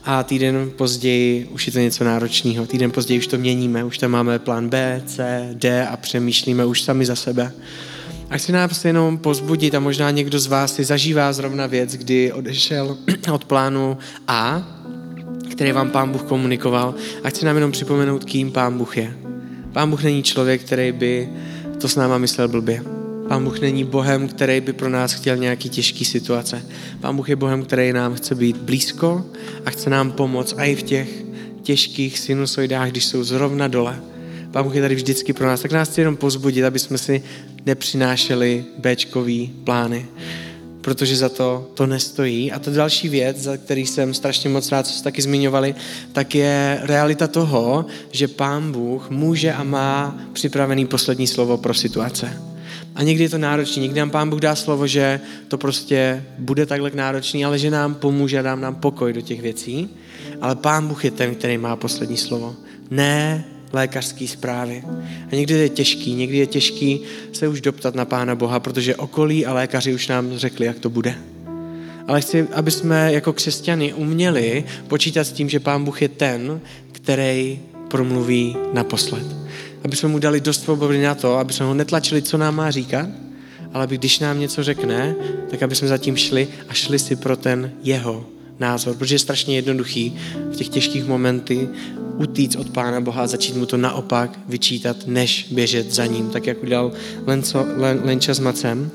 a 0.03 0.23
týden 0.23 0.71
později 0.75 1.45
už 1.45 1.67
je 1.67 1.73
to 1.73 1.79
něco 1.79 2.03
náročného. 2.03 2.65
Týden 2.65 2.91
později 2.91 3.19
už 3.19 3.27
to 3.27 3.37
měníme, 3.37 3.83
už 3.83 3.97
tam 3.97 4.11
máme 4.11 4.39
plán 4.39 4.69
B, 4.69 5.01
C, 5.05 5.49
D 5.53 5.87
a 5.87 5.97
přemýšlíme 5.97 6.65
už 6.65 6.81
sami 6.81 7.05
za 7.05 7.15
sebe. 7.15 7.51
A 8.29 8.37
chci 8.37 8.51
nás 8.51 8.85
jenom 8.85 9.17
pozbudit 9.17 9.75
a 9.75 9.79
možná 9.79 10.11
někdo 10.11 10.39
z 10.39 10.47
vás 10.47 10.75
si 10.75 10.83
zažívá 10.83 11.33
zrovna 11.33 11.67
věc, 11.67 11.95
kdy 11.95 12.31
odešel 12.31 12.97
od 13.31 13.45
plánu 13.45 13.97
A, 14.27 14.67
který 15.51 15.71
vám 15.71 15.89
Pán 15.89 16.11
Bůh 16.11 16.23
komunikoval 16.23 16.95
a 17.23 17.29
chci 17.29 17.45
nám 17.45 17.55
jenom 17.55 17.71
připomenout, 17.71 18.23
kým 18.23 18.51
Pán 18.51 18.77
Bůh 18.77 18.97
je. 18.97 19.17
Pán 19.73 19.89
Bůh 19.89 20.03
není 20.03 20.23
člověk, 20.23 20.61
který 20.61 20.91
by 20.91 21.29
to 21.81 21.89
s 21.89 21.95
náma 21.95 22.17
myslel 22.17 22.47
blbě. 22.47 22.83
Pán 23.27 23.43
Bůh 23.43 23.59
není 23.59 23.83
Bohem, 23.83 24.27
který 24.27 24.61
by 24.61 24.73
pro 24.73 24.89
nás 24.89 25.13
chtěl 25.13 25.37
nějaký 25.37 25.69
těžký 25.69 26.05
situace. 26.05 26.65
Pán 26.99 27.15
Bůh 27.15 27.29
je 27.29 27.35
Bohem, 27.35 27.63
který 27.63 27.93
nám 27.93 28.15
chce 28.15 28.35
být 28.35 28.57
blízko 28.57 29.25
a 29.65 29.69
chce 29.69 29.89
nám 29.89 30.11
pomoct 30.11 30.55
i 30.57 30.75
v 30.75 30.83
těch 30.83 31.09
těžkých 31.61 32.19
sinusoidách, 32.19 32.89
když 32.89 33.05
jsou 33.05 33.23
zrovna 33.23 33.67
dole. 33.67 33.99
Pán 34.57 34.63
Bůh 34.63 34.75
je 34.75 34.81
tady 34.81 34.95
vždycky 34.95 35.33
pro 35.33 35.47
nás. 35.47 35.61
Tak 35.61 35.71
nás 35.71 35.89
chci 35.89 36.01
jenom 36.01 36.15
pozbudit, 36.15 36.63
aby 36.65 36.79
jsme 36.79 36.97
si 36.97 37.23
nepřinášeli 37.65 38.65
Bčkový 38.77 39.53
plány, 39.63 40.05
protože 40.81 41.15
za 41.15 41.29
to 41.29 41.71
to 41.73 41.85
nestojí. 41.85 42.51
A 42.51 42.59
ta 42.59 42.71
další 42.71 43.09
věc, 43.09 43.37
za 43.37 43.57
který 43.57 43.85
jsem 43.85 44.13
strašně 44.13 44.49
moc 44.49 44.71
rád, 44.71 44.87
co 44.87 44.93
jste 44.93 45.03
taky 45.03 45.21
zmiňovali, 45.21 45.75
tak 46.11 46.35
je 46.35 46.79
realita 46.83 47.27
toho, 47.27 47.85
že 48.11 48.27
Pán 48.27 48.71
Bůh 48.71 49.09
může 49.09 49.53
a 49.53 49.63
má 49.63 50.17
připravený 50.33 50.85
poslední 50.85 51.27
slovo 51.27 51.57
pro 51.57 51.73
situace. 51.73 52.41
A 52.95 53.03
někdy 53.03 53.23
je 53.23 53.29
to 53.29 53.37
náročný, 53.37 53.81
někdy 53.81 53.99
nám 53.99 54.09
Pán 54.09 54.29
Bůh 54.29 54.39
dá 54.39 54.55
slovo, 54.55 54.87
že 54.87 55.21
to 55.47 55.57
prostě 55.57 56.23
bude 56.37 56.65
takhle 56.65 56.91
náročný, 56.93 57.45
ale 57.45 57.59
že 57.59 57.71
nám 57.71 57.95
pomůže 57.95 58.39
a 58.39 58.41
dá 58.41 58.55
nám 58.55 58.75
pokoj 58.75 59.13
do 59.13 59.21
těch 59.21 59.41
věcí. 59.41 59.89
Ale 60.41 60.55
Pán 60.55 60.87
Bůh 60.87 61.05
je 61.05 61.11
ten, 61.11 61.35
který 61.35 61.57
má 61.57 61.75
poslední 61.75 62.17
slovo. 62.17 62.55
Ne 62.91 63.45
lékařské 63.73 64.27
zprávy. 64.27 64.83
A 65.31 65.35
někdy 65.35 65.53
je 65.53 65.69
těžký, 65.69 66.13
někdy 66.13 66.37
je 66.37 66.47
těžký 66.47 66.99
se 67.33 67.47
už 67.47 67.61
doptat 67.61 67.95
na 67.95 68.05
Pána 68.05 68.35
Boha, 68.35 68.59
protože 68.59 68.95
okolí 68.95 69.45
a 69.45 69.53
lékaři 69.53 69.93
už 69.93 70.07
nám 70.07 70.37
řekli, 70.37 70.65
jak 70.65 70.79
to 70.79 70.89
bude. 70.89 71.15
Ale 72.07 72.21
chci, 72.21 72.47
aby 72.53 72.71
jsme 72.71 73.13
jako 73.13 73.33
křesťani 73.33 73.93
uměli 73.93 74.63
počítat 74.87 75.23
s 75.23 75.31
tím, 75.31 75.49
že 75.49 75.59
Pán 75.59 75.83
Bůh 75.83 76.01
je 76.01 76.09
ten, 76.09 76.61
který 76.91 77.59
promluví 77.87 78.55
naposled. 78.73 79.25
Aby 79.83 79.95
jsme 79.95 80.09
mu 80.09 80.19
dali 80.19 80.41
dost 80.41 80.63
svobody 80.63 81.01
na 81.01 81.15
to, 81.15 81.37
aby 81.37 81.53
jsme 81.53 81.65
ho 81.65 81.73
netlačili, 81.73 82.21
co 82.21 82.37
nám 82.37 82.55
má 82.55 82.71
říkat, 82.71 83.09
ale 83.73 83.83
aby 83.83 83.97
když 83.97 84.19
nám 84.19 84.39
něco 84.39 84.63
řekne, 84.63 85.15
tak 85.49 85.63
aby 85.63 85.75
jsme 85.75 85.87
zatím 85.87 86.17
šli 86.17 86.47
a 86.69 86.73
šli 86.73 86.99
si 86.99 87.15
pro 87.15 87.37
ten 87.37 87.71
jeho 87.83 88.25
názor, 88.59 88.95
protože 88.95 89.15
je 89.15 89.19
strašně 89.19 89.55
jednoduchý 89.55 90.17
v 90.51 90.55
těch 90.55 90.69
těžkých 90.69 91.05
momenty 91.05 91.69
utíct 92.17 92.55
od 92.55 92.69
Pána 92.69 93.01
Boha 93.01 93.23
a 93.23 93.27
začít 93.27 93.55
mu 93.55 93.65
to 93.65 93.77
naopak 93.77 94.39
vyčítat, 94.47 94.97
než 95.07 95.47
běžet 95.51 95.93
za 95.93 96.05
ním, 96.05 96.29
tak 96.29 96.47
jak 96.47 96.63
udělal 96.63 96.91
Lenco, 97.25 97.65
Len, 97.75 98.01
Lenča 98.03 98.33
s 98.33 98.39
Macem. 98.39 98.91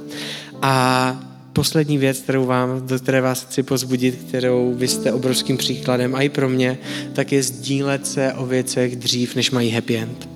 A 0.63 1.21
poslední 1.53 1.99
věc, 1.99 2.19
kterou 2.19 2.47
vám, 2.47 2.87
do 2.87 2.99
které 2.99 3.21
vás 3.21 3.45
chci 3.45 3.63
pozbudit, 3.63 4.25
kterou 4.29 4.75
vy 4.75 4.89
jste 4.89 5.13
obrovským 5.13 5.57
příkladem, 5.57 6.15
a 6.15 6.23
i 6.23 6.29
pro 6.29 6.49
mě, 6.49 6.79
tak 7.13 7.33
je 7.33 7.43
sdílet 7.43 8.07
se 8.07 8.33
o 8.33 8.47
věcech 8.47 8.97
dřív, 8.97 9.35
než 9.35 9.51
mají 9.51 9.71
happy 9.71 9.97
end. 9.97 10.29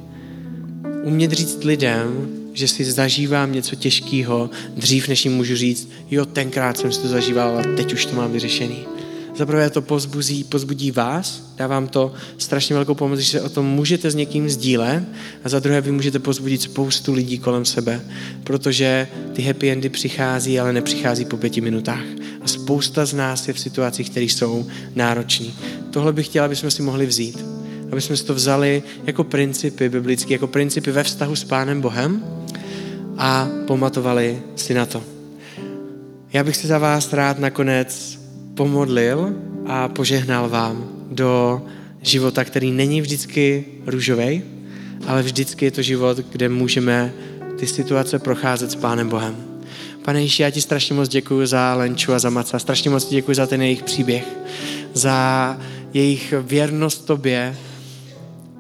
Umět 1.03 1.33
říct 1.33 1.65
lidem, 1.65 2.29
že 2.53 2.69
si 2.69 2.85
zažívám 2.85 3.53
něco 3.53 3.77
těžkého 3.77 4.51
dřív, 4.77 5.09
než 5.09 5.25
jim 5.25 5.35
můžu 5.35 5.57
říct, 5.57 5.89
jo, 6.11 6.25
tenkrát 6.25 6.79
jsem 6.79 6.93
si 6.93 7.01
to 7.01 7.09
zažíval 7.09 7.59
a 7.59 7.63
teď 7.77 7.93
už 7.93 8.07
to 8.07 8.17
mám 8.17 8.33
vyřešený. 8.33 8.96
Zaprvé 9.37 9.71
to 9.71 9.83
pozbudí, 9.83 10.45
pozbudí 10.45 10.91
vás, 10.91 11.53
dávám 11.57 11.89
to 11.89 12.13
strašně 12.39 12.75
velkou 12.75 12.95
pomoc, 12.95 13.19
že 13.19 13.31
se 13.31 13.41
o 13.41 13.49
tom 13.49 13.67
můžete 13.67 14.11
s 14.11 14.15
někým 14.15 14.51
sdílet 14.51 15.05
a 15.45 15.49
za 15.49 15.61
druhé 15.61 15.81
vy 15.81 15.93
můžete 15.93 16.19
pozbudit 16.19 16.63
spoustu 16.63 17.13
lidí 17.13 17.39
kolem 17.39 17.65
sebe, 17.65 18.01
protože 18.45 19.09
ty 19.33 19.43
happy 19.43 19.71
endy 19.71 19.89
přichází, 19.89 20.61
ale 20.61 20.73
nepřichází 20.73 21.25
po 21.25 21.37
pěti 21.37 21.61
minutách. 21.61 22.05
A 22.43 22.49
spousta 22.49 23.07
z 23.07 23.15
nás 23.15 23.49
je 23.49 23.55
v 23.55 23.61
situacích, 23.61 24.11
které 24.11 24.27
jsou 24.27 24.67
náročné. 24.95 25.47
Tohle 25.91 26.13
bych 26.13 26.27
chtěla, 26.27 26.47
aby 26.47 26.57
jsme 26.57 26.71
si 26.71 26.83
mohli 26.83 27.07
vzít. 27.07 27.45
Aby 27.93 28.01
jsme 28.01 28.17
si 28.17 28.25
to 28.25 28.35
vzali 28.35 28.83
jako 29.07 29.25
principy 29.25 29.89
biblické, 29.89 30.33
jako 30.33 30.47
principy 30.47 30.93
ve 30.93 31.05
vztahu 31.05 31.37
s 31.37 31.45
Pánem 31.45 31.81
Bohem 31.81 32.25
a 33.19 33.49
pamatovali 33.67 34.43
si 34.57 34.75
na 34.75 34.87
to. 34.87 35.03
Já 36.33 36.45
bych 36.45 36.57
se 36.57 36.69
za 36.69 36.79
vás 36.79 37.13
rád 37.13 37.39
nakonec 37.39 38.16
pomodlil 38.57 39.37
a 39.67 39.89
požehnal 39.89 40.49
vám 40.49 40.89
do 41.11 41.63
života, 42.03 42.45
který 42.45 42.71
není 42.71 43.01
vždycky 43.01 43.65
růžový, 43.87 44.43
ale 45.07 45.23
vždycky 45.23 45.65
je 45.65 45.71
to 45.71 45.83
život, 45.83 46.17
kde 46.17 46.49
můžeme 46.49 47.13
ty 47.59 47.67
situace 47.67 48.19
procházet 48.19 48.71
s 48.71 48.75
Pánem 48.75 49.09
Bohem. 49.09 49.37
Pane 50.05 50.21
Ježíši, 50.21 50.43
já 50.43 50.51
ti 50.51 50.61
strašně 50.61 50.95
moc 50.95 51.09
děkuji 51.09 51.47
za 51.47 51.75
Lenču 51.75 52.13
a 52.13 52.19
za 52.19 52.31
Maca. 52.31 52.59
Strašně 52.59 52.91
moc 52.91 53.09
děkuji 53.09 53.35
za 53.35 53.47
ten 53.47 53.63
jejich 53.63 53.83
příběh, 53.83 54.25
za 54.95 55.59
jejich 55.95 56.35
věrnost 56.43 57.07
tobě 57.07 57.57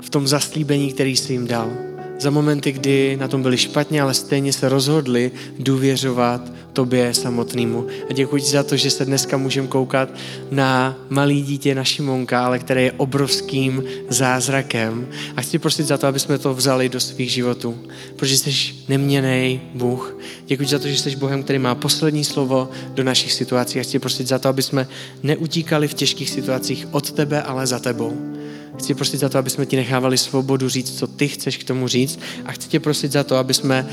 v 0.00 0.10
tom 0.10 0.26
zaslíbení, 0.26 0.92
který 0.92 1.16
jsi 1.16 1.32
jim 1.32 1.46
dal 1.46 1.85
za 2.18 2.30
momenty, 2.30 2.72
kdy 2.72 3.16
na 3.20 3.28
tom 3.28 3.42
byli 3.42 3.58
špatně, 3.58 4.02
ale 4.02 4.14
stejně 4.14 4.52
se 4.52 4.68
rozhodli 4.68 5.30
důvěřovat 5.58 6.52
tobě 6.72 7.14
samotnému. 7.14 7.86
A 8.10 8.12
děkuji 8.12 8.42
ti 8.42 8.50
za 8.50 8.62
to, 8.62 8.76
že 8.76 8.90
se 8.90 9.04
dneska 9.04 9.36
můžeme 9.36 9.68
koukat 9.68 10.08
na 10.50 10.98
malý 11.08 11.42
dítě, 11.42 11.74
na 11.74 11.84
Šimonka, 11.84 12.46
ale 12.46 12.58
které 12.58 12.82
je 12.82 12.92
obrovským 12.92 13.84
zázrakem. 14.08 15.08
A 15.36 15.40
chci 15.40 15.58
prosit 15.58 15.86
za 15.86 15.98
to, 15.98 16.06
aby 16.06 16.20
jsme 16.20 16.38
to 16.38 16.54
vzali 16.54 16.88
do 16.88 17.00
svých 17.00 17.30
životů, 17.30 17.78
protože 18.16 18.38
jsi 18.38 18.74
neměný 18.88 19.60
Bůh. 19.74 20.18
Děkuji 20.46 20.68
za 20.68 20.78
to, 20.78 20.88
že 20.88 20.96
jsi 20.96 21.16
Bohem, 21.16 21.42
který 21.42 21.58
má 21.58 21.74
poslední 21.74 22.24
slovo 22.24 22.68
do 22.94 23.04
našich 23.04 23.32
situací. 23.32 23.80
A 23.80 23.82
chci 23.82 23.98
prosit 23.98 24.28
za 24.28 24.38
to, 24.38 24.48
aby 24.48 24.62
jsme 24.62 24.88
neutíkali 25.22 25.88
v 25.88 25.94
těžkých 25.94 26.30
situacích 26.30 26.86
od 26.90 27.12
tebe, 27.12 27.42
ale 27.42 27.66
za 27.66 27.78
tebou. 27.78 28.36
Chci 28.78 28.94
prosit 28.94 29.20
za 29.20 29.28
to, 29.28 29.38
aby 29.38 29.50
jsme 29.50 29.66
ti 29.66 29.76
nechávali 29.76 30.18
svobodu 30.18 30.68
říct, 30.68 30.98
co 30.98 31.06
ty 31.06 31.28
chceš 31.28 31.56
k 31.56 31.64
tomu 31.64 31.88
říct 31.88 32.18
a 32.44 32.52
chci 32.52 32.68
tě 32.68 32.80
prosit 32.80 33.12
za 33.12 33.24
to, 33.24 33.36
aby 33.36 33.54
jsme 33.54 33.88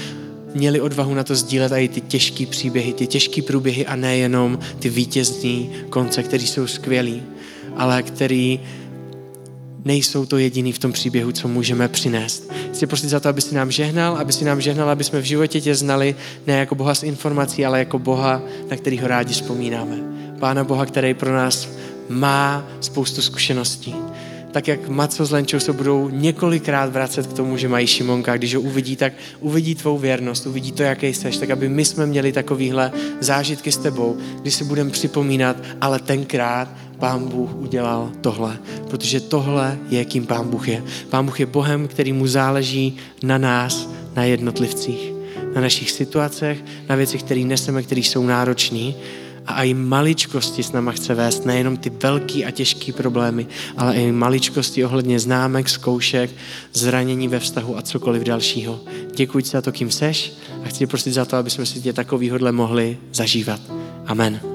měli 0.53 0.81
odvahu 0.81 1.13
na 1.13 1.23
to 1.23 1.36
sdílet 1.36 1.71
i 1.71 1.88
ty 1.88 2.01
těžké 2.01 2.45
příběhy, 2.45 2.93
ty 2.93 3.07
těžké 3.07 3.41
průběhy 3.41 3.86
a 3.86 3.95
nejenom 3.95 4.59
ty 4.79 4.89
vítězní 4.89 5.71
konce, 5.89 6.23
které 6.23 6.43
jsou 6.43 6.67
skvělý, 6.67 7.23
ale 7.77 8.03
který 8.03 8.59
nejsou 9.86 10.25
to 10.25 10.38
jediný 10.38 10.71
v 10.71 10.79
tom 10.79 10.91
příběhu, 10.91 11.31
co 11.31 11.47
můžeme 11.47 11.88
přinést. 11.88 12.51
Chci 12.73 12.88
prosit 12.88 13.09
za 13.09 13.19
to, 13.19 13.29
aby 13.29 13.41
si 13.41 13.55
nám 13.55 13.71
žehnal, 13.71 14.17
aby 14.17 14.34
si 14.34 14.45
nám 14.45 14.61
žehnal, 14.61 14.89
aby 14.89 15.03
jsme 15.03 15.21
v 15.21 15.25
životě 15.25 15.61
tě 15.61 15.75
znali 15.75 16.15
ne 16.47 16.57
jako 16.57 16.75
Boha 16.75 16.95
z 16.95 17.03
informací, 17.03 17.65
ale 17.65 17.79
jako 17.79 17.99
Boha, 17.99 18.41
na 18.69 18.77
kterýho 18.77 19.07
rádi 19.07 19.34
vzpomínáme. 19.34 19.97
Pána 20.39 20.63
Boha, 20.63 20.86
který 20.86 21.13
pro 21.13 21.34
nás 21.34 21.69
má 22.09 22.67
spoustu 22.81 23.21
zkušeností 23.21 23.95
tak 24.54 24.68
jak 24.68 24.89
Maco 24.89 25.26
s 25.26 25.32
Lenčou 25.32 25.60
se 25.60 25.74
budou 25.74 26.10
několikrát 26.10 26.93
vracet 26.93 27.28
k 27.28 27.34
tomu, 27.34 27.58
že 27.58 27.68
mají 27.68 27.88
Šimonka. 27.88 28.38
Když 28.38 28.56
ho 28.56 28.62
uvidí, 28.62 28.95
tak 28.95 29.14
uvidí 29.39 29.76
tvou 29.76 29.97
věrnost, 29.97 30.45
uvidí 30.45 30.72
to, 30.72 30.84
jaký 30.84 31.14
jsi, 31.14 31.39
tak 31.39 31.49
aby 31.49 31.70
my 31.70 31.86
jsme 31.86 32.06
měli 32.06 32.32
takovýhle 32.32 32.91
zážitky 33.20 33.72
s 33.72 33.78
tebou, 33.78 34.18
kdy 34.41 34.51
si 34.51 34.64
budeme 34.64 34.89
připomínat, 34.89 35.58
ale 35.82 35.99
tenkrát 35.99 36.70
Pán 36.99 37.28
Bůh 37.28 37.56
udělal 37.56 38.12
tohle, 38.22 38.58
protože 38.89 39.20
tohle 39.20 39.78
je, 39.89 40.06
kým 40.06 40.26
Pán 40.26 40.49
Bůh 40.49 40.68
je. 40.68 40.84
Pán 41.10 41.26
Bůh 41.26 41.39
je 41.39 41.45
Bohem, 41.45 41.88
který 41.88 42.14
mu 42.14 42.28
záleží 42.28 42.97
na 43.24 43.38
nás, 43.38 43.89
na 44.16 44.24
jednotlivcích, 44.24 45.14
na 45.56 45.62
našich 45.62 45.91
situacích, 45.91 46.64
na 46.89 46.95
věcech, 46.95 47.24
které 47.24 47.41
neseme, 47.41 47.84
které 47.84 48.01
jsou 48.01 48.26
náročné 48.26 48.93
a 49.46 49.64
i 49.64 49.74
maličkosti 49.74 50.64
s 50.64 50.72
náma 50.72 50.91
chce 50.91 51.14
vést, 51.14 51.46
nejenom 51.46 51.78
ty 51.78 51.89
velký 51.89 52.46
a 52.46 52.52
těžký 52.52 52.91
problémy, 52.91 53.48
ale 53.78 53.96
i 53.96 54.12
maličkosti 54.12 54.86
ohledně 54.86 55.20
známek, 55.20 55.70
zkoušek, 55.70 56.32
zranění 56.74 57.28
ve 57.28 57.39
vztahu 57.39 57.78
a 57.78 57.82
cokoliv 57.82 58.24
dalšího. 58.24 58.80
Děkuji 59.16 59.44
za 59.46 59.62
to, 59.62 59.72
kým 59.72 59.91
seš 59.91 60.34
a 60.66 60.68
chci 60.68 60.88
prosit 60.88 61.14
za 61.14 61.26
to, 61.26 61.38
aby 61.38 61.50
jsme 61.50 61.66
si 61.66 61.82
tě 61.82 61.94
takovýhodle 61.94 62.52
mohli 62.52 62.98
zažívat. 63.14 63.62
Amen. 64.06 64.53